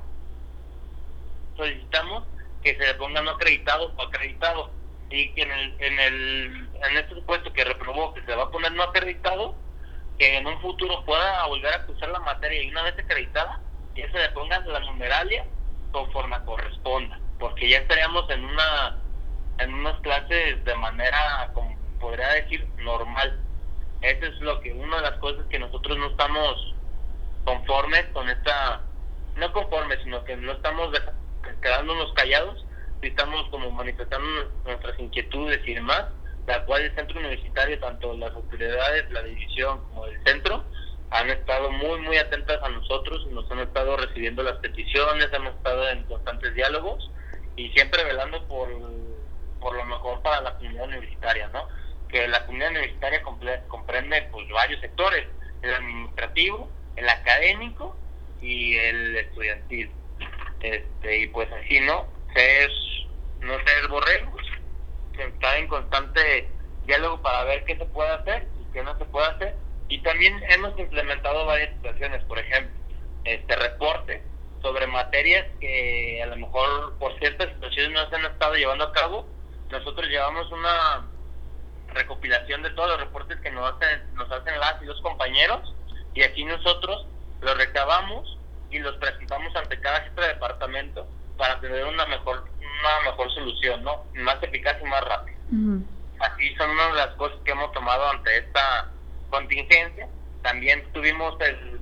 solicitamos 1.57 2.25
que 2.63 2.77
se 2.77 2.87
le 2.87 2.95
ponga 2.95 3.23
no 3.23 3.33
acreditado 3.33 3.93
o 3.97 4.03
acreditado. 4.03 4.71
Y 5.11 5.33
que 5.35 5.43
en 5.43 5.51
el, 5.51 5.77
en 5.81 6.01
el 6.01 6.69
en 6.89 6.97
este 6.97 7.15
supuesto 7.15 7.53
que 7.53 7.65
reprobó, 7.65 8.15
que 8.15 8.23
se 8.23 8.35
va 8.35 8.45
a 8.45 8.51
poner 8.51 8.73
no 8.73 8.85
acreditado, 8.85 9.57
que 10.19 10.37
en 10.37 10.47
un 10.47 10.61
futuro 10.61 11.05
pueda 11.05 11.47
volver 11.47 11.73
a 11.73 11.87
cursar 11.87 12.11
la 12.11 12.21
materia 12.21 12.63
y 12.63 12.71
una 12.71 12.83
vez 12.83 12.99
acreditada, 12.99 13.61
ya 13.97 14.11
se 14.11 14.19
le 14.19 14.29
ponga 14.31 14.61
la 14.61 14.81
numeralia 14.81 15.45
conforme 15.91 16.39
corresponda, 16.45 17.19
porque 17.39 17.69
ya 17.69 17.79
estaríamos 17.79 18.29
en 18.31 18.45
una 18.45 18.97
en 19.59 19.75
unas 19.75 20.01
clases 20.01 20.65
de 20.65 20.75
manera, 20.77 21.51
como 21.55 21.77
podría 22.01 22.29
decir, 22.29 22.67
normal. 22.79 23.41
Eso 24.01 24.27
es 24.27 24.41
lo 24.41 24.61
que, 24.61 24.73
una 24.73 24.97
de 24.97 25.03
las 25.03 25.19
cosas 25.19 25.45
que 25.51 25.59
nosotros 25.59 25.99
no 25.99 26.07
estamos 26.07 26.75
conformes 27.45 28.07
con 28.13 28.29
esta, 28.29 28.83
no 29.37 29.53
conformes, 29.53 29.99
sino 30.03 30.25
que 30.25 30.37
no 30.37 30.53
estamos 30.53 30.91
quedándonos 31.61 32.13
callados, 32.15 32.65
y 33.03 33.09
estamos 33.09 33.49
como 33.51 33.71
manifestando 33.71 34.51
nuestras 34.65 34.99
inquietudes 34.99 35.61
y 35.67 35.75
demás, 35.75 36.07
la 36.47 36.65
cual 36.65 36.83
el 36.83 36.95
centro 36.95 37.19
universitario, 37.19 37.79
tanto 37.81 38.15
las 38.15 38.33
autoridades, 38.35 39.11
la 39.11 39.23
división 39.23 39.81
como 39.89 40.07
el 40.07 40.23
centro, 40.25 40.65
han 41.11 41.29
estado 41.31 41.71
muy, 41.71 42.01
muy 42.01 42.17
atentas 42.19 42.63
a 42.63 42.69
nosotros, 42.69 43.27
nos 43.29 43.51
han 43.51 43.61
estado 43.61 43.97
recibiendo 43.97 44.43
las 44.43 44.59
peticiones, 44.59 45.29
hemos 45.33 45.55
estado 45.55 45.89
en 45.89 46.05
constantes 46.05 46.55
diálogos 46.55 47.11
y 47.57 47.71
siempre 47.71 48.05
velando 48.05 48.47
por, 48.47 48.69
por 49.61 49.77
lo 49.77 49.85
mejor 49.87 50.23
para 50.23 50.41
la 50.43 50.55
comunidad 50.55 50.89
universitaria, 50.89 51.49
¿no? 51.49 51.67
Que 52.09 52.29
la 52.29 52.45
comunidad 52.47 52.71
universitaria 52.71 53.23
comprende 53.23 54.29
pues 54.31 54.49
varios 54.51 54.81
sectores, 54.81 55.27
el 55.63 55.75
administrativo, 55.75 56.69
el 56.97 57.09
académico 57.09 57.97
y 58.41 58.77
el 58.77 59.17
estudiantil. 59.17 59.91
Este, 60.61 61.19
y 61.19 61.27
pues 61.29 61.51
así, 61.53 61.81
¿no? 61.81 62.07
Ser, 62.35 62.71
no 63.41 63.55
ser 63.55 63.89
borregos, 63.89 64.43
estar 65.19 65.57
en 65.57 65.69
constante 65.69 66.49
diálogo 66.87 67.23
para 67.23 67.45
ver 67.45 67.65
qué 67.65 67.77
se 67.77 67.87
puede 67.87 68.11
hacer 68.11 68.47
y 68.61 68.73
qué 68.73 68.83
no 68.83 68.97
se 68.99 69.05
puede 69.07 69.27
hacer. 69.29 69.57
Y 69.89 70.03
también 70.03 70.41
hemos 70.51 70.79
implementado 70.79 71.47
varias 71.47 71.75
situaciones, 71.77 72.23
por 72.25 72.39
ejemplo, 72.39 72.79
este 73.25 73.57
reporte 73.57 74.23
sobre 74.63 74.87
materias 74.87 75.47
que 75.59 76.23
a 76.23 76.27
lo 76.27 76.37
mejor 76.37 76.99
por 76.99 77.19
ciertas 77.19 77.49
situaciones 77.55 77.93
no 77.93 78.09
se 78.09 78.17
han 78.17 78.27
estado 78.27 78.55
llevando 78.55 78.85
a 78.85 78.93
cabo. 78.93 79.27
Nosotros 79.71 80.09
llevamos 80.09 80.51
una 80.53 81.07
recopilación 81.89 82.63
de 82.63 82.71
todos 82.71 82.91
los 82.91 83.01
reportes 83.01 83.41
que 83.41 83.51
nos 83.51 83.73
hacen, 83.73 84.15
nos 84.15 84.31
hacen 84.31 84.59
las 84.61 84.81
y 84.83 84.85
los 84.85 85.01
compañeros 85.01 85.75
y 86.15 86.23
aquí 86.23 86.45
nosotros 86.45 87.07
los 87.41 87.57
recabamos 87.57 88.39
y 88.71 88.79
los 88.79 88.97
presentamos 88.97 89.55
ante 89.57 89.81
cada 89.81 90.01
jefe 90.03 90.21
de 90.21 90.29
departamento 90.29 91.07
para 91.37 91.61
tener 91.61 91.85
una 91.85 92.07
mejor 92.07 92.45
una 92.59 93.11
mejor 93.11 93.31
solución, 93.33 93.83
¿no? 93.83 94.05
Más 94.15 94.43
eficaz 94.43 94.77
y 94.81 94.85
más 94.85 95.05
rápida. 95.05 95.37
Así 96.21 96.55
son 96.57 96.71
una 96.71 96.87
de 96.89 96.95
las 96.95 97.15
cosas 97.17 97.39
que 97.45 97.51
hemos 97.51 97.73
tomado 97.73 98.09
ante 98.11 98.39
esta 98.39 98.91
contingencia. 99.31 100.09
También 100.43 100.91
tuvimos 100.93 101.39
el, 101.41 101.81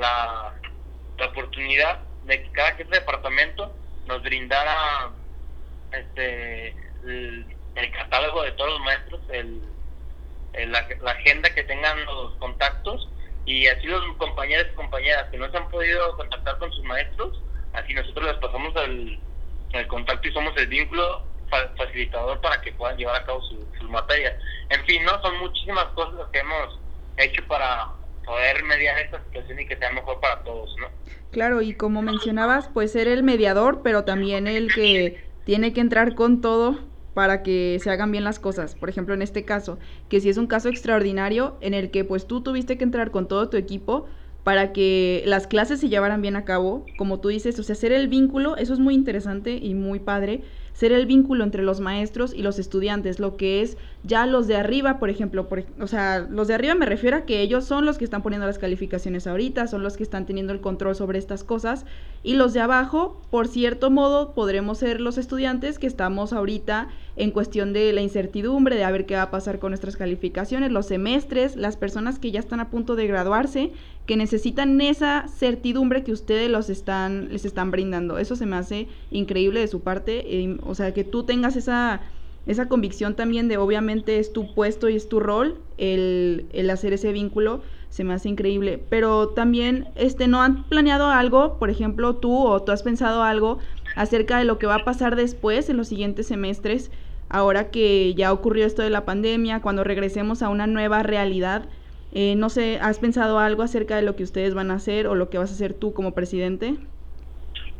la, 0.00 0.52
la 1.18 1.26
oportunidad 1.26 2.00
de 2.24 2.42
que 2.42 2.52
cada 2.52 2.72
jefe 2.72 2.90
de 2.90 3.00
departamento 3.00 3.74
nos 4.06 4.22
brindara 4.22 5.10
este 5.92 6.68
el, 7.04 7.46
el 7.74 7.92
catálogo 7.92 8.42
de 8.42 8.52
todos 8.52 8.70
los 8.70 8.80
maestros, 8.80 9.20
el, 9.30 9.62
la, 10.72 10.86
la, 11.02 11.10
agenda 11.12 11.54
que 11.54 11.62
tengan 11.64 12.04
los 12.04 12.34
contactos 12.36 13.08
y 13.46 13.66
así 13.68 13.86
los 13.86 14.02
compañeros 14.16 14.66
y 14.72 14.74
compañeras 14.74 15.26
que 15.30 15.38
no 15.38 15.50
se 15.50 15.56
han 15.56 15.68
podido 15.70 16.16
contactar 16.16 16.58
con 16.58 16.70
sus 16.72 16.84
maestros, 16.84 17.40
así 17.72 17.94
nosotros 17.94 18.26
les 18.26 18.36
pasamos 18.36 18.74
el, 18.84 19.20
el 19.72 19.86
contacto 19.86 20.28
y 20.28 20.32
somos 20.32 20.52
el 20.56 20.66
vínculo 20.66 21.22
facilitador 21.76 22.40
para 22.40 22.60
que 22.60 22.72
puedan 22.72 22.96
llevar 22.96 23.22
a 23.22 23.24
cabo 23.24 23.40
sus 23.42 23.88
materias. 23.88 24.34
En 24.68 24.84
fin, 24.84 25.04
no 25.04 25.22
son 25.22 25.38
muchísimas 25.38 25.86
cosas 25.94 26.28
que 26.32 26.40
hemos 26.40 26.80
hecho 27.18 27.42
para 27.46 27.92
poder 28.24 28.64
mediar 28.64 28.98
esta 28.98 29.22
situación 29.24 29.60
y 29.60 29.66
que 29.66 29.76
sea 29.76 29.92
mejor 29.92 30.18
para 30.20 30.42
todos, 30.42 30.74
¿no? 30.80 30.88
Claro, 31.30 31.62
y 31.62 31.74
como 31.74 32.02
mencionabas, 32.02 32.68
pues 32.68 32.92
ser 32.92 33.06
el 33.06 33.22
mediador, 33.22 33.82
pero 33.84 34.04
también 34.04 34.48
el 34.48 34.74
que 34.74 35.24
tiene 35.44 35.72
que 35.72 35.80
entrar 35.80 36.16
con 36.16 36.40
todo 36.40 36.80
para 37.16 37.42
que 37.42 37.80
se 37.82 37.88
hagan 37.88 38.12
bien 38.12 38.24
las 38.24 38.38
cosas. 38.38 38.74
Por 38.74 38.90
ejemplo, 38.90 39.14
en 39.14 39.22
este 39.22 39.46
caso, 39.46 39.78
que 40.10 40.20
si 40.20 40.28
es 40.28 40.36
un 40.36 40.46
caso 40.46 40.68
extraordinario 40.68 41.56
en 41.62 41.72
el 41.72 41.90
que 41.90 42.04
pues 42.04 42.26
tú 42.26 42.42
tuviste 42.42 42.76
que 42.76 42.84
entrar 42.84 43.10
con 43.10 43.26
todo 43.26 43.48
tu 43.48 43.56
equipo 43.56 44.04
para 44.44 44.74
que 44.74 45.22
las 45.24 45.46
clases 45.46 45.80
se 45.80 45.88
llevaran 45.88 46.20
bien 46.20 46.36
a 46.36 46.44
cabo, 46.44 46.86
como 46.96 47.18
tú 47.18 47.30
dices, 47.30 47.58
o 47.58 47.62
sea, 47.62 47.72
hacer 47.72 47.90
el 47.92 48.08
vínculo, 48.08 48.58
eso 48.58 48.74
es 48.74 48.80
muy 48.80 48.94
interesante 48.94 49.56
y 49.56 49.72
muy 49.72 49.98
padre 49.98 50.42
ser 50.76 50.92
el 50.92 51.06
vínculo 51.06 51.42
entre 51.42 51.62
los 51.62 51.80
maestros 51.80 52.34
y 52.34 52.42
los 52.42 52.58
estudiantes, 52.58 53.18
lo 53.18 53.38
que 53.38 53.62
es 53.62 53.78
ya 54.02 54.26
los 54.26 54.46
de 54.46 54.56
arriba, 54.56 54.98
por 54.98 55.08
ejemplo, 55.08 55.48
por, 55.48 55.64
o 55.80 55.86
sea, 55.86 56.20
los 56.30 56.48
de 56.48 56.54
arriba 56.54 56.74
me 56.74 56.84
refiero 56.84 57.16
a 57.16 57.22
que 57.22 57.40
ellos 57.40 57.64
son 57.64 57.86
los 57.86 57.96
que 57.96 58.04
están 58.04 58.22
poniendo 58.22 58.46
las 58.46 58.58
calificaciones 58.58 59.26
ahorita, 59.26 59.68
son 59.68 59.82
los 59.82 59.96
que 59.96 60.02
están 60.02 60.26
teniendo 60.26 60.52
el 60.52 60.60
control 60.60 60.94
sobre 60.94 61.18
estas 61.18 61.44
cosas, 61.44 61.86
y 62.22 62.34
los 62.34 62.52
de 62.52 62.60
abajo, 62.60 63.22
por 63.30 63.48
cierto 63.48 63.90
modo, 63.90 64.34
podremos 64.34 64.78
ser 64.78 65.00
los 65.00 65.16
estudiantes 65.16 65.78
que 65.78 65.86
estamos 65.86 66.34
ahorita 66.34 66.88
en 67.16 67.30
cuestión 67.30 67.72
de 67.72 67.92
la 67.92 68.02
incertidumbre, 68.02 68.76
de 68.76 68.84
a 68.84 68.90
ver 68.90 69.06
qué 69.06 69.14
va 69.14 69.22
a 69.22 69.30
pasar 69.30 69.58
con 69.58 69.70
nuestras 69.70 69.96
calificaciones, 69.96 70.70
los 70.70 70.86
semestres, 70.86 71.56
las 71.56 71.76
personas 71.76 72.18
que 72.18 72.30
ya 72.30 72.40
están 72.40 72.60
a 72.60 72.68
punto 72.68 72.94
de 72.94 73.06
graduarse, 73.06 73.72
que 74.04 74.16
necesitan 74.16 74.80
esa 74.80 75.26
certidumbre 75.28 76.04
que 76.04 76.12
ustedes 76.12 76.50
los 76.50 76.68
están, 76.68 77.28
les 77.30 77.44
están 77.44 77.70
brindando. 77.70 78.18
Eso 78.18 78.36
se 78.36 78.46
me 78.46 78.56
hace 78.56 78.88
increíble 79.10 79.60
de 79.60 79.68
su 79.68 79.80
parte, 79.80 80.42
eh, 80.42 80.58
o 80.62 80.74
sea, 80.74 80.92
que 80.92 81.04
tú 81.04 81.24
tengas 81.24 81.56
esa, 81.56 82.02
esa 82.46 82.68
convicción 82.68 83.14
también 83.14 83.48
de 83.48 83.56
obviamente 83.56 84.18
es 84.18 84.32
tu 84.32 84.54
puesto 84.54 84.88
y 84.90 84.96
es 84.96 85.08
tu 85.08 85.18
rol 85.18 85.56
el, 85.78 86.46
el 86.52 86.68
hacer 86.68 86.92
ese 86.92 87.12
vínculo, 87.12 87.62
se 87.88 88.04
me 88.04 88.12
hace 88.12 88.28
increíble. 88.28 88.82
Pero 88.90 89.30
también, 89.30 89.88
este, 89.94 90.28
¿no 90.28 90.42
han 90.42 90.64
planeado 90.64 91.08
algo, 91.08 91.58
por 91.58 91.70
ejemplo, 91.70 92.16
tú 92.16 92.46
o 92.46 92.62
tú 92.62 92.72
has 92.72 92.82
pensado 92.82 93.22
algo 93.22 93.58
acerca 93.94 94.38
de 94.38 94.44
lo 94.44 94.58
que 94.58 94.66
va 94.66 94.76
a 94.76 94.84
pasar 94.84 95.16
después 95.16 95.70
en 95.70 95.78
los 95.78 95.88
siguientes 95.88 96.26
semestres? 96.26 96.90
Ahora 97.28 97.70
que 97.70 98.14
ya 98.14 98.32
ocurrió 98.32 98.66
esto 98.66 98.82
de 98.82 98.90
la 98.90 99.04
pandemia, 99.04 99.60
cuando 99.60 99.84
regresemos 99.84 100.42
a 100.42 100.48
una 100.48 100.66
nueva 100.66 101.02
realidad, 101.02 101.68
eh, 102.12 102.34
no 102.36 102.48
sé, 102.50 102.78
¿has 102.80 102.98
pensado 102.98 103.38
algo 103.38 103.62
acerca 103.62 103.96
de 103.96 104.02
lo 104.02 104.16
que 104.16 104.22
ustedes 104.22 104.54
van 104.54 104.70
a 104.70 104.74
hacer 104.74 105.06
o 105.06 105.14
lo 105.14 105.28
que 105.28 105.38
vas 105.38 105.50
a 105.50 105.54
hacer 105.54 105.74
tú 105.74 105.92
como 105.92 106.14
presidente? 106.14 106.76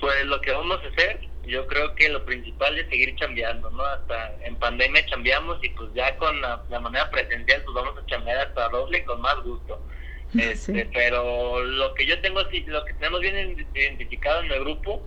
Pues 0.01 0.27
lo 0.27 0.41
que 0.41 0.53
vamos 0.53 0.79
a 0.85 0.89
hacer, 0.89 1.21
yo 1.47 1.67
creo 1.67 1.95
que 1.95 2.09
lo 2.09 2.25
principal 2.25 2.77
es 2.79 2.89
seguir 2.89 3.15
chambeando, 3.17 3.71
¿no? 3.71 3.85
Hasta 3.85 4.35
en 4.45 4.57
pandemia 4.57 5.07
chambeamos 5.07 5.63
y 5.63 5.69
pues 5.71 5.91
ya 5.95 6.17
con 6.17 6.41
la, 6.41 6.63
manera 6.81 7.09
presencial 7.11 7.63
pues 7.63 7.75
vamos 7.75 7.95
a 7.97 8.07
chambear 8.07 8.49
hasta 8.49 8.69
doble 8.69 9.05
con 9.05 9.21
más 9.21 9.43
gusto. 9.43 9.81
Este, 10.37 10.91
Pero 10.93 11.63
lo 11.63 11.95
que 11.95 12.05
yo 12.05 12.21
tengo, 12.21 12.43
lo 12.43 12.85
que 12.85 12.93
tenemos 12.95 13.21
bien 13.21 13.67
identificado 13.75 14.43
en 14.43 14.51
el 14.51 14.61
grupo 14.61 15.01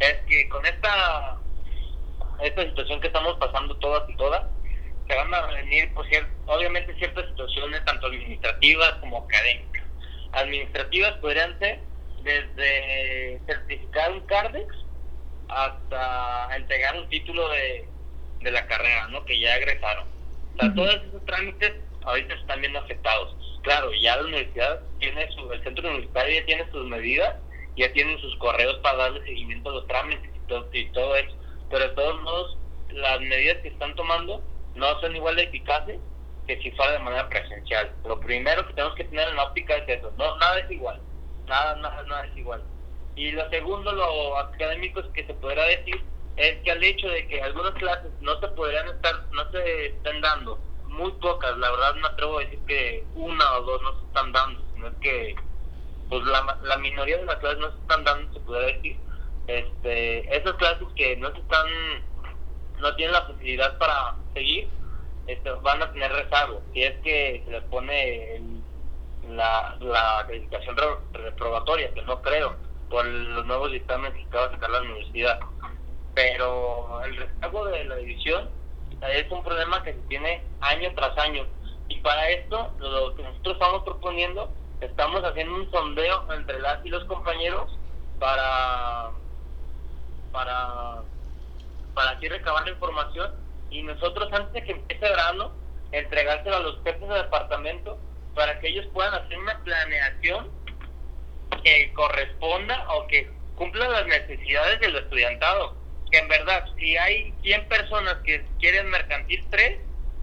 es 0.00 0.16
que 0.28 0.48
con 0.50 0.66
esta, 0.66 1.38
esta 2.42 2.62
situación 2.62 3.00
que 3.00 3.08
estamos 3.08 3.36
pasando 3.38 3.76
todas 3.76 4.08
y 4.08 4.16
todas, 4.16 4.44
se 5.08 5.14
van 5.14 5.32
a 5.34 5.46
venir, 5.46 5.92
pues, 5.94 6.08
obviamente, 6.46 6.94
ciertas 6.94 7.26
situaciones, 7.28 7.84
tanto 7.84 8.06
administrativas 8.06 8.92
como 8.94 9.18
académicas. 9.24 9.84
Administrativas 10.32 11.12
podrían 11.14 11.58
ser 11.58 11.80
desde 12.22 13.40
certificar 13.46 14.12
un 14.12 14.20
CARDEX 14.26 14.74
hasta 15.48 16.56
entregar 16.56 16.96
un 16.96 17.08
título 17.08 17.48
de, 17.50 17.88
de 18.40 18.50
la 18.50 18.66
carrera, 18.66 19.08
¿no? 19.08 19.24
Que 19.24 19.38
ya 19.38 19.56
egresaron. 19.56 20.08
O 20.54 20.60
sea, 20.60 20.74
todos 20.74 20.94
esos 21.06 21.24
trámites 21.24 21.74
ahorita 22.02 22.34
están 22.34 22.60
bien 22.60 22.76
afectados. 22.76 23.36
Claro, 23.62 23.92
ya 23.94 24.16
la 24.16 24.24
universidad 24.24 24.80
tiene 24.98 25.30
su, 25.32 25.52
el 25.52 25.62
centro 25.62 25.88
universitario 25.88 26.40
ya 26.40 26.46
tiene 26.46 26.70
sus 26.70 26.84
medidas, 26.86 27.36
ya 27.76 27.92
tienen 27.92 28.18
sus 28.20 28.34
correos 28.36 28.76
para 28.82 28.96
darle 28.96 29.22
seguimiento 29.24 29.70
a 29.70 29.74
los 29.74 29.86
trámites 29.86 30.30
y 30.34 30.48
todo, 30.48 30.68
y 30.72 30.88
todo 30.92 31.16
eso. 31.16 31.36
Pero 31.70 31.88
de 31.88 31.94
todos 31.94 32.22
modos, 32.22 32.58
las 32.90 33.20
medidas 33.20 33.58
que 33.58 33.68
están 33.68 33.94
tomando 33.94 34.42
no 34.74 35.00
son 35.00 35.16
igual 35.16 35.36
de 35.36 35.44
eficaces 35.44 35.98
que 36.46 36.60
si 36.62 36.70
fuera 36.72 36.92
de 36.92 36.98
manera 37.00 37.28
presencial. 37.28 37.92
Lo 38.04 38.20
primero 38.20 38.66
que 38.66 38.74
tenemos 38.74 38.94
que 38.96 39.04
tener 39.04 39.28
en 39.28 39.36
la 39.36 39.44
óptica 39.44 39.76
es 39.76 39.88
eso, 39.88 40.12
no, 40.16 40.36
nada 40.38 40.60
es 40.60 40.70
igual, 40.70 41.00
nada, 41.46 41.74
nada, 41.76 42.02
nada 42.04 42.26
es 42.26 42.36
igual. 42.36 42.62
Y 43.16 43.32
lo 43.32 43.48
segundo, 43.50 43.92
lo 43.92 44.38
académico 44.38 45.02
que 45.12 45.26
se 45.26 45.34
podrá 45.34 45.64
decir, 45.64 46.02
es 46.36 46.56
que 46.62 46.70
al 46.70 46.84
hecho 46.84 47.08
de 47.08 47.26
que 47.26 47.42
algunas 47.42 47.72
clases 47.74 48.12
no 48.20 48.38
se 48.40 48.48
podrían 48.48 48.88
estar, 48.88 49.24
no 49.32 49.50
se 49.50 49.86
estén 49.86 50.20
dando, 50.20 50.58
muy 50.86 51.10
pocas, 51.12 51.56
la 51.58 51.70
verdad 51.70 51.94
no 51.96 52.06
atrevo 52.06 52.38
a 52.38 52.42
decir 52.42 52.58
que 52.66 53.04
una 53.14 53.58
o 53.58 53.62
dos 53.62 53.82
no 53.82 53.98
se 53.98 54.06
están 54.06 54.32
dando, 54.32 54.62
sino 54.74 55.00
que 55.00 55.34
pues 56.08 56.22
la, 56.24 56.58
la 56.62 56.76
minoría 56.78 57.18
de 57.18 57.24
las 57.24 57.36
clases 57.36 57.58
no 57.58 57.72
se 57.72 57.78
están 57.78 58.04
dando, 58.04 58.32
se 58.32 58.40
podría 58.40 58.76
decir, 58.76 58.96
este, 59.46 60.36
esas 60.36 60.54
clases 60.54 60.86
que 60.96 61.16
no 61.16 61.30
se 61.32 61.38
están 61.38 61.66
no 62.80 62.94
tienen 62.96 63.12
la 63.12 63.26
posibilidad 63.26 63.78
para 63.78 64.16
seguir, 64.34 64.68
este, 65.26 65.50
van 65.50 65.82
a 65.82 65.92
tener 65.92 66.12
rezago. 66.12 66.60
Si 66.72 66.82
es 66.82 66.94
que 67.02 67.42
se 67.44 67.50
les 67.50 67.62
pone 67.64 68.40
la, 69.30 69.76
la 69.80 70.18
acreditación 70.20 70.76
reprobatoria, 71.12 71.92
que 71.94 72.02
no 72.02 72.20
creo, 72.22 72.56
por 72.90 73.04
los 73.04 73.46
nuevos 73.46 73.72
dictámenes 73.72 74.14
que 74.14 74.28
acaba 74.28 74.48
de 74.48 74.54
sacar 74.54 74.70
la 74.70 74.82
universidad. 74.82 75.40
Pero 76.14 77.02
el 77.04 77.16
rezago 77.16 77.66
de 77.66 77.84
la 77.84 77.96
división 77.96 78.48
es 79.02 79.30
un 79.30 79.42
problema 79.42 79.82
que 79.82 79.92
se 79.92 80.00
tiene 80.08 80.42
año 80.60 80.90
tras 80.94 81.16
año. 81.18 81.46
Y 81.88 82.00
para 82.00 82.28
esto, 82.30 82.72
lo 82.78 83.14
que 83.14 83.22
nosotros 83.22 83.54
estamos 83.54 83.84
proponiendo, 83.84 84.50
estamos 84.80 85.22
haciendo 85.24 85.54
un 85.54 85.70
sondeo 85.70 86.32
entre 86.32 86.60
las 86.60 86.84
y 86.84 86.88
los 86.88 87.04
compañeros 87.04 87.70
para 88.18 89.10
para 90.36 91.02
para 91.94 92.10
así 92.10 92.28
recabar 92.28 92.64
la 92.66 92.72
información 92.72 93.32
y 93.70 93.82
nosotros 93.82 94.30
antes 94.34 94.52
de 94.52 94.64
que 94.64 94.72
empiece 94.72 95.06
el 95.06 95.12
verano 95.12 95.52
entregárselo 95.92 96.56
a 96.56 96.60
los 96.60 96.82
jefes 96.84 97.08
de 97.08 97.14
departamento 97.14 97.98
para 98.34 98.60
que 98.60 98.68
ellos 98.68 98.86
puedan 98.92 99.14
hacer 99.14 99.38
una 99.38 99.58
planeación 99.64 100.50
que 101.64 101.90
corresponda 101.94 102.84
o 102.92 103.06
que 103.06 103.30
cumpla 103.54 103.88
las 103.88 104.06
necesidades 104.06 104.78
del 104.80 104.96
estudiantado. 104.96 105.74
Que 106.10 106.18
en 106.18 106.28
verdad, 106.28 106.66
si 106.78 106.98
hay 106.98 107.34
100 107.42 107.68
personas 107.68 108.16
que 108.24 108.44
quieren 108.60 108.90
mercantil 108.90 109.42
3, 109.50 109.80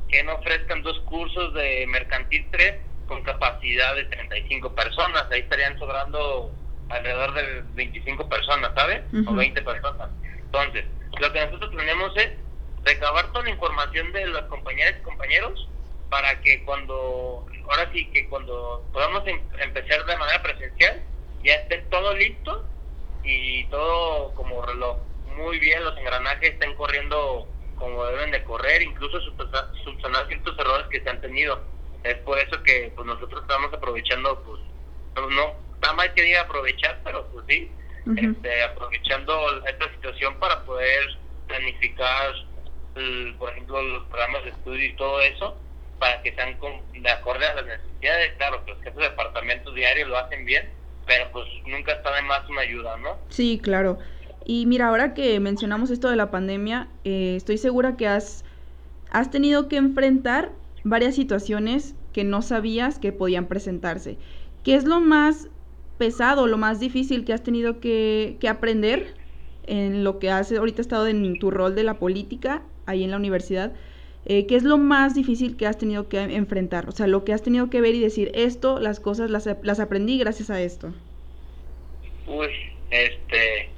que 0.09 0.23
no 0.23 0.35
ofrezcan 0.35 0.83
dos 0.83 0.99
cursos 1.01 1.53
de 1.55 1.87
mercantil 1.87 2.47
3 2.51 2.75
con 3.07 3.23
capacidad 3.23 3.95
de 3.95 4.05
35 4.05 4.75
personas, 4.75 5.25
ahí 5.31 5.39
estarían 5.39 5.77
sobrando 5.79 6.51
alrededor 6.93 7.33
de 7.33 7.63
25 7.73 8.29
personas, 8.29 8.71
¿sabes? 8.75 9.01
O 9.27 9.33
20 9.33 9.61
personas. 9.61 10.09
Entonces, 10.37 10.85
lo 11.19 11.31
que 11.31 11.45
nosotros 11.45 11.71
tenemos 11.71 12.15
es 12.17 12.31
recabar 12.83 13.31
toda 13.31 13.45
la 13.45 13.51
información 13.51 14.11
de 14.11 14.27
las 14.27 14.43
compañeras 14.43 14.95
y 14.99 15.03
compañeros 15.03 15.67
para 16.09 16.39
que 16.41 16.63
cuando, 16.63 17.45
ahora 17.69 17.89
sí 17.91 18.05
que 18.11 18.27
cuando 18.29 18.85
podamos 18.93 19.25
em, 19.27 19.41
empezar 19.59 20.05
de 20.05 20.17
manera 20.17 20.43
presencial, 20.43 21.01
ya 21.43 21.55
esté 21.55 21.79
todo 21.89 22.13
listo 22.13 22.65
y 23.23 23.65
todo 23.65 24.33
como 24.35 24.63
reloj. 24.65 24.97
Muy 25.35 25.59
bien, 25.59 25.83
los 25.83 25.97
engranajes 25.97 26.51
estén 26.51 26.75
corriendo 26.75 27.47
como 27.77 28.05
deben 28.05 28.31
de 28.31 28.43
correr, 28.43 28.81
incluso 28.81 29.19
subsanar 29.21 30.27
ciertos 30.27 30.57
errores 30.59 30.87
que 30.89 31.01
se 31.01 31.09
han 31.09 31.19
tenido. 31.19 31.59
Es 32.03 32.15
por 32.19 32.37
eso 32.37 32.61
que 32.63 32.91
pues 32.95 33.07
nosotros 33.07 33.41
estamos 33.41 33.73
aprovechando, 33.73 34.41
pues, 34.43 34.61
no, 35.31 35.53
está 35.83 35.93
mal 35.93 36.13
que 36.13 36.21
diga 36.21 36.41
aprovechar, 36.41 37.01
pero 37.03 37.27
pues 37.27 37.45
sí, 37.49 37.69
este, 38.15 38.63
aprovechando 38.63 39.65
esta 39.67 39.91
situación 39.95 40.35
para 40.39 40.63
poder 40.63 41.03
planificar, 41.47 42.31
por 43.37 43.49
ejemplo, 43.49 43.81
los 43.81 44.03
programas 44.05 44.43
de 44.45 44.51
estudio 44.51 44.85
y 44.85 44.95
todo 44.95 45.19
eso, 45.21 45.57
para 45.99 46.21
que 46.21 46.33
sean 46.33 46.57
de 46.93 47.09
acorde 47.09 47.45
a 47.45 47.55
las 47.55 47.65
necesidades. 47.65 48.31
Claro, 48.37 48.63
que 48.63 48.71
los 48.71 48.79
jefes 48.81 48.95
de 48.95 49.03
departamento 49.03 49.73
diario 49.73 50.07
lo 50.07 50.17
hacen 50.17 50.45
bien, 50.45 50.69
pero 51.05 51.29
pues 51.31 51.45
nunca 51.65 51.91
está 51.91 52.15
de 52.15 52.21
más 52.21 52.47
una 52.49 52.61
ayuda, 52.61 52.97
¿no? 52.97 53.17
Sí, 53.27 53.59
claro. 53.61 53.99
Y 54.45 54.65
mira, 54.65 54.87
ahora 54.87 55.13
que 55.13 55.39
mencionamos 55.41 55.91
esto 55.91 56.09
de 56.09 56.15
la 56.15 56.31
pandemia, 56.31 56.87
eh, 57.03 57.35
estoy 57.35 57.57
segura 57.57 57.97
que 57.97 58.07
has, 58.07 58.45
has 59.09 59.31
tenido 59.31 59.67
que 59.67 59.75
enfrentar 59.75 60.51
varias 60.85 61.15
situaciones 61.15 61.95
que 62.13 62.23
no 62.23 62.41
sabías 62.41 62.99
que 62.99 63.11
podían 63.11 63.47
presentarse. 63.47 64.17
¿Qué 64.63 64.75
es 64.75 64.85
lo 64.85 65.01
más 65.01 65.49
pesado, 66.03 66.47
lo 66.47 66.57
más 66.57 66.81
difícil 66.81 67.23
que 67.23 67.31
has 67.31 67.43
tenido 67.43 67.79
que, 67.79 68.35
que 68.41 68.49
aprender 68.49 69.13
en 69.67 70.03
lo 70.03 70.19
que 70.19 70.29
has 70.29 70.51
ahorita 70.51 70.81
estado 70.81 71.07
en 71.07 71.39
tu 71.39 71.49
rol 71.49 71.75
de 71.75 71.83
la 71.83 71.93
política 71.93 72.61
ahí 72.85 73.05
en 73.05 73.11
la 73.11 73.15
universidad? 73.15 73.71
Eh, 74.25 74.45
¿Qué 74.45 74.57
es 74.57 74.63
lo 74.63 74.77
más 74.77 75.15
difícil 75.15 75.55
que 75.55 75.65
has 75.65 75.77
tenido 75.77 76.09
que 76.09 76.19
enfrentar? 76.19 76.89
O 76.89 76.91
sea, 76.91 77.07
lo 77.07 77.23
que 77.23 77.31
has 77.31 77.41
tenido 77.41 77.69
que 77.69 77.79
ver 77.79 77.95
y 77.95 78.01
decir, 78.01 78.31
esto, 78.33 78.79
las 78.81 78.99
cosas 78.99 79.29
las, 79.29 79.47
las 79.61 79.79
aprendí 79.79 80.17
gracias 80.17 80.49
a 80.49 80.59
esto. 80.59 80.93
Uy, 82.27 82.49
este... 82.89 83.69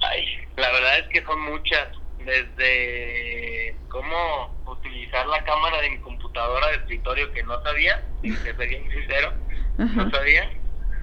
Ay, 0.00 0.24
la 0.56 0.72
verdad 0.72 0.98
es 1.00 1.08
que 1.08 1.22
son 1.26 1.42
muchas. 1.42 1.88
Desde 2.24 3.76
cómo 3.88 4.54
utilizar 4.66 5.26
la 5.26 5.44
cámara 5.44 5.82
de 5.82 5.90
mi 5.90 5.98
computadora 5.98 6.68
de 6.68 6.76
escritorio 6.76 7.30
que 7.32 7.42
no 7.42 7.62
sabía, 7.62 8.02
que 8.22 8.54
sería 8.54 8.80
sincero, 8.90 9.34
no 9.78 10.10
sabía, 10.10 10.50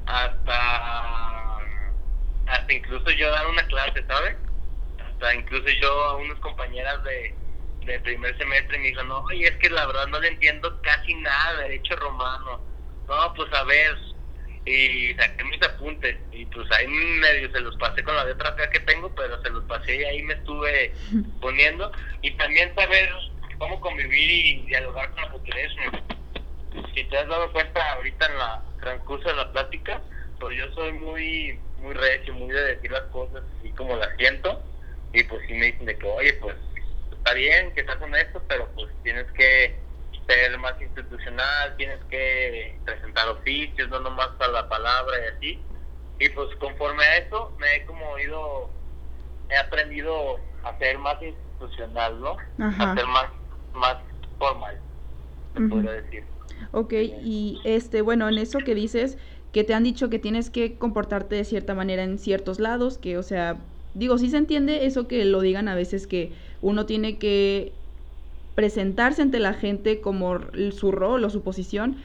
hasta, 0.08 1.58
hasta 2.48 2.74
incluso 2.74 3.12
yo 3.12 3.30
dar 3.30 3.48
una 3.48 3.66
clase, 3.68 4.04
¿sabes? 4.08 4.36
Hasta 5.00 5.36
incluso 5.36 5.68
yo 5.82 6.04
a 6.06 6.16
unas 6.16 6.40
compañeras 6.40 7.04
de, 7.04 7.36
de 7.86 8.00
primer 8.00 8.38
semestre 8.38 8.80
me 8.80 8.88
dijo, 8.88 9.04
no, 9.04 9.24
y 9.32 9.44
es 9.44 9.56
que 9.58 9.70
la 9.70 9.86
verdad 9.86 10.08
no 10.08 10.20
le 10.20 10.30
entiendo 10.30 10.82
casi 10.82 11.14
nada 11.16 11.58
de 11.58 11.64
derecho 11.64 11.96
romano. 11.98 12.62
No, 13.08 13.34
pues 13.36 13.54
a 13.54 13.64
ver, 13.64 13.98
y 14.66 15.14
saqué 15.16 15.44
mis 15.46 15.62
apuntes 15.64 16.18
y 16.32 16.46
pues 16.46 16.70
ahí 16.72 16.88
medio 16.88 17.50
se 17.52 17.62
los 17.62 17.76
pasé 17.78 18.04
con 18.04 18.16
la 18.16 18.26
letra 18.26 18.54
fea 18.54 18.70
que 18.70 18.82
tengo, 18.82 19.14
pero 19.16 19.42
se 19.42 19.50
los 19.50 19.64
pasé 19.66 19.96
y 19.96 20.04
ahí 20.04 20.24
me 20.24 20.34
estuve 20.34 20.94
poniendo. 21.42 21.92
Y 22.22 22.32
también 22.32 22.74
saber 22.76 23.10
cómo 23.58 23.80
convivir 23.82 24.30
y 24.30 24.66
dialogar 24.68 25.10
con 25.12 25.24
la 25.24 25.32
populación. 25.32 26.17
Si 26.94 27.04
te 27.06 27.18
has 27.18 27.28
dado 27.28 27.52
cuenta 27.52 27.94
ahorita 27.94 28.26
en 28.26 28.38
la 28.38 28.64
transcurso 28.80 29.30
de 29.30 29.36
la 29.36 29.52
plática, 29.52 30.02
pues 30.40 30.58
yo 30.58 30.72
soy 30.74 30.94
muy 30.94 31.60
muy 31.80 31.94
recio, 31.94 32.34
muy 32.34 32.54
de 32.54 32.76
decir 32.76 32.92
las 32.92 33.04
cosas 33.04 33.44
así 33.60 33.72
como 33.72 33.96
las 33.96 34.10
siento. 34.18 34.62
Y 35.14 35.24
pues 35.24 35.42
si 35.48 35.54
me 35.54 35.68
dicen 35.68 35.86
de 35.86 35.98
que, 35.98 36.08
oye, 36.08 36.34
pues 36.34 36.56
está 37.12 37.34
bien 37.34 37.74
que 37.74 37.82
estás 37.82 38.02
honesto, 38.02 38.42
pero 38.48 38.68
pues 38.76 38.92
tienes 39.04 39.26
que 39.32 39.80
ser 40.28 40.58
más 40.60 40.80
institucional, 40.82 41.76
tienes 41.78 42.00
que 42.10 42.78
presentar 42.86 43.28
oficios, 43.30 43.90
no 43.90 44.00
nomás 44.00 44.28
para 44.38 44.52
la 44.52 44.70
palabra 44.70 45.18
y 45.20 45.36
así. 45.36 45.62
Y 46.20 46.30
pues 46.30 46.54
conforme 46.58 47.04
a 47.04 47.18
eso 47.18 47.56
me 47.60 47.76
he 47.76 47.86
como 47.86 48.18
ido, 48.20 48.70
he 49.50 49.58
aprendido 49.58 50.40
a 50.64 50.78
ser 50.78 50.98
más 50.98 51.22
institucional, 51.22 52.20
¿no? 52.20 52.38
A 52.60 52.96
ser 52.96 53.06
más, 53.08 53.28
más 53.74 53.98
formal, 54.38 54.78
se 55.54 55.62
podría 55.62 55.92
decir. 55.92 56.37
Ok, 56.72 56.94
y 56.94 57.62
este, 57.64 58.02
bueno, 58.02 58.28
en 58.30 58.38
eso 58.38 58.64
que 58.64 58.76
dices, 58.76 59.18
que 59.52 59.64
te 59.64 59.74
han 59.74 59.84
dicho 59.84 60.10
que 60.10 60.20
tienes 60.20 60.50
que 60.50 60.78
comportarte 60.78 61.36
de 61.36 61.46
cierta 61.46 61.74
manera 61.74 62.04
en 62.04 62.20
ciertos 62.20 62.60
lados, 62.60 62.98
que, 62.98 63.18
o 63.18 63.24
sea, 63.24 63.66
digo, 63.94 64.18
sí 64.18 64.30
se 64.30 64.38
entiende 64.38 64.86
eso 64.86 65.08
que 65.08 65.26
lo 65.26 65.42
digan 65.42 65.68
a 65.68 65.76
veces 65.76 66.08
que 66.08 66.34
uno 66.62 66.86
tiene 66.86 67.18
que 67.18 67.74
presentarse 68.56 69.22
ante 69.22 69.40
la 69.40 69.54
gente 69.54 70.02
como 70.02 70.40
su 70.72 70.92
rol 70.92 71.24
o 71.24 71.30
su 71.30 71.44
posición, 71.44 71.98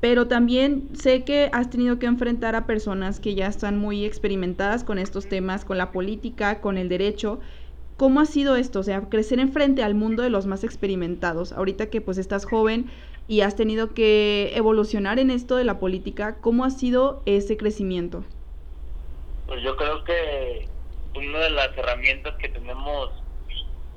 pero 0.00 0.28
también 0.28 0.88
sé 0.94 1.24
que 1.24 1.50
has 1.52 1.70
tenido 1.70 1.98
que 1.98 2.06
enfrentar 2.06 2.56
a 2.56 2.66
personas 2.66 3.20
que 3.20 3.34
ya 3.34 3.46
están 3.46 3.78
muy 3.78 4.04
experimentadas 4.04 4.82
con 4.82 4.98
estos 4.98 5.28
temas, 5.28 5.64
con 5.64 5.78
la 5.78 5.92
política, 5.92 6.60
con 6.60 6.78
el 6.78 6.88
derecho. 6.88 7.40
¿Cómo 7.96 8.20
ha 8.20 8.24
sido 8.26 8.56
esto? 8.56 8.80
O 8.80 8.82
sea, 8.82 9.02
crecer 9.08 9.40
enfrente 9.40 9.82
al 9.82 9.94
mundo 9.94 10.22
de 10.22 10.30
los 10.30 10.46
más 10.46 10.64
experimentados. 10.64 11.52
Ahorita 11.52 11.90
que 11.90 12.00
pues 12.00 12.18
estás 12.18 12.46
joven, 12.46 12.86
y 13.30 13.42
has 13.42 13.54
tenido 13.54 13.94
que 13.94 14.50
evolucionar 14.56 15.20
en 15.20 15.30
esto 15.30 15.54
de 15.54 15.62
la 15.62 15.78
política. 15.78 16.38
¿Cómo 16.40 16.64
ha 16.64 16.70
sido 16.70 17.22
ese 17.26 17.56
crecimiento? 17.56 18.24
Pues 19.46 19.62
yo 19.62 19.76
creo 19.76 20.02
que 20.02 20.66
una 21.14 21.38
de 21.38 21.50
las 21.50 21.68
herramientas 21.78 22.34
que 22.40 22.48
tenemos 22.48 23.12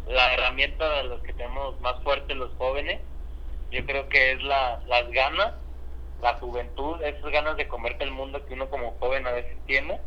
la 0.08 0.36
herramienta 0.36 0.88
de 0.98 1.06
los 1.06 1.20
que 1.24 1.34
tenemos 1.34 1.82
más 1.82 2.00
fuerte 2.04 2.36
los 2.36 2.52
jóvenes. 2.60 3.02
Yo 3.72 3.84
creo 3.88 4.08
que 4.08 4.34
es 4.34 4.44
la, 4.44 4.80
las 4.86 5.10
ganas, 5.10 5.54
la 6.22 6.36
juventud, 6.36 7.02
esas 7.02 7.32
ganas 7.32 7.58
de 7.58 7.68
comerte 7.68 8.04
el 8.04 8.12
mundo 8.12 8.46
que 8.46 8.54
uno 8.54 8.70
como 8.70 8.92
joven 9.00 9.26
a 9.26 9.32
veces 9.32 9.58
tiene. 9.66 10.00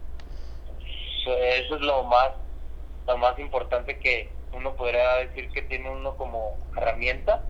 Eso 1.27 1.75
es 1.75 1.81
lo 1.81 2.05
más, 2.05 2.31
lo 3.09 3.19
más 3.19 3.37
importante 3.41 3.99
que 3.99 4.31
uno 4.53 4.77
podría 4.77 5.17
decir 5.17 5.51
que 5.51 5.63
tiene 5.63 5.91
uno 5.91 6.17
como 6.17 6.57
herramienta. 6.77 7.43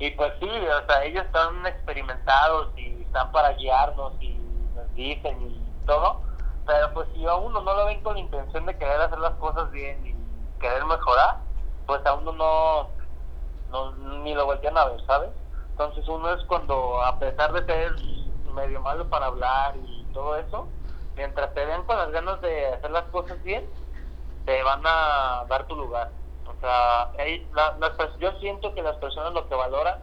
Y 0.00 0.10
pues 0.12 0.32
sí, 0.40 0.48
o 0.48 0.86
sea, 0.86 1.04
ellos 1.04 1.26
están 1.26 1.66
experimentados 1.66 2.72
y 2.74 3.02
están 3.02 3.30
para 3.32 3.52
guiarnos 3.52 4.14
y 4.18 4.30
nos 4.74 4.94
dicen 4.94 5.42
y 5.42 5.86
todo. 5.86 6.22
Pero 6.66 6.94
pues 6.94 7.06
si 7.14 7.26
a 7.26 7.34
uno 7.34 7.60
no 7.60 7.74
lo 7.74 7.84
ven 7.84 8.02
con 8.02 8.14
la 8.14 8.20
intención 8.20 8.64
de 8.64 8.78
querer 8.78 8.98
hacer 8.98 9.18
las 9.18 9.34
cosas 9.34 9.70
bien 9.70 10.06
y 10.06 10.58
querer 10.58 10.86
mejorar, 10.86 11.36
pues 11.86 12.04
a 12.06 12.14
uno 12.14 12.32
no, 12.32 12.88
no 13.70 13.92
ni 14.22 14.34
lo 14.34 14.46
voltean 14.46 14.78
a 14.78 14.86
ver, 14.86 15.04
¿sabes? 15.04 15.30
Entonces 15.72 16.08
uno 16.08 16.32
es 16.32 16.42
cuando, 16.44 17.02
a 17.02 17.18
pesar 17.18 17.52
de 17.52 17.66
ser 17.66 17.92
medio 18.54 18.80
malo 18.80 19.06
para 19.10 19.26
hablar 19.26 19.76
y 19.76 20.04
todo 20.14 20.36
eso, 20.36 20.66
mientras 21.14 21.52
te 21.52 21.66
vean 21.66 21.84
con 21.84 21.98
las 21.98 22.10
ganas 22.10 22.40
de 22.40 22.68
hacer 22.68 22.90
las 22.90 23.04
cosas 23.04 23.42
bien, 23.42 23.68
te 24.46 24.62
van 24.62 24.80
a 24.86 25.44
dar 25.46 25.66
tu 25.66 25.76
lugar. 25.76 26.10
Sea, 26.60 27.12
yo 28.18 28.32
siento 28.40 28.74
que 28.74 28.82
las 28.82 28.96
personas 28.96 29.32
lo 29.32 29.48
que 29.48 29.54
valoran 29.54 29.98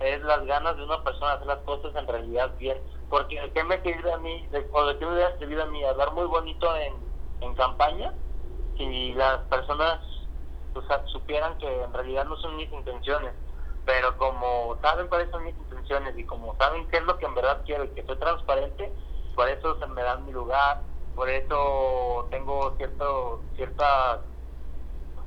es 0.00 0.20
las 0.22 0.44
ganas 0.44 0.76
de 0.76 0.84
una 0.84 1.02
persona 1.02 1.30
de 1.30 1.36
hacer 1.36 1.46
las 1.46 1.58
cosas 1.60 1.94
en 1.96 2.06
realidad 2.06 2.54
bien. 2.58 2.78
Porque 3.08 3.50
¿qué 3.54 3.64
me 3.64 3.80
sirve 3.82 4.12
a 4.12 4.18
mí, 4.18 4.46
o 4.72 4.86
de 4.86 4.98
qué 4.98 5.06
me 5.06 5.14
hubiera 5.14 5.38
servido 5.38 5.62
a 5.62 5.66
mí 5.66 5.84
hablar 5.84 6.12
muy 6.12 6.26
bonito 6.26 6.74
en, 6.76 6.94
en 7.40 7.54
campaña 7.54 8.12
si 8.76 9.14
las 9.14 9.38
personas 9.44 10.00
supieran 11.06 11.56
que 11.58 11.82
en 11.82 11.92
realidad 11.92 12.26
no 12.26 12.36
son 12.36 12.56
mis 12.56 12.70
intenciones, 12.70 13.32
pero 13.84 14.16
como 14.18 14.76
saben 14.82 15.08
cuáles 15.08 15.30
son 15.30 15.44
mis 15.44 15.56
intenciones 15.56 16.16
y 16.18 16.24
como 16.26 16.54
saben 16.56 16.86
qué 16.88 16.98
es 16.98 17.04
lo 17.04 17.16
que 17.18 17.26
en 17.26 17.34
verdad 17.34 17.62
quiero 17.64 17.84
y 17.84 17.88
que 17.94 18.04
soy 18.04 18.18
transparente, 18.18 18.92
por 19.34 19.48
eso 19.48 19.78
se 19.78 19.86
me 19.86 20.02
dan 20.02 20.26
mi 20.26 20.32
lugar, 20.32 20.82
por 21.14 21.30
eso 21.30 22.28
tengo 22.30 22.74
cierto 22.76 23.44
cierta 23.54 24.22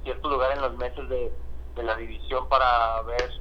cierto 0.10 0.30
lugar 0.30 0.52
en 0.56 0.62
los 0.62 0.76
meses 0.78 1.08
de, 1.08 1.32
la 1.84 1.96
división 1.96 2.50
para 2.50 3.02
ver 3.04 3.32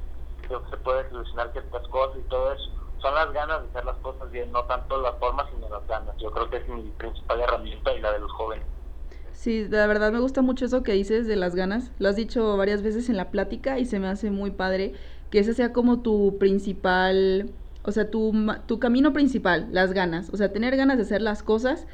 si 0.42 0.48
se 0.48 0.76
puede 0.76 1.08
solucionar 1.08 1.50
ciertas 1.50 1.82
cosas 1.88 2.18
y 2.24 2.28
todo 2.28 2.52
eso. 2.52 2.70
Son 3.02 3.12
las 3.14 3.32
ganas 3.32 3.62
de 3.62 3.68
hacer 3.68 3.84
las 3.84 3.96
cosas 3.96 4.30
bien, 4.30 4.52
no 4.52 4.62
tanto 4.64 5.00
las 5.00 5.16
formas, 5.18 5.46
sino 5.50 5.68
las 5.68 5.84
ganas. 5.88 6.14
Yo 6.18 6.30
creo 6.30 6.48
que 6.48 6.58
es 6.58 6.68
mi 6.68 6.82
principal 6.90 7.40
herramienta 7.40 7.92
y 7.94 8.00
la 8.00 8.12
de 8.12 8.20
los 8.20 8.30
jóvenes. 8.32 8.64
Sí, 9.32 9.66
la 9.68 9.86
verdad 9.88 10.12
me 10.12 10.20
gusta 10.20 10.42
mucho 10.42 10.66
eso 10.66 10.84
que 10.84 10.92
dices 10.92 11.26
de 11.26 11.34
las 11.34 11.56
ganas. 11.56 11.90
Lo 11.98 12.08
has 12.08 12.16
dicho 12.16 12.56
varias 12.56 12.82
veces 12.82 13.08
en 13.08 13.16
la 13.16 13.30
plática 13.30 13.78
y 13.78 13.86
se 13.86 13.98
me 13.98 14.06
hace 14.08 14.30
muy 14.30 14.52
padre 14.52 14.92
que 15.30 15.40
ese 15.40 15.54
sea 15.54 15.72
como 15.72 16.02
tu 16.02 16.38
principal, 16.38 17.50
o 17.82 17.90
sea, 17.90 18.10
tu, 18.10 18.32
tu 18.66 18.78
camino 18.78 19.12
principal, 19.12 19.68
las 19.72 19.94
ganas. 19.94 20.30
O 20.32 20.36
sea, 20.36 20.52
tener 20.52 20.76
ganas 20.76 20.98
de 20.98 21.02
hacer 21.02 21.22
las 21.22 21.42
cosas 21.42 21.88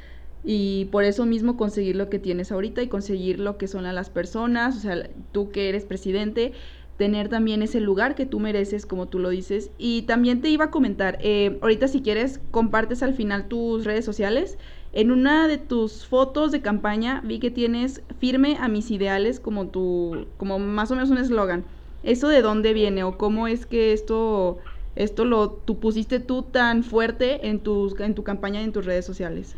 y 0.45 0.85
por 0.85 1.03
eso 1.03 1.25
mismo 1.25 1.57
conseguir 1.57 1.95
lo 1.95 2.09
que 2.09 2.19
tienes 2.19 2.51
ahorita 2.51 2.81
y 2.83 2.87
conseguir 2.87 3.39
lo 3.39 3.57
que 3.57 3.67
son 3.67 3.83
las 3.83 4.09
personas, 4.09 4.77
o 4.77 4.79
sea, 4.79 5.09
tú 5.31 5.49
que 5.51 5.69
eres 5.69 5.85
presidente, 5.85 6.53
tener 6.97 7.29
también 7.29 7.61
ese 7.61 7.81
lugar 7.81 8.15
que 8.15 8.25
tú 8.25 8.39
mereces, 8.39 8.85
como 8.85 9.07
tú 9.07 9.19
lo 9.19 9.29
dices. 9.29 9.71
Y 9.77 10.03
también 10.03 10.41
te 10.41 10.49
iba 10.49 10.65
a 10.65 10.71
comentar, 10.71 11.17
eh, 11.21 11.57
ahorita 11.61 11.87
si 11.87 12.01
quieres, 12.01 12.39
compartes 12.51 13.03
al 13.03 13.13
final 13.13 13.47
tus 13.47 13.83
redes 13.83 14.05
sociales 14.05 14.57
en 14.95 15.11
una 15.11 15.49
de 15.49 15.57
tus 15.57 16.07
fotos 16.07 16.53
de 16.53 16.61
campaña 16.61 17.21
vi 17.25 17.39
que 17.39 17.51
tienes 17.51 18.01
firme 18.17 18.57
a 18.61 18.69
mis 18.69 18.91
ideales 18.91 19.41
como 19.41 19.67
tu, 19.67 20.27
como 20.37 20.57
más 20.57 20.89
o 20.89 20.95
menos 20.95 21.09
un 21.09 21.17
eslogan. 21.17 21.65
¿Eso 22.01 22.29
de 22.29 22.41
dónde 22.41 22.71
viene 22.73 23.03
o 23.03 23.17
cómo 23.17 23.47
es 23.47 23.65
que 23.65 23.91
esto, 23.91 24.59
esto 24.95 25.25
lo 25.25 25.51
tú 25.51 25.81
pusiste 25.81 26.21
tú 26.21 26.43
tan 26.43 26.83
fuerte 26.85 27.49
en, 27.49 27.59
tus, 27.59 27.99
en 27.99 28.15
tu 28.15 28.23
campaña 28.23 28.61
y 28.61 28.63
en 28.63 28.71
tus 28.71 28.85
redes 28.85 29.05
sociales? 29.05 29.57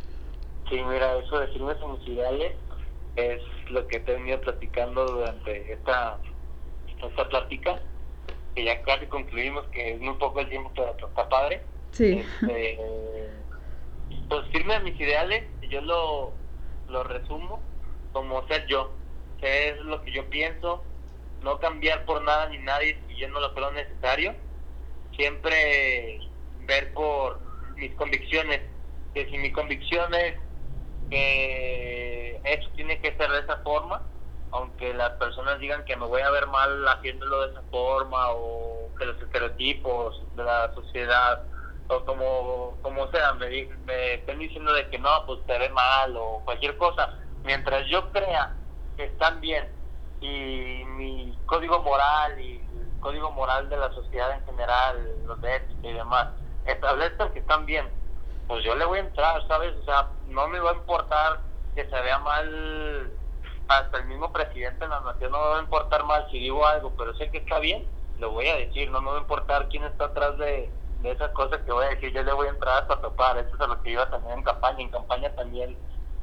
Sí, 0.69 0.83
mira, 0.83 1.17
eso 1.17 1.39
de 1.39 1.47
firmes 1.47 1.77
ideales 2.05 2.53
es 3.15 3.41
lo 3.69 3.87
que 3.87 3.99
te 3.99 4.11
he 4.11 4.15
venido 4.15 4.39
platicando 4.41 5.05
durante 5.05 5.73
esta, 5.73 6.17
esta 7.01 7.29
plática, 7.29 7.81
que 8.53 8.63
ya 8.65 8.81
casi 8.83 9.05
concluimos 9.07 9.65
que 9.67 9.93
es 9.93 9.99
muy 9.99 10.15
poco 10.15 10.39
el 10.41 10.49
tiempo, 10.49 10.71
pero 10.75 10.95
está 11.07 11.29
padre. 11.29 11.61
Sí. 11.91 12.19
Este, 12.19 12.79
pues 14.29 14.45
firme 14.51 14.75
a 14.75 14.79
mis 14.79 14.99
ideales, 14.99 15.43
yo 15.69 15.81
lo, 15.81 16.33
lo 16.89 17.03
resumo 17.03 17.61
como 18.11 18.45
ser 18.47 18.65
yo, 18.67 18.91
ser 19.39 19.77
lo 19.81 20.01
que 20.01 20.11
yo 20.11 20.29
pienso, 20.29 20.83
no 21.43 21.59
cambiar 21.59 22.05
por 22.05 22.21
nada 22.23 22.49
ni 22.49 22.57
nadie 22.59 22.99
si 23.07 23.15
yo 23.15 23.29
no 23.29 23.39
lo 23.39 23.53
creo 23.53 23.71
necesario, 23.71 24.35
siempre 25.15 26.19
ver 26.65 26.93
por 26.93 27.39
mis 27.75 27.93
convicciones, 27.95 28.61
que 29.13 29.25
si 29.29 29.37
mi 29.37 29.51
convicción 29.51 30.13
es 30.13 30.35
que 31.09 32.41
eso 32.43 32.69
tiene 32.75 32.99
que 32.99 33.15
ser 33.15 33.29
de 33.31 33.39
esa 33.39 33.57
forma, 33.57 34.01
aunque 34.51 34.93
las 34.93 35.11
personas 35.11 35.59
digan 35.59 35.83
que 35.85 35.95
me 35.95 36.05
voy 36.05 36.21
a 36.21 36.31
ver 36.31 36.47
mal 36.47 36.87
haciéndolo 36.87 37.41
de 37.41 37.51
esa 37.51 37.61
forma 37.69 38.31
o 38.31 38.93
que 38.97 39.05
los 39.05 39.21
estereotipos 39.21 40.23
de 40.33 40.43
la 40.43 40.71
sociedad 40.73 41.41
o 41.89 42.03
como, 42.05 42.77
como 42.81 43.09
sea, 43.11 43.33
me, 43.33 44.13
estén 44.13 44.39
diciendo 44.39 44.73
de 44.73 44.89
que 44.89 44.99
no, 44.99 45.09
pues 45.25 45.45
te 45.45 45.57
ve 45.57 45.69
mal 45.69 46.15
o 46.17 46.41
cualquier 46.43 46.77
cosa, 46.77 47.09
mientras 47.43 47.87
yo 47.87 48.11
crea 48.11 48.55
que 48.95 49.05
están 49.05 49.39
bien 49.39 49.69
y 50.19 50.83
mi 50.85 51.39
código 51.45 51.79
moral 51.79 52.39
y 52.41 52.57
el 52.57 52.99
código 52.99 53.31
moral 53.31 53.69
de 53.69 53.77
la 53.77 53.91
sociedad 53.93 54.31
en 54.33 54.43
general, 54.45 55.07
los 55.25 55.39
de 55.41 55.55
ética 55.55 55.87
y 55.87 55.93
demás, 55.93 56.27
establezcan 56.65 57.31
que 57.31 57.39
están 57.39 57.65
bien, 57.65 57.89
pues 58.47 58.63
yo 58.63 58.75
le 58.75 58.85
voy 58.85 58.99
a 58.99 59.01
entrar, 59.01 59.45
¿sabes? 59.47 59.75
O 59.75 59.83
sea, 59.83 60.07
no 60.25 60.47
me 60.47 60.59
va 60.59 60.71
a 60.71 60.75
importar 60.75 61.41
que 61.75 61.87
se 61.87 62.01
vea 62.01 62.19
mal 62.19 63.13
hasta 63.67 63.97
el 63.97 64.05
mismo 64.05 64.31
presidente 64.31 64.85
de 64.85 64.89
la 64.89 65.01
nación, 65.01 65.31
no 65.31 65.39
me 65.39 65.49
va 65.49 65.57
a 65.57 65.63
importar 65.63 66.03
mal 66.05 66.25
si 66.31 66.39
digo 66.39 66.65
algo, 66.65 66.93
pero 66.97 67.13
sé 67.15 67.29
que 67.29 67.39
está 67.39 67.59
bien, 67.59 67.85
lo 68.17 68.31
voy 68.31 68.47
a 68.47 68.55
decir, 68.55 68.89
no 68.89 69.01
me 69.01 69.11
va 69.11 69.17
a 69.17 69.21
importar 69.21 69.67
quién 69.67 69.83
está 69.83 70.05
atrás 70.05 70.37
de 70.37 70.71
esas 71.03 71.29
cosas 71.31 71.59
que 71.61 71.71
voy 71.71 71.85
a 71.85 71.89
decir, 71.89 72.11
yo 72.13 72.23
le 72.23 72.33
voy 72.33 72.47
a 72.47 72.51
entrar 72.51 72.81
hasta 72.81 73.01
topar, 73.01 73.37
eso 73.37 73.53
es 73.53 73.61
a 73.61 73.67
lo 73.67 73.81
que 73.83 73.91
iba 73.91 74.09
también 74.09 74.39
en 74.39 74.43
campaña, 74.43 74.79
en 74.79 74.89
campaña 74.89 75.29
también 75.35 75.77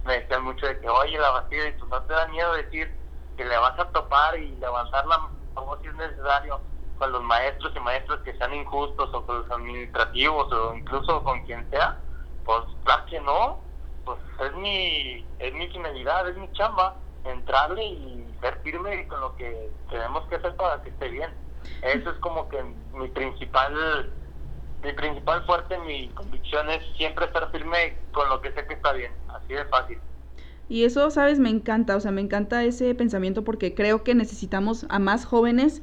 me 0.05 0.21
decían 0.21 0.45
mucho 0.45 0.67
de 0.67 0.81
que, 0.81 0.89
oye, 0.89 1.19
la 1.19 1.31
Bastida, 1.31 1.69
y 1.69 1.77
tú 1.77 1.87
no 1.87 2.03
te 2.03 2.13
da 2.13 2.27
miedo 2.29 2.53
decir 2.55 2.95
que 3.37 3.45
le 3.45 3.57
vas 3.57 3.79
a 3.79 3.91
topar 3.91 4.39
y 4.39 4.57
levantar 4.57 5.07
la 5.07 5.19
voz 5.55 5.79
si 5.83 5.89
es 5.89 5.95
necesario 5.95 6.61
con 6.97 7.11
los 7.13 7.23
maestros 7.23 7.73
y 7.75 7.81
maestros 7.81 8.21
que 8.21 8.37
sean 8.37 8.55
injustos 8.55 9.11
o 9.13 9.27
con 9.27 9.41
los 9.41 9.51
administrativos 9.51 10.53
o 10.53 10.75
incluso 10.75 11.23
con 11.25 11.45
quien 11.45 11.69
sea, 11.71 12.01
pues 12.45 12.65
claro 12.85 13.05
que 13.07 13.21
no, 13.21 13.59
pues 14.05 14.19
es 14.41 14.55
mi, 14.57 15.27
es 15.39 15.55
mi 15.55 15.69
finalidad, 15.69 16.29
es 16.29 16.37
mi 16.37 16.51
chamba, 16.53 16.97
entrarle 17.25 17.85
y 17.85 18.35
ser 18.41 18.59
firme 18.63 19.07
con 19.09 19.21
lo 19.21 19.35
que 19.37 19.71
tenemos 19.91 20.25
que 20.29 20.37
hacer 20.37 20.55
para 20.57 20.83
que 20.83 20.91
esté 20.91 21.09
bien. 21.09 21.31
Eso 21.83 22.11
es 22.11 22.17
como 22.19 22.49
que 22.49 22.63
mi 22.93 23.09
principal 23.09 24.13
mi 24.85 24.93
principal 24.93 25.43
fuerte, 25.47 25.79
mi 25.79 26.09
convicción 26.11 26.69
es 26.69 26.83
siempre 26.97 27.25
estar 27.25 27.51
firme 27.51 27.97
con 28.13 28.29
lo 28.29 28.41
que 28.41 28.53
sé 28.53 28.67
que 28.67 28.75
está 28.75 28.93
bien, 28.93 29.11
así 29.29 29.55
de 29.55 29.65
fácil. 29.65 29.99
Y 30.69 30.85
eso, 30.85 31.11
sabes, 31.11 31.39
me 31.39 31.51
encanta, 31.51 31.97
o 31.97 32.01
sea, 32.01 32.11
me 32.11 32.21
encanta 32.21 32.65
ese 32.65 32.95
pensamiento 32.95 33.45
porque 33.45 33.75
creo 33.75 34.05
que 34.05 34.15
necesitamos 34.15 34.87
a 34.91 34.99
más 34.99 35.25
jóvenes 35.25 35.83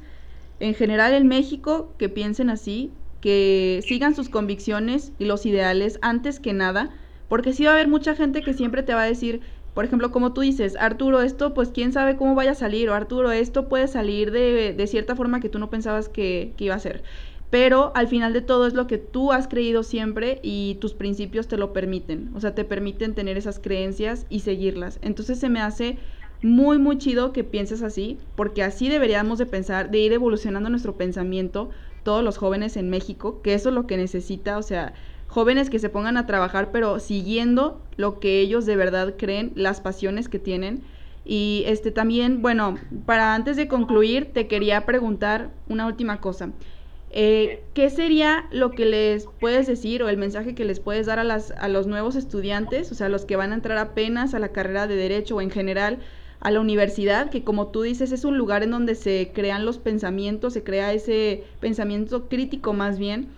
en 0.60 0.74
general 0.74 1.14
en 1.14 1.26
México 1.28 1.94
que 1.98 2.08
piensen 2.08 2.50
así, 2.50 2.94
que 3.22 3.82
sigan 3.86 4.14
sus 4.14 4.28
convicciones 4.28 5.14
y 5.18 5.24
los 5.24 5.46
ideales 5.46 5.98
antes 6.02 6.40
que 6.40 6.52
nada, 6.52 6.90
porque 7.28 7.54
sí 7.54 7.64
va 7.64 7.70
a 7.70 7.74
haber 7.74 7.88
mucha 7.88 8.14
gente 8.14 8.42
que 8.42 8.52
siempre 8.52 8.82
te 8.82 8.94
va 8.94 9.02
a 9.02 9.06
decir, 9.06 9.40
por 9.72 9.86
ejemplo, 9.86 10.12
como 10.12 10.34
tú 10.34 10.42
dices, 10.42 10.76
Arturo, 10.78 11.22
esto 11.22 11.54
pues 11.54 11.70
quién 11.70 11.92
sabe 11.94 12.16
cómo 12.16 12.34
vaya 12.34 12.52
a 12.52 12.54
salir, 12.54 12.90
o 12.90 12.94
Arturo, 12.94 13.32
esto 13.32 13.68
puede 13.70 13.88
salir 13.88 14.32
de, 14.32 14.74
de 14.74 14.86
cierta 14.86 15.16
forma 15.16 15.40
que 15.40 15.48
tú 15.48 15.58
no 15.58 15.70
pensabas 15.70 16.10
que, 16.10 16.54
que 16.58 16.64
iba 16.66 16.74
a 16.74 16.80
ser 16.80 17.04
pero 17.50 17.92
al 17.94 18.08
final 18.08 18.32
de 18.32 18.40
todo 18.40 18.66
es 18.66 18.72
lo 18.72 18.86
que 18.86 18.96
tú 18.96 19.30
has 19.30 19.46
creído 19.46 19.82
siempre 19.82 20.40
y 20.42 20.76
tus 20.80 20.94
principios 20.94 21.48
te 21.48 21.58
lo 21.58 21.74
permiten, 21.74 22.30
o 22.34 22.40
sea, 22.40 22.54
te 22.54 22.64
permiten 22.64 23.14
tener 23.14 23.36
esas 23.36 23.58
creencias 23.58 24.24
y 24.30 24.40
seguirlas. 24.40 24.98
Entonces 25.02 25.38
se 25.38 25.50
me 25.50 25.60
hace 25.60 25.98
muy, 26.40 26.78
muy 26.78 26.96
chido 26.98 27.34
que 27.34 27.44
pienses 27.44 27.82
así, 27.82 28.20
porque 28.34 28.62
así 28.62 28.88
deberíamos 28.88 29.38
de 29.38 29.44
pensar, 29.46 29.90
de 29.90 29.98
ir 29.98 30.12
evolucionando 30.14 30.70
nuestro 30.70 30.96
pensamiento 30.96 31.70
todos 32.02 32.24
los 32.24 32.38
jóvenes 32.38 32.76
en 32.76 32.90
México, 32.90 33.40
que 33.42 33.54
eso 33.54 33.68
es 33.68 33.74
lo 33.74 33.86
que 33.86 33.96
necesita, 33.96 34.58
o 34.58 34.62
sea, 34.62 34.94
jóvenes 35.28 35.70
que 35.70 35.78
se 35.78 35.88
pongan 35.88 36.16
a 36.16 36.26
trabajar, 36.26 36.70
pero 36.72 37.00
siguiendo 37.00 37.80
lo 37.96 38.20
que 38.20 38.40
ellos 38.40 38.66
de 38.66 38.76
verdad 38.76 39.14
creen, 39.16 39.52
las 39.54 39.80
pasiones 39.80 40.28
que 40.28 40.38
tienen. 40.38 40.82
Y 41.24 41.62
este 41.66 41.90
también, 41.90 42.42
bueno, 42.42 42.76
para 43.06 43.34
antes 43.34 43.56
de 43.56 43.68
concluir, 43.68 44.32
te 44.32 44.46
quería 44.46 44.84
preguntar 44.84 45.50
una 45.68 45.86
última 45.86 46.20
cosa. 46.20 46.50
Eh, 47.14 47.62
¿Qué 47.74 47.90
sería 47.90 48.46
lo 48.50 48.70
que 48.70 48.86
les 48.86 49.26
puedes 49.38 49.66
decir 49.66 50.02
o 50.02 50.08
el 50.08 50.16
mensaje 50.16 50.54
que 50.54 50.64
les 50.64 50.80
puedes 50.80 51.06
dar 51.06 51.18
a, 51.18 51.24
las, 51.24 51.50
a 51.52 51.68
los 51.68 51.86
nuevos 51.86 52.16
estudiantes, 52.16 52.90
o 52.90 52.94
sea, 52.94 53.08
los 53.08 53.24
que 53.24 53.36
van 53.36 53.52
a 53.52 53.54
entrar 53.54 53.78
apenas 53.78 54.34
a 54.34 54.38
la 54.38 54.48
carrera 54.48 54.86
de 54.86 54.96
derecho 54.96 55.36
o 55.36 55.40
en 55.40 55.50
general 55.50 55.98
a 56.42 56.50
la 56.50 56.60
universidad, 56.60 57.30
que 57.30 57.44
como 57.44 57.68
tú 57.68 57.82
dices 57.82 58.10
es 58.10 58.24
un 58.24 58.36
lugar 58.36 58.64
en 58.64 58.72
donde 58.72 58.96
se 58.96 59.30
crean 59.32 59.64
los 59.64 59.78
pensamientos, 59.78 60.52
se 60.52 60.64
crea 60.64 60.92
ese 60.92 61.44
pensamiento 61.60 62.28
crítico 62.28 62.72
más 62.72 62.98
bien. 62.98 63.28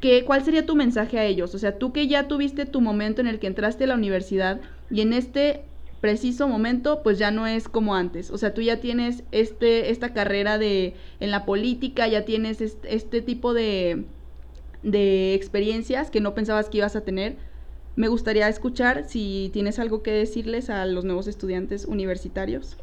¿Qué, 0.00 0.24
¿Cuál 0.24 0.44
sería 0.44 0.66
tu 0.66 0.74
mensaje 0.74 1.18
a 1.18 1.24
ellos? 1.24 1.54
O 1.54 1.58
sea, 1.58 1.78
tú 1.78 1.92
que 1.92 2.08
ya 2.08 2.26
tuviste 2.26 2.66
tu 2.66 2.80
momento 2.80 3.20
en 3.20 3.28
el 3.28 3.38
que 3.38 3.46
entraste 3.46 3.84
a 3.84 3.86
la 3.86 3.94
universidad 3.94 4.60
y 4.90 5.00
en 5.00 5.12
este 5.12 5.62
preciso 6.00 6.48
momento 6.48 7.02
pues 7.04 7.18
ya 7.18 7.30
no 7.30 7.46
es 7.46 7.68
como 7.68 7.94
antes. 7.94 8.32
O 8.32 8.38
sea, 8.38 8.52
tú 8.52 8.62
ya 8.62 8.80
tienes 8.80 9.22
este, 9.30 9.90
esta 9.90 10.12
carrera 10.12 10.58
de, 10.58 10.94
en 11.20 11.30
la 11.30 11.44
política, 11.44 12.08
ya 12.08 12.24
tienes 12.24 12.60
este, 12.60 12.96
este 12.96 13.22
tipo 13.22 13.54
de, 13.54 14.06
de 14.82 15.34
experiencias 15.34 16.10
que 16.10 16.20
no 16.20 16.34
pensabas 16.34 16.68
que 16.68 16.78
ibas 16.78 16.96
a 16.96 17.02
tener 17.02 17.36
me 18.00 18.08
gustaría 18.08 18.48
escuchar 18.48 19.04
si 19.04 19.50
tienes 19.52 19.78
algo 19.78 20.02
que 20.02 20.10
decirles 20.10 20.70
a 20.70 20.86
los 20.86 21.04
nuevos 21.04 21.26
estudiantes 21.26 21.84
universitarios. 21.84 22.78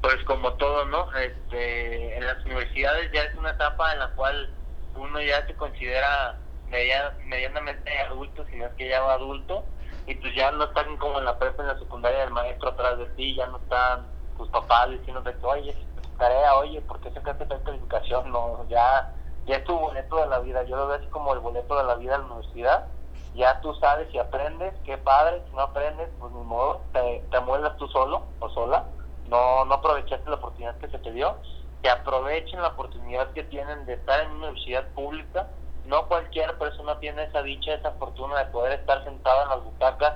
Pues 0.00 0.22
como 0.26 0.52
todo, 0.54 0.84
¿no? 0.84 1.12
Este, 1.16 2.16
en 2.16 2.24
las 2.24 2.44
universidades 2.44 3.10
ya 3.12 3.24
es 3.24 3.34
una 3.36 3.50
etapa 3.50 3.92
en 3.92 3.98
la 3.98 4.10
cual 4.10 4.48
uno 4.94 5.20
ya 5.20 5.44
se 5.48 5.54
considera 5.54 6.38
medianamente 6.70 7.98
adulto, 7.98 8.46
si 8.48 8.56
no 8.56 8.66
es 8.66 8.72
que 8.74 8.88
ya 8.88 9.02
va 9.02 9.14
adulto, 9.14 9.64
y 10.06 10.14
pues 10.14 10.32
ya 10.36 10.52
no 10.52 10.64
están 10.64 10.96
como 10.98 11.18
en 11.18 11.24
la 11.24 11.36
prepa, 11.36 11.62
en 11.64 11.68
la 11.70 11.78
secundaria 11.80 12.20
del 12.20 12.30
maestro 12.30 12.68
atrás 12.68 12.98
de 12.98 13.06
ti, 13.16 13.34
ya 13.34 13.48
no 13.48 13.56
están 13.56 14.06
tus 14.38 14.48
papás 14.50 14.88
diciendo 14.88 15.24
que, 15.24 15.34
oye, 15.42 15.76
tarea, 16.16 16.54
oye, 16.54 16.80
¿por 16.82 17.00
qué 17.00 17.10
sacaste 17.10 17.42
esta 17.42 17.60
calificación? 17.64 18.30
No, 18.30 18.64
ya, 18.68 19.12
ya 19.46 19.56
es 19.56 19.64
tu 19.64 19.76
boleto 19.76 20.16
de 20.16 20.28
la 20.28 20.38
vida, 20.38 20.62
yo 20.62 20.76
lo 20.76 20.86
veo 20.86 20.98
así 20.98 21.06
como 21.08 21.34
el 21.34 21.40
boleto 21.40 21.76
de 21.76 21.84
la 21.84 21.96
vida 21.96 22.14
en 22.14 22.20
la 22.20 22.26
universidad, 22.28 22.86
ya 23.34 23.60
tú 23.60 23.74
sabes 23.74 24.10
si 24.10 24.18
aprendes, 24.18 24.74
qué 24.84 24.98
padre, 24.98 25.42
si 25.48 25.54
no 25.54 25.62
aprendes, 25.62 26.08
pues 26.18 26.32
ni 26.32 26.42
modo, 26.42 26.82
te, 26.92 27.24
te 27.30 27.40
muelas 27.40 27.76
tú 27.78 27.88
solo 27.88 28.26
o 28.40 28.48
sola, 28.50 28.84
no, 29.28 29.64
no 29.64 29.74
aprovechaste 29.74 30.28
la 30.28 30.36
oportunidad 30.36 30.76
que 30.78 30.88
se 30.88 30.98
te 30.98 31.12
dio, 31.12 31.36
que 31.82 31.88
aprovechen 31.88 32.60
la 32.60 32.68
oportunidad 32.68 33.32
que 33.32 33.44
tienen 33.44 33.86
de 33.86 33.94
estar 33.94 34.20
en 34.20 34.32
una 34.32 34.48
universidad 34.48 34.86
pública, 34.88 35.48
no 35.86 36.06
cualquier 36.06 36.56
persona 36.58 36.98
tiene 37.00 37.24
esa 37.24 37.42
dicha, 37.42 37.74
esa 37.74 37.92
fortuna 37.92 38.38
de 38.38 38.46
poder 38.46 38.80
estar 38.80 39.02
sentada 39.04 39.44
en 39.44 39.48
las 39.48 39.64
butacas, 39.64 40.14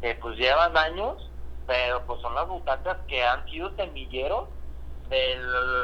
que 0.00 0.14
pues 0.16 0.36
llevan 0.36 0.76
años, 0.76 1.30
pero 1.66 2.04
pues 2.06 2.20
son 2.20 2.34
las 2.34 2.48
butacas 2.48 2.98
que 3.06 3.22
han 3.22 3.48
sido 3.48 3.74
semilleros 3.76 4.48
de 5.08 5.36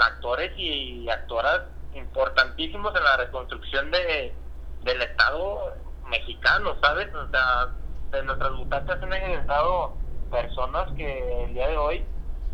actores 0.02 0.52
y 0.56 1.08
actoras 1.08 1.62
importantísimos 1.94 2.94
en 2.94 3.04
la 3.04 3.16
reconstrucción 3.16 3.90
de, 3.90 4.34
del 4.82 5.02
Estado 5.02 5.74
mexicanos, 6.08 6.76
¿sabes? 6.82 7.12
O 7.14 7.28
sea, 7.30 7.68
de 8.10 8.22
nuestras 8.22 8.52
butacas 8.52 9.02
han 9.02 9.12
egresado 9.12 9.96
personas 10.30 10.90
que 10.96 11.44
el 11.44 11.54
día 11.54 11.68
de 11.68 11.76
hoy 11.76 12.04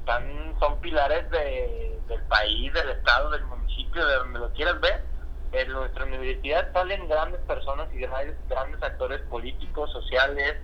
están, 0.01 0.55
son 0.59 0.81
pilares 0.81 1.31
de, 1.31 2.01
del 2.09 2.23
país, 2.25 2.73
del 2.73 2.91
estado, 2.91 3.31
del 3.31 3.45
municipio, 3.45 4.07
de 4.07 4.15
donde 4.17 4.39
lo 4.39 4.53
quieras 4.53 4.81
ver. 4.81 5.05
En 5.53 5.71
nuestra 5.71 6.05
universidad 6.05 6.73
salen 6.73 7.09
grandes 7.09 7.41
personas 7.43 7.89
y 7.93 7.99
grandes, 7.99 8.37
grandes 8.49 8.83
actores 8.83 9.21
políticos, 9.23 9.93
sociales, 9.93 10.57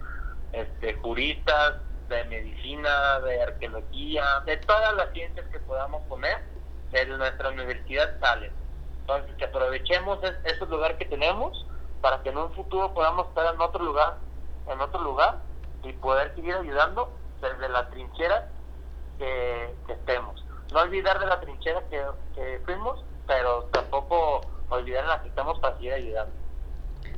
este, 0.53 0.95
juristas, 0.95 1.75
de 2.09 2.25
medicina, 2.25 3.21
de 3.21 3.43
arqueología, 3.43 4.25
de 4.47 4.57
todas 4.59 4.95
las 4.95 5.13
ciencias 5.13 5.47
que 5.53 5.61
podamos 5.61 6.03
poner, 6.09 6.39
de 6.91 7.07
nuestra 7.07 7.51
universidad 7.51 8.19
salen. 8.21 8.51
Entonces, 9.01 9.35
que 9.37 9.45
aprovechemos 9.45 10.19
ese 10.45 10.67
lugar 10.67 10.97
que 10.97 11.05
tenemos 11.05 11.67
para 12.01 12.23
que 12.23 12.31
en 12.31 12.39
un 12.39 12.53
futuro 12.53 12.93
podamos 12.95 13.29
estar 13.29 13.55
en 13.55 13.61
otro 13.61 13.85
lugar, 13.85 14.17
en 14.69 14.81
otro 14.81 15.01
lugar 15.03 15.39
y 15.83 15.93
poder 15.95 16.35
seguir 16.35 16.55
ayudando 16.55 17.11
desde 17.41 17.69
la 17.69 17.89
trinchera 17.91 18.49
que, 19.19 19.75
estemos. 19.89 20.45
No 20.73 20.81
olvidar 20.81 21.19
de 21.19 21.27
la 21.27 21.41
trinchera 21.41 21.83
que, 21.89 22.61
fuimos, 22.65 23.03
pero 23.27 23.65
tampoco 23.73 24.43
olvidar 24.69 25.07
la 25.07 25.23
que 25.23 25.29
estamos 25.29 25.59
para 25.61 25.77
seguir 25.77 25.95
ayudando. 25.95 26.33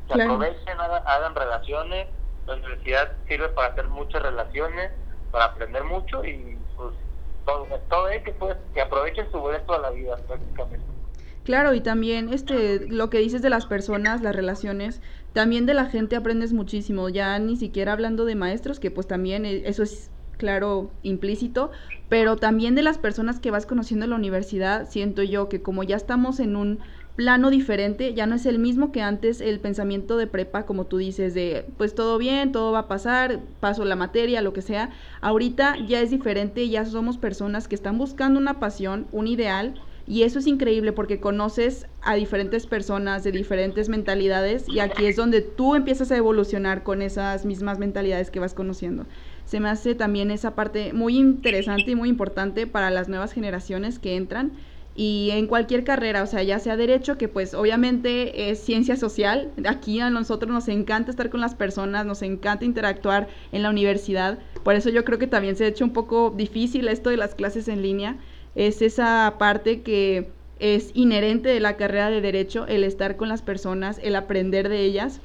Que 0.07 0.23
aprovechen, 0.23 0.81
hagan, 0.81 1.35
relaciones, 1.35 2.09
la 2.47 2.55
universidad 2.55 3.13
sirve 3.29 3.49
para 3.51 3.69
hacer 3.69 3.89
muchas 3.89 4.23
relaciones, 4.23 4.93
para 5.31 5.47
aprender 5.47 5.85
mucho 5.85 6.25
y 6.25 6.59
pues 6.77 6.95
todo, 7.45 7.67
todo 7.89 8.09
es 8.09 8.23
que, 8.25 8.33
pues, 8.33 8.57
que 8.75 8.81
aprovechen 8.81 9.31
su 9.31 9.39
boleto 9.39 9.75
a 9.75 9.79
la 9.79 9.91
vida 9.91 10.17
prácticamente. 10.27 10.90
Claro, 11.51 11.75
y 11.75 11.81
también 11.81 12.33
este, 12.33 12.87
lo 12.91 13.11
que 13.11 13.19
dices 13.19 13.43
de 13.43 13.51
las 13.51 13.67
personas, 13.67 14.23
las 14.23 14.37
relaciones, 14.37 15.01
también 15.33 15.67
de 15.67 15.75
la 15.75 15.87
gente 15.87 16.15
aprendes 16.15 16.53
muchísimo, 16.53 17.09
ya 17.09 17.37
ni 17.41 17.57
siquiera 17.57 17.91
hablando 17.91 18.25
de 18.25 18.37
maestros, 18.37 18.79
que 18.79 18.93
pues 18.93 19.09
también 19.09 19.45
eh, 19.45 19.65
eso 19.67 19.83
es 19.83 20.13
claro 20.37 20.93
implícito, 21.03 21.73
pero 22.09 22.37
también 22.37 22.77
de 22.77 22.83
las 22.83 22.99
personas 22.99 23.41
que 23.41 23.51
vas 23.51 23.67
conociendo 23.67 24.05
en 24.05 24.11
la 24.11 24.17
universidad, 24.17 24.89
siento 24.89 25.25
yo 25.25 25.49
que 25.49 25.61
como 25.61 25.83
ya 25.83 25.97
estamos 25.97 26.39
en 26.39 26.55
un 26.55 26.79
plano 27.17 27.51
diferente, 27.51 28.15
ya 28.15 28.27
no 28.27 28.37
es 28.37 28.47
el 28.47 28.61
mismo 28.61 28.93
que 28.93 29.03
antes 29.03 29.41
el 29.41 29.59
pensamiento 29.59 30.17
de 30.19 30.29
prepa, 30.29 30.67
como 30.67 30.87
tú 30.87 30.99
dices, 30.99 31.35
de 31.35 31.67
pues 31.79 31.97
todo 31.97 32.17
bien, 32.17 32.53
todo 32.53 32.71
va 32.71 32.79
a 32.79 32.89
pasar, 32.89 33.41
paso 33.59 33.85
la 33.85 33.97
materia, 33.97 34.41
lo 34.41 34.53
que 34.53 34.63
sea. 34.63 34.91
Ahorita 35.21 35.79
ya 35.85 36.01
es 36.01 36.11
diferente, 36.11 36.69
ya 36.69 36.85
somos 36.85 37.19
personas 37.19 37.67
que 37.67 37.75
están 37.75 37.99
buscando 37.99 38.39
una 38.39 38.61
pasión, 38.61 39.09
un 39.11 39.27
ideal, 39.27 39.75
y 40.11 40.25
eso 40.25 40.41
es 40.41 40.49
increíble 40.49 40.91
porque 40.91 41.21
conoces 41.21 41.87
a 42.03 42.17
diferentes 42.17 42.67
personas 42.67 43.23
de 43.23 43.31
diferentes 43.31 43.89
mentalidades 43.89 44.69
y 44.69 44.81
aquí 44.81 45.07
es 45.07 45.15
donde 45.15 45.41
tú 45.41 45.77
empiezas 45.77 46.11
a 46.11 46.17
evolucionar 46.17 46.83
con 46.83 47.01
esas 47.01 47.45
mismas 47.45 47.79
mentalidades 47.79 48.33
que 48.33 48.41
vas 48.41 48.53
conociendo. 48.53 49.07
Se 49.45 49.61
me 49.61 49.69
hace 49.69 49.95
también 49.95 50.33
esa 50.33 50.57
parte 50.57 50.93
muy 50.93 51.17
interesante 51.17 51.93
y 51.93 51.95
muy 51.95 52.09
importante 52.09 52.67
para 52.67 52.91
las 52.91 53.09
nuevas 53.09 53.33
generaciones 53.33 54.01
que 54.01 54.17
entran 54.17 54.51
y 54.97 55.31
en 55.31 55.47
cualquier 55.47 55.85
carrera, 55.85 56.25
o 56.25 56.27
sea, 56.27 56.43
ya 56.43 56.59
sea 56.59 56.77
derecho, 56.77 57.17
que 57.17 57.29
pues 57.29 57.55
obviamente 57.55 58.51
es 58.51 58.59
ciencia 58.59 58.97
social, 58.97 59.53
aquí 59.65 60.01
a 60.01 60.11
nosotros 60.11 60.51
nos 60.53 60.67
encanta 60.67 61.13
estar 61.13 61.31
con 61.31 61.41
las 61.41 61.55
personas, 61.55 62.05
nos 62.05 62.23
encanta 62.23 62.65
interactuar 62.65 63.29
en 63.53 63.63
la 63.63 63.71
universidad, 63.71 64.41
por 64.65 64.75
eso 64.75 64.91
yo 64.91 65.05
creo 65.05 65.21
que 65.21 65.29
también 65.29 65.55
se 65.55 65.67
ha 65.67 65.69
hecho 65.69 65.85
un 65.85 65.93
poco 65.93 66.35
difícil 66.37 66.89
esto 66.89 67.11
de 67.11 67.17
las 67.17 67.37
clases 67.37 67.69
en 67.69 67.81
línea, 67.81 68.17
es 68.61 68.83
esa 68.83 69.37
parte 69.39 69.81
que 69.81 70.29
es 70.59 70.91
inherente 70.93 71.49
de 71.49 71.61
la 71.61 71.79
carrera 71.79 72.11
de 72.11 72.21
derecho, 72.21 72.67
el 72.67 72.85
estar 72.85 73.17
con 73.17 73.31
las 73.31 73.41
personas, 73.41 73.99
el 74.03 74.15
aprender 74.15 74.69
de 74.69 74.81
ellas. 74.83 75.23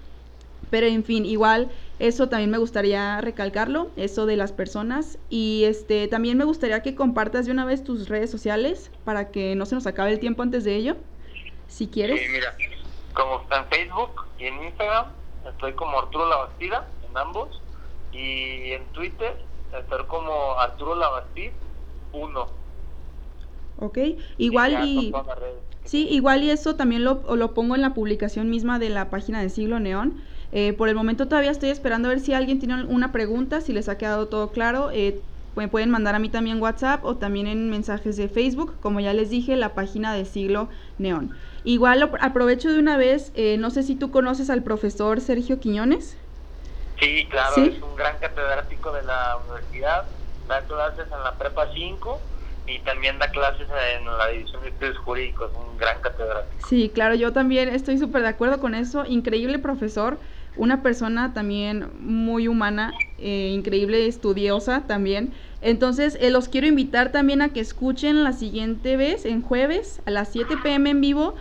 Pero 0.69 0.87
en 0.87 1.03
fin, 1.03 1.25
igual 1.25 1.69
eso 1.99 2.29
también 2.29 2.49
me 2.49 2.57
gustaría 2.57 3.19
recalcarlo, 3.19 3.89
eso 3.97 4.25
de 4.25 4.37
las 4.37 4.53
personas. 4.53 5.19
Y 5.29 5.65
este 5.65 6.07
también 6.07 6.37
me 6.37 6.45
gustaría 6.45 6.81
que 6.81 6.95
compartas 6.95 7.45
de 7.45 7.51
una 7.51 7.65
vez 7.65 7.83
tus 7.83 8.07
redes 8.07 8.31
sociales 8.31 8.89
para 9.03 9.31
que 9.31 9.53
no 9.55 9.65
se 9.65 9.75
nos 9.75 9.85
acabe 9.85 10.13
el 10.13 10.19
tiempo 10.19 10.41
antes 10.41 10.63
de 10.63 10.77
ello, 10.77 10.95
si 11.67 11.87
quieres. 11.87 12.21
Sí, 12.21 12.27
mira, 12.31 12.55
como 13.13 13.41
está 13.41 13.57
en 13.57 13.65
Facebook 13.65 14.27
y 14.39 14.45
en 14.45 14.63
Instagram, 14.63 15.07
estoy 15.45 15.73
como 15.73 15.99
Arturo 15.99 16.29
Labastida 16.29 16.87
en 17.09 17.17
ambos. 17.17 17.61
Y 18.13 18.71
en 18.71 18.85
Twitter 18.93 19.35
estoy 19.77 20.05
como 20.05 20.57
Arturo 20.57 20.95
Labastid 20.95 21.51
1. 22.13 22.64
¿Ok? 23.79 23.99
Igual 24.37 24.85
y... 24.85 25.13
Sí, 25.83 26.07
igual 26.09 26.41
y 26.41 26.49
eso 26.49 26.75
también 26.75 27.03
lo, 27.03 27.35
lo, 27.35 27.53
pongo 27.53 27.75
en 27.75 27.81
la 27.81 27.93
publicación 27.93 28.49
misma 28.49 28.79
de 28.79 28.89
la 28.89 29.11
página 29.11 29.41
de 29.41 29.49
Siglo 29.49 29.79
Neón. 29.79 30.19
Eh, 30.51 30.73
por 30.73 30.89
el 30.89 30.95
momento 30.95 31.27
todavía 31.27 31.51
estoy 31.51 31.69
esperando 31.69 32.07
a 32.07 32.09
ver 32.09 32.19
si 32.19 32.33
alguien 32.33 32.57
tiene 32.57 32.85
una 32.85 33.11
pregunta, 33.11 33.61
si 33.61 33.71
les 33.71 33.87
ha 33.87 33.97
quedado 33.97 34.27
todo 34.27 34.49
claro. 34.49 34.89
Eh, 34.91 35.21
me 35.55 35.67
pueden 35.67 35.91
mandar 35.91 36.15
a 36.15 36.19
mí 36.19 36.29
también 36.29 36.59
WhatsApp 36.61 37.05
o 37.05 37.17
también 37.17 37.45
en 37.45 37.69
mensajes 37.69 38.17
de 38.17 38.27
Facebook, 38.27 38.75
como 38.81 38.99
ya 38.99 39.13
les 39.13 39.29
dije, 39.29 39.55
la 39.55 39.75
página 39.75 40.13
de 40.13 40.25
Siglo 40.25 40.69
Neón. 40.97 41.37
Igual 41.63 42.11
aprovecho 42.19 42.71
de 42.71 42.79
una 42.79 42.97
vez, 42.97 43.31
eh, 43.35 43.57
no 43.57 43.69
sé 43.69 43.83
si 43.83 43.95
tú 43.95 44.11
conoces 44.11 44.49
al 44.49 44.63
profesor 44.63 45.21
Sergio 45.21 45.59
Quiñones. 45.59 46.17
Sí, 46.99 47.27
claro, 47.29 47.55
es 47.57 47.81
un 47.81 47.95
gran 47.95 48.17
catedrático 48.19 48.91
de 48.91 49.03
la 49.03 49.37
universidad, 49.45 50.05
da 50.47 50.61
clases 50.61 51.05
en 51.11 51.23
la 51.23 51.33
Prepa 51.37 51.67
5 51.73 52.19
y 52.67 52.79
también 52.79 53.19
da 53.19 53.29
clases 53.29 53.67
en 53.97 54.05
la 54.05 54.27
división 54.29 54.61
de 54.61 54.69
estudios 54.69 54.97
jurídicos, 54.99 55.51
un 55.55 55.77
gran 55.77 55.99
catedrático. 56.01 56.67
Sí, 56.67 56.89
claro, 56.93 57.15
yo 57.15 57.31
también 57.31 57.69
estoy 57.69 57.97
súper 57.97 58.23
de 58.23 58.29
acuerdo 58.29 58.59
con 58.59 58.75
eso, 58.75 59.05
increíble 59.05 59.59
profesor, 59.59 60.19
una 60.55 60.81
persona 60.81 61.33
también 61.33 61.89
muy 61.99 62.47
humana, 62.47 62.93
eh, 63.17 63.51
increíble 63.53 64.07
estudiosa 64.07 64.87
también. 64.87 65.33
Entonces, 65.61 66.17
eh, 66.21 66.29
los 66.29 66.47
quiero 66.47 66.67
invitar 66.67 67.11
también 67.11 67.41
a 67.41 67.49
que 67.49 67.59
escuchen 67.59 68.23
la 68.23 68.33
siguiente 68.33 68.97
vez, 68.97 69.25
en 69.25 69.41
jueves, 69.41 70.01
a 70.05 70.11
las 70.11 70.31
7 70.31 70.55
pm 70.63 70.91
en 70.91 71.01
vivo, 71.01 71.35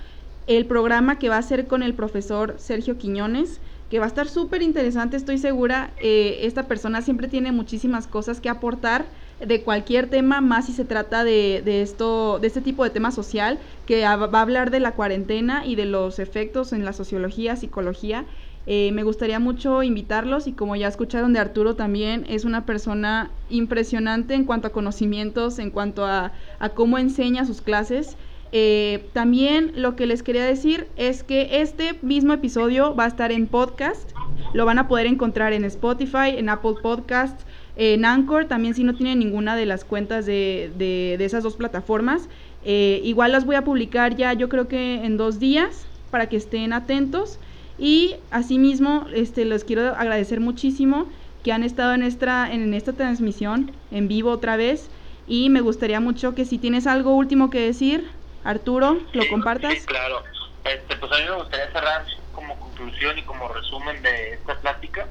el 0.46 0.66
programa 0.66 1.18
que 1.18 1.28
va 1.28 1.38
a 1.38 1.42
ser 1.42 1.66
con 1.66 1.82
el 1.82 1.94
profesor 1.94 2.56
Sergio 2.58 2.98
Quiñones 2.98 3.60
que 3.94 4.00
va 4.00 4.06
a 4.06 4.08
estar 4.08 4.28
súper 4.28 4.62
interesante, 4.62 5.16
estoy 5.16 5.38
segura. 5.38 5.92
Eh, 6.00 6.40
esta 6.42 6.66
persona 6.66 7.00
siempre 7.00 7.28
tiene 7.28 7.52
muchísimas 7.52 8.08
cosas 8.08 8.40
que 8.40 8.48
aportar 8.48 9.04
de 9.40 9.62
cualquier 9.62 10.08
tema, 10.08 10.40
más 10.40 10.66
si 10.66 10.72
se 10.72 10.84
trata 10.84 11.24
de, 11.24 11.62
de, 11.64 11.82
esto, 11.82 12.38
de 12.38 12.46
este 12.46 12.60
tipo 12.60 12.84
de 12.84 12.90
tema 12.90 13.10
social, 13.10 13.58
que 13.86 14.02
va 14.02 14.38
a 14.38 14.42
hablar 14.42 14.70
de 14.70 14.80
la 14.80 14.92
cuarentena 14.92 15.66
y 15.66 15.74
de 15.74 15.86
los 15.86 16.18
efectos 16.18 16.72
en 16.72 16.84
la 16.84 16.92
sociología, 16.92 17.56
psicología. 17.56 18.24
Eh, 18.66 18.92
me 18.92 19.02
gustaría 19.02 19.38
mucho 19.40 19.82
invitarlos 19.82 20.46
y 20.46 20.52
como 20.52 20.74
ya 20.74 20.88
escucharon 20.88 21.34
de 21.34 21.38
Arturo 21.38 21.74
también, 21.76 22.24
es 22.28 22.44
una 22.44 22.64
persona 22.64 23.30
impresionante 23.50 24.34
en 24.34 24.44
cuanto 24.44 24.68
a 24.68 24.72
conocimientos, 24.72 25.58
en 25.58 25.70
cuanto 25.70 26.06
a, 26.06 26.32
a 26.58 26.68
cómo 26.70 26.96
enseña 26.96 27.44
sus 27.44 27.60
clases. 27.60 28.16
Eh, 28.52 29.04
también 29.12 29.72
lo 29.74 29.96
que 29.96 30.06
les 30.06 30.22
quería 30.22 30.44
decir 30.44 30.86
es 30.96 31.24
que 31.24 31.60
este 31.60 31.98
mismo 32.02 32.32
episodio 32.32 32.94
va 32.94 33.04
a 33.04 33.08
estar 33.08 33.32
en 33.32 33.48
podcast, 33.48 34.12
lo 34.52 34.64
van 34.64 34.78
a 34.78 34.86
poder 34.86 35.06
encontrar 35.06 35.52
en 35.52 35.64
Spotify, 35.64 36.36
en 36.36 36.48
Apple 36.48 36.76
Podcasts, 36.80 37.44
en 37.76 38.04
Anchor, 38.04 38.46
también 38.46 38.74
si 38.74 38.84
no 38.84 38.94
tienen 38.94 39.18
ninguna 39.18 39.56
de 39.56 39.66
las 39.66 39.84
cuentas 39.84 40.26
de, 40.26 40.72
de, 40.76 41.22
esas 41.24 41.42
dos 41.42 41.56
plataformas. 41.56 42.28
Eh, 42.64 43.00
igual 43.04 43.32
las 43.32 43.44
voy 43.44 43.56
a 43.56 43.62
publicar 43.62 44.16
ya 44.16 44.32
yo 44.32 44.48
creo 44.48 44.68
que 44.68 45.04
en 45.04 45.16
dos 45.16 45.38
días 45.38 45.86
para 46.10 46.28
que 46.28 46.36
estén 46.36 46.72
atentos. 46.72 47.38
Y 47.76 48.16
asimismo, 48.30 49.06
este, 49.12 49.44
les 49.44 49.64
quiero 49.64 49.94
agradecer 49.96 50.38
muchísimo 50.38 51.08
que 51.42 51.52
han 51.52 51.64
estado 51.64 51.92
en 51.92 52.02
esta, 52.02 52.52
en 52.52 52.72
esta 52.72 52.92
transmisión 52.92 53.72
en 53.90 54.06
vivo 54.06 54.30
otra 54.30 54.56
vez. 54.56 54.88
Y 55.26 55.50
me 55.50 55.60
gustaría 55.60 55.98
mucho 55.98 56.34
que 56.34 56.44
si 56.44 56.58
tienes 56.58 56.86
algo 56.86 57.16
último 57.16 57.50
que 57.50 57.60
decir, 57.60 58.08
Arturo, 58.44 59.00
lo 59.12 59.28
compartas. 59.28 59.74
Sí, 59.74 59.86
claro. 59.86 60.22
Este, 60.64 60.96
pues 60.96 61.10
a 61.10 61.18
mí 61.18 61.24
me 61.28 61.36
gustaría 61.36 61.72
cerrar 61.72 62.06
como 62.32 62.58
conclusión 62.60 63.18
y 63.18 63.22
como 63.22 63.48
resumen 63.48 64.00
de 64.02 64.34
esta 64.34 64.58
plática 64.60 65.08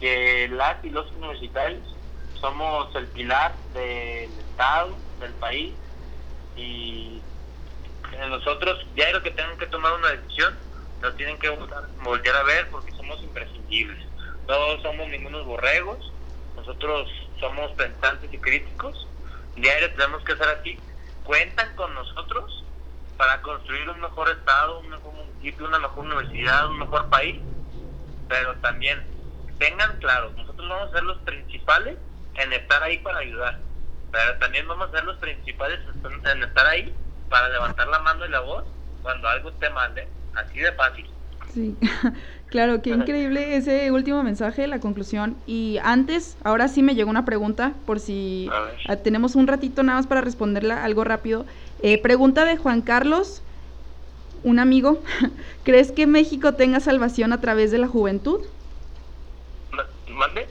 que 0.00 0.48
las 0.48 0.84
y 0.84 0.90
los 0.90 1.10
universitarios 1.12 1.82
somos 2.40 2.94
el 2.94 3.06
pilar 3.08 3.56
del 3.72 4.30
Estado, 4.38 4.96
del 5.20 5.32
país 5.34 5.74
y 6.56 7.20
nosotros, 8.28 8.86
ya 8.94 9.10
lo 9.12 9.22
que 9.22 9.30
tengan 9.30 9.58
que 9.58 9.66
tomar 9.66 9.92
una 9.94 10.10
decisión, 10.10 10.56
nos 11.02 11.16
tienen 11.16 11.38
que 11.38 11.50
voltear 12.02 12.36
a 12.36 12.42
ver 12.44 12.68
porque 12.70 12.92
somos 12.92 13.20
imprescindibles. 13.22 14.06
No 14.48 14.80
somos 14.80 15.08
ningunos 15.08 15.44
borregos, 15.44 16.12
nosotros 16.54 17.08
somos 17.40 17.72
pensantes 17.72 18.32
y 18.32 18.38
críticos. 18.38 19.06
Diario 19.56 19.92
tenemos 19.92 20.22
que 20.24 20.36
ser 20.36 20.48
así. 20.48 20.78
Cuentan 21.24 21.74
con 21.74 21.92
nosotros 21.94 22.64
para 23.16 23.40
construir 23.42 23.88
un 23.88 24.00
mejor 24.00 24.30
estado, 24.30 24.80
un 24.80 24.88
mejor 24.88 25.12
municipio, 25.14 25.66
una 25.66 25.78
mejor 25.78 26.04
universidad, 26.04 26.68
un 26.68 26.78
mejor 26.78 27.08
país. 27.10 27.40
Pero 28.28 28.54
también 28.56 29.15
tengan 29.58 29.98
claro, 29.98 30.32
nosotros 30.36 30.68
vamos 30.68 30.88
a 30.88 30.92
ser 30.92 31.02
los 31.04 31.18
principales 31.18 31.96
en 32.34 32.52
estar 32.52 32.82
ahí 32.82 32.98
para 32.98 33.18
ayudar. 33.18 33.58
Pero 34.12 34.38
también 34.38 34.68
vamos 34.68 34.88
a 34.88 34.92
ser 34.92 35.04
los 35.04 35.16
principales 35.18 35.80
en 36.32 36.42
estar 36.42 36.66
ahí 36.66 36.94
para 37.28 37.48
levantar 37.48 37.88
la 37.88 37.98
mano 38.00 38.26
y 38.26 38.30
la 38.30 38.40
voz 38.40 38.64
cuando 39.02 39.28
algo 39.28 39.50
esté 39.50 39.70
mal, 39.70 39.96
¿eh? 39.98 40.08
Así 40.34 40.58
de 40.58 40.72
fácil. 40.72 41.06
Sí, 41.52 41.76
claro, 42.48 42.82
qué 42.82 42.90
increíble 42.90 43.56
ese 43.56 43.90
último 43.90 44.22
mensaje, 44.22 44.66
la 44.66 44.80
conclusión. 44.80 45.36
Y 45.46 45.78
antes, 45.82 46.36
ahora 46.44 46.68
sí 46.68 46.82
me 46.82 46.94
llegó 46.94 47.08
una 47.08 47.24
pregunta, 47.24 47.72
por 47.86 48.00
si 48.00 48.48
ah, 48.88 48.96
tenemos 48.96 49.36
un 49.36 49.46
ratito 49.46 49.82
nada 49.82 49.98
más 49.98 50.06
para 50.06 50.20
responderla 50.20 50.84
algo 50.84 51.04
rápido. 51.04 51.46
Eh, 51.82 52.00
pregunta 52.02 52.44
de 52.44 52.56
Juan 52.56 52.82
Carlos, 52.82 53.42
un 54.42 54.58
amigo. 54.58 55.02
¿Crees 55.64 55.92
que 55.92 56.06
México 56.06 56.54
tenga 56.54 56.80
salvación 56.80 57.32
a 57.32 57.40
través 57.40 57.70
de 57.70 57.78
la 57.78 57.88
juventud? 57.88 58.40
¿Mande? 60.16 60.48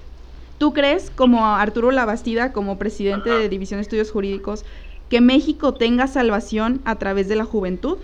¿Tú 0.59 0.73
crees, 0.73 1.09
como 1.09 1.45
Arturo 1.45 1.91
Labastida, 1.91 2.53
como 2.53 2.77
presidente 2.77 3.29
de 3.29 3.49
División 3.49 3.79
de 3.79 3.81
Estudios 3.81 4.11
Jurídicos, 4.11 4.63
que 5.09 5.21
México 5.21 5.73
tenga 5.73 6.07
salvación 6.07 6.81
a 6.85 6.97
través 6.97 7.27
de 7.27 7.35
la 7.35 7.45
juventud? 7.45 7.97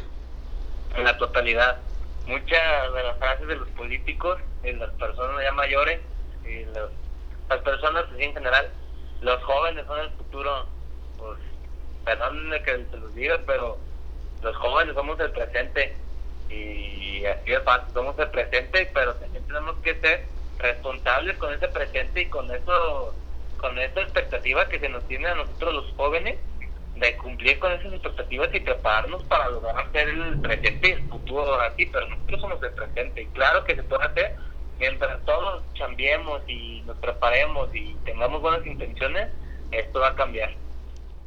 En 0.95 1.03
la 1.03 1.18
totalidad. 1.18 1.80
Muchas 2.26 2.93
de 2.95 3.03
las 3.03 3.18
frases 3.20 3.47
de 3.47 3.55
los 3.55 3.70
políticos, 3.70 4.39
y 4.64 4.74
las 4.74 4.89
personas 4.91 5.43
ya 5.43 5.51
mayores, 5.53 6.01
y 6.43 6.66
las 6.66 7.59
personas 7.62 8.05
en 8.18 8.34
general, 8.34 8.68
los 9.22 9.41
jóvenes 9.43 9.86
son 9.86 9.99
el 9.99 10.09
futuro. 10.12 10.66
Pues, 11.18 11.38
perdónenme 12.03 12.62
que 12.64 12.86
se 12.89 12.97
los 12.97 13.14
diga, 13.14 13.39
pero 13.45 13.78
los 14.41 14.55
jóvenes 14.57 14.95
somos 14.95 15.20
el 15.20 15.32
presente. 15.32 15.95
Y 16.49 17.24
así 17.24 17.53
es 17.53 17.64
fácil, 17.64 17.93
somos 17.93 18.18
el 18.18 18.30
presente, 18.32 18.91
pero 18.93 19.14
también 19.16 19.45
tenemos 19.45 19.76
que 19.84 19.95
ser 20.01 20.41
responsables 20.62 21.38
con 21.38 21.53
ese 21.53 21.68
presente 21.68 22.22
y 22.22 22.26
con 22.28 22.49
eso 22.51 23.14
con 23.57 23.78
esa 23.78 24.01
expectativa 24.01 24.68
que 24.68 24.80
se 24.80 24.89
nos 24.89 25.07
tiene 25.07 25.28
a 25.28 25.36
nosotros 25.36 25.74
los 25.74 25.93
jóvenes 25.93 26.39
de 26.95 27.16
cumplir 27.18 27.59
con 27.59 27.72
esas 27.72 27.93
expectativas 27.93 28.49
y 28.53 28.59
prepararnos 28.59 29.24
para 29.24 29.49
lograr 29.49 29.80
hacer 29.80 30.09
el 30.09 30.39
presente 30.39 30.89
y 30.89 30.91
el 30.91 31.09
futuro 31.09 31.62
aquí, 31.62 31.86
pero 31.88 32.07
nosotros 32.09 32.41
somos 32.41 32.64
el 32.64 32.72
presente 32.72 33.22
y 33.24 33.26
claro 33.28 33.64
que 33.64 33.76
se 33.76 33.84
puede 33.84 34.03
hacer 34.03 34.36
mientras 34.80 35.24
todos 35.26 35.64
cambiemos 35.78 36.41
y 36.47 36.82
nos 36.88 36.97
preparemos 36.97 37.70
y 37.74 37.95
tengamos 38.03 38.41
buenas 38.41 38.66
intenciones, 38.66 39.30
esto 39.72 39.99
va 39.99 40.09
a 40.09 40.16
cambiar. 40.16 40.51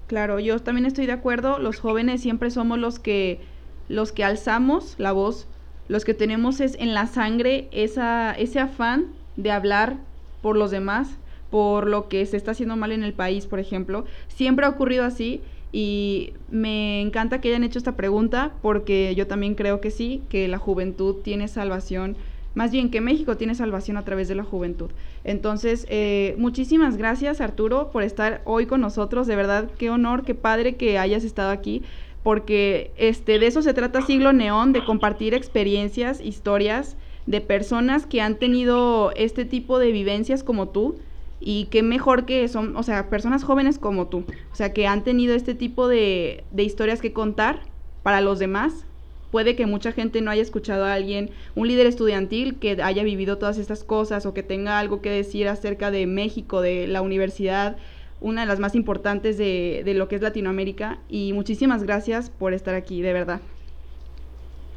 Claro, 0.09 0.39
yo 0.39 0.59
también 0.59 0.87
estoy 0.87 1.07
de 1.07 1.13
acuerdo, 1.13 1.59
los 1.59 1.81
jóvenes 1.81 2.21
siempre 2.21 2.51
somos 2.51 2.79
los 2.79 2.99
que 2.99 3.41
los 3.89 4.13
que 4.13 4.25
alzamos 4.25 4.95
la 4.99 5.13
voz, 5.13 5.47
los 5.89 6.05
que 6.05 6.15
tenemos 6.15 6.61
es 6.61 6.75
en 6.79 6.95
la 6.95 7.07
sangre 7.07 7.69
esa 7.73 8.33
ese 8.33 8.61
afán 8.61 9.13
de 9.37 9.51
hablar 9.51 9.97
por 10.43 10.57
los 10.57 10.71
demás, 10.71 11.09
por 11.51 11.87
lo 11.87 12.09
que 12.09 12.27
se 12.27 12.37
está 12.37 12.51
haciendo 12.51 12.77
mal 12.77 12.93
en 12.93 13.03
el 13.03 13.13
país, 13.13 13.47
por 13.47 13.61
ejemplo. 13.61 14.05
Siempre 14.29 14.67
ha 14.67 14.69
ocurrido 14.69 15.05
así 15.05 15.41
y 15.73 16.33
me 16.51 17.01
encanta 17.01 17.41
que 17.41 17.49
hayan 17.49 17.65
hecho 17.65 17.79
esta 17.79 17.97
pregunta 17.97 18.53
porque 18.63 19.15
yo 19.15 19.27
también 19.27 19.55
creo 19.55 19.81
que 19.81 19.91
sí, 19.91 20.23
que 20.29 20.49
la 20.49 20.59
juventud 20.59 21.17
tiene 21.23 21.49
salvación, 21.49 22.17
más 22.55 22.71
bien 22.71 22.91
que 22.91 23.01
México 23.01 23.37
tiene 23.37 23.55
salvación 23.55 23.97
a 23.97 24.05
través 24.05 24.29
de 24.29 24.37
la 24.37 24.45
juventud. 24.45 24.91
Entonces, 25.25 25.87
eh, 25.89 26.37
muchísimas 26.39 26.97
gracias 26.97 27.41
Arturo 27.41 27.91
por 27.91 28.03
estar 28.03 28.43
hoy 28.45 28.67
con 28.67 28.81
nosotros, 28.81 29.27
de 29.27 29.37
verdad, 29.37 29.71
qué 29.79 29.91
honor, 29.91 30.25
qué 30.25 30.35
padre 30.35 30.77
que 30.77 30.99
hayas 30.99 31.25
estado 31.25 31.51
aquí 31.51 31.83
porque 32.25 32.91
este, 32.97 33.39
de 33.39 33.47
eso 33.47 33.63
se 33.63 33.75
trata 33.75 34.01
Siglo 34.01 34.33
Neón, 34.33 34.73
de 34.73 34.85
compartir 34.85 35.35
experiencias, 35.35 36.21
historias 36.21 36.97
de 37.27 37.41
personas 37.41 38.07
que 38.07 38.21
han 38.21 38.37
tenido 38.37 39.13
este 39.17 39.45
tipo 39.45 39.79
de 39.79 39.93
vivencias 39.93 40.43
como 40.43 40.69
tú 40.69 40.97
y 41.41 41.67
qué 41.67 41.83
mejor 41.83 42.25
que 42.25 42.47
son, 42.49 42.77
o 42.77 42.83
sea, 42.83 43.11
personas 43.11 43.45
jóvenes 43.45 43.79
como 43.79 44.07
tú, 44.07 44.25
o 44.53 44.57
sea, 44.57 44.73
que 44.73 44.87
han 44.87 45.05
tenido 45.05 45.35
este 45.35 45.55
tipo 45.55 45.89
de, 45.89 46.45
de 46.51 46.63
historias 46.63 47.01
que 47.01 47.13
contar 47.13 47.61
para 48.03 48.21
los 48.21 48.39
demás. 48.39 48.87
Puede 49.31 49.57
que 49.57 49.67
mucha 49.67 49.91
gente 49.91 50.21
no 50.21 50.31
haya 50.31 50.43
escuchado 50.43 50.85
a 50.85 50.95
alguien, 50.95 51.31
un 51.57 51.67
líder 51.67 51.87
estudiantil 51.87 52.55
que 52.61 52.81
haya 52.83 53.03
vivido 53.03 53.37
todas 53.37 53.59
estas 53.59 53.83
cosas 53.83 54.27
o 54.27 54.35
que 54.35 54.45
tenga 54.45 54.79
algo 54.79 55.03
que 55.03 55.11
decir 55.11 55.49
acerca 55.49 55.91
de 55.91 56.07
México, 56.07 56.61
de 56.61 56.87
la 56.87 57.03
universidad, 57.03 57.77
una 58.21 58.43
de 58.43 58.47
las 58.47 58.61
más 58.61 58.77
importantes 58.77 59.37
de, 59.37 59.83
de 59.85 59.95
lo 59.95 60.07
que 60.07 60.17
es 60.17 60.23
Latinoamérica. 60.23 61.01
Y 61.09 61.33
muchísimas 61.33 61.83
gracias 61.83 62.31
por 62.31 62.55
estar 62.55 62.77
aquí, 62.77 63.03
de 63.03 63.13
verdad. 63.13 63.41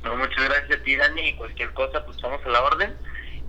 Muchas 0.03 0.45
gracias 0.45 0.79
a 0.79 0.83
ti, 0.83 0.95
Dani, 0.95 1.29
y 1.29 1.33
cualquier 1.35 1.73
cosa, 1.73 2.03
pues 2.05 2.17
estamos 2.17 2.45
a 2.45 2.49
la 2.49 2.63
orden. 2.63 2.95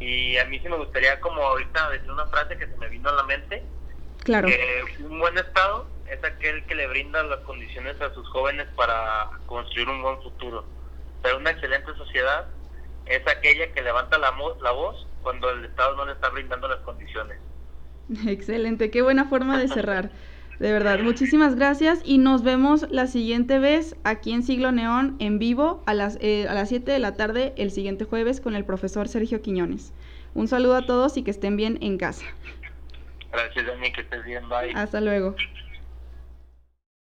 Y 0.00 0.36
a 0.38 0.44
mí 0.44 0.58
sí 0.60 0.68
me 0.68 0.76
gustaría 0.76 1.20
como 1.20 1.42
ahorita 1.42 1.90
decir 1.90 2.10
una 2.10 2.26
frase 2.26 2.56
que 2.56 2.66
se 2.66 2.76
me 2.76 2.88
vino 2.88 3.08
a 3.08 3.12
la 3.12 3.22
mente. 3.24 3.62
Claro. 4.24 4.48
Que 4.48 4.84
un 5.00 5.18
buen 5.18 5.36
Estado 5.38 5.88
es 6.08 6.22
aquel 6.24 6.64
que 6.66 6.74
le 6.74 6.86
brinda 6.86 7.22
las 7.24 7.40
condiciones 7.40 8.00
a 8.00 8.12
sus 8.14 8.28
jóvenes 8.28 8.66
para 8.76 9.30
construir 9.46 9.88
un 9.88 10.02
buen 10.02 10.22
futuro. 10.22 10.64
Pero 11.22 11.38
una 11.38 11.50
excelente 11.50 11.94
sociedad 11.94 12.46
es 13.06 13.26
aquella 13.26 13.72
que 13.72 13.82
levanta 13.82 14.18
la, 14.18 14.34
la 14.62 14.70
voz 14.70 15.06
cuando 15.22 15.50
el 15.50 15.64
Estado 15.64 15.96
no 15.96 16.06
le 16.06 16.12
está 16.12 16.28
brindando 16.28 16.68
las 16.68 16.80
condiciones. 16.80 17.38
Excelente, 18.26 18.90
qué 18.90 19.02
buena 19.02 19.26
forma 19.26 19.58
de 19.58 19.68
cerrar. 19.68 20.10
De 20.58 20.72
verdad, 20.72 20.98
muchísimas 21.00 21.54
gracias 21.54 22.00
y 22.04 22.18
nos 22.18 22.42
vemos 22.42 22.86
la 22.90 23.06
siguiente 23.06 23.60
vez 23.60 23.94
aquí 24.02 24.32
en 24.32 24.42
Siglo 24.42 24.72
Neón 24.72 25.14
en 25.20 25.38
vivo 25.38 25.82
a 25.86 25.94
las, 25.94 26.18
eh, 26.20 26.48
a 26.48 26.54
las 26.54 26.68
7 26.68 26.90
de 26.90 26.98
la 26.98 27.14
tarde 27.14 27.54
el 27.56 27.70
siguiente 27.70 28.04
jueves 28.04 28.40
con 28.40 28.56
el 28.56 28.64
profesor 28.64 29.06
Sergio 29.06 29.40
Quiñones. 29.40 29.92
Un 30.34 30.48
saludo 30.48 30.74
a 30.74 30.84
todos 30.84 31.16
y 31.16 31.22
que 31.22 31.30
estén 31.30 31.56
bien 31.56 31.78
en 31.80 31.96
casa. 31.96 32.24
Gracias, 33.30 33.66
Dani, 33.66 33.92
que 33.92 34.00
estés 34.00 34.24
bien, 34.24 34.48
bye. 34.48 34.72
Hasta 34.74 35.00
luego. 35.00 35.36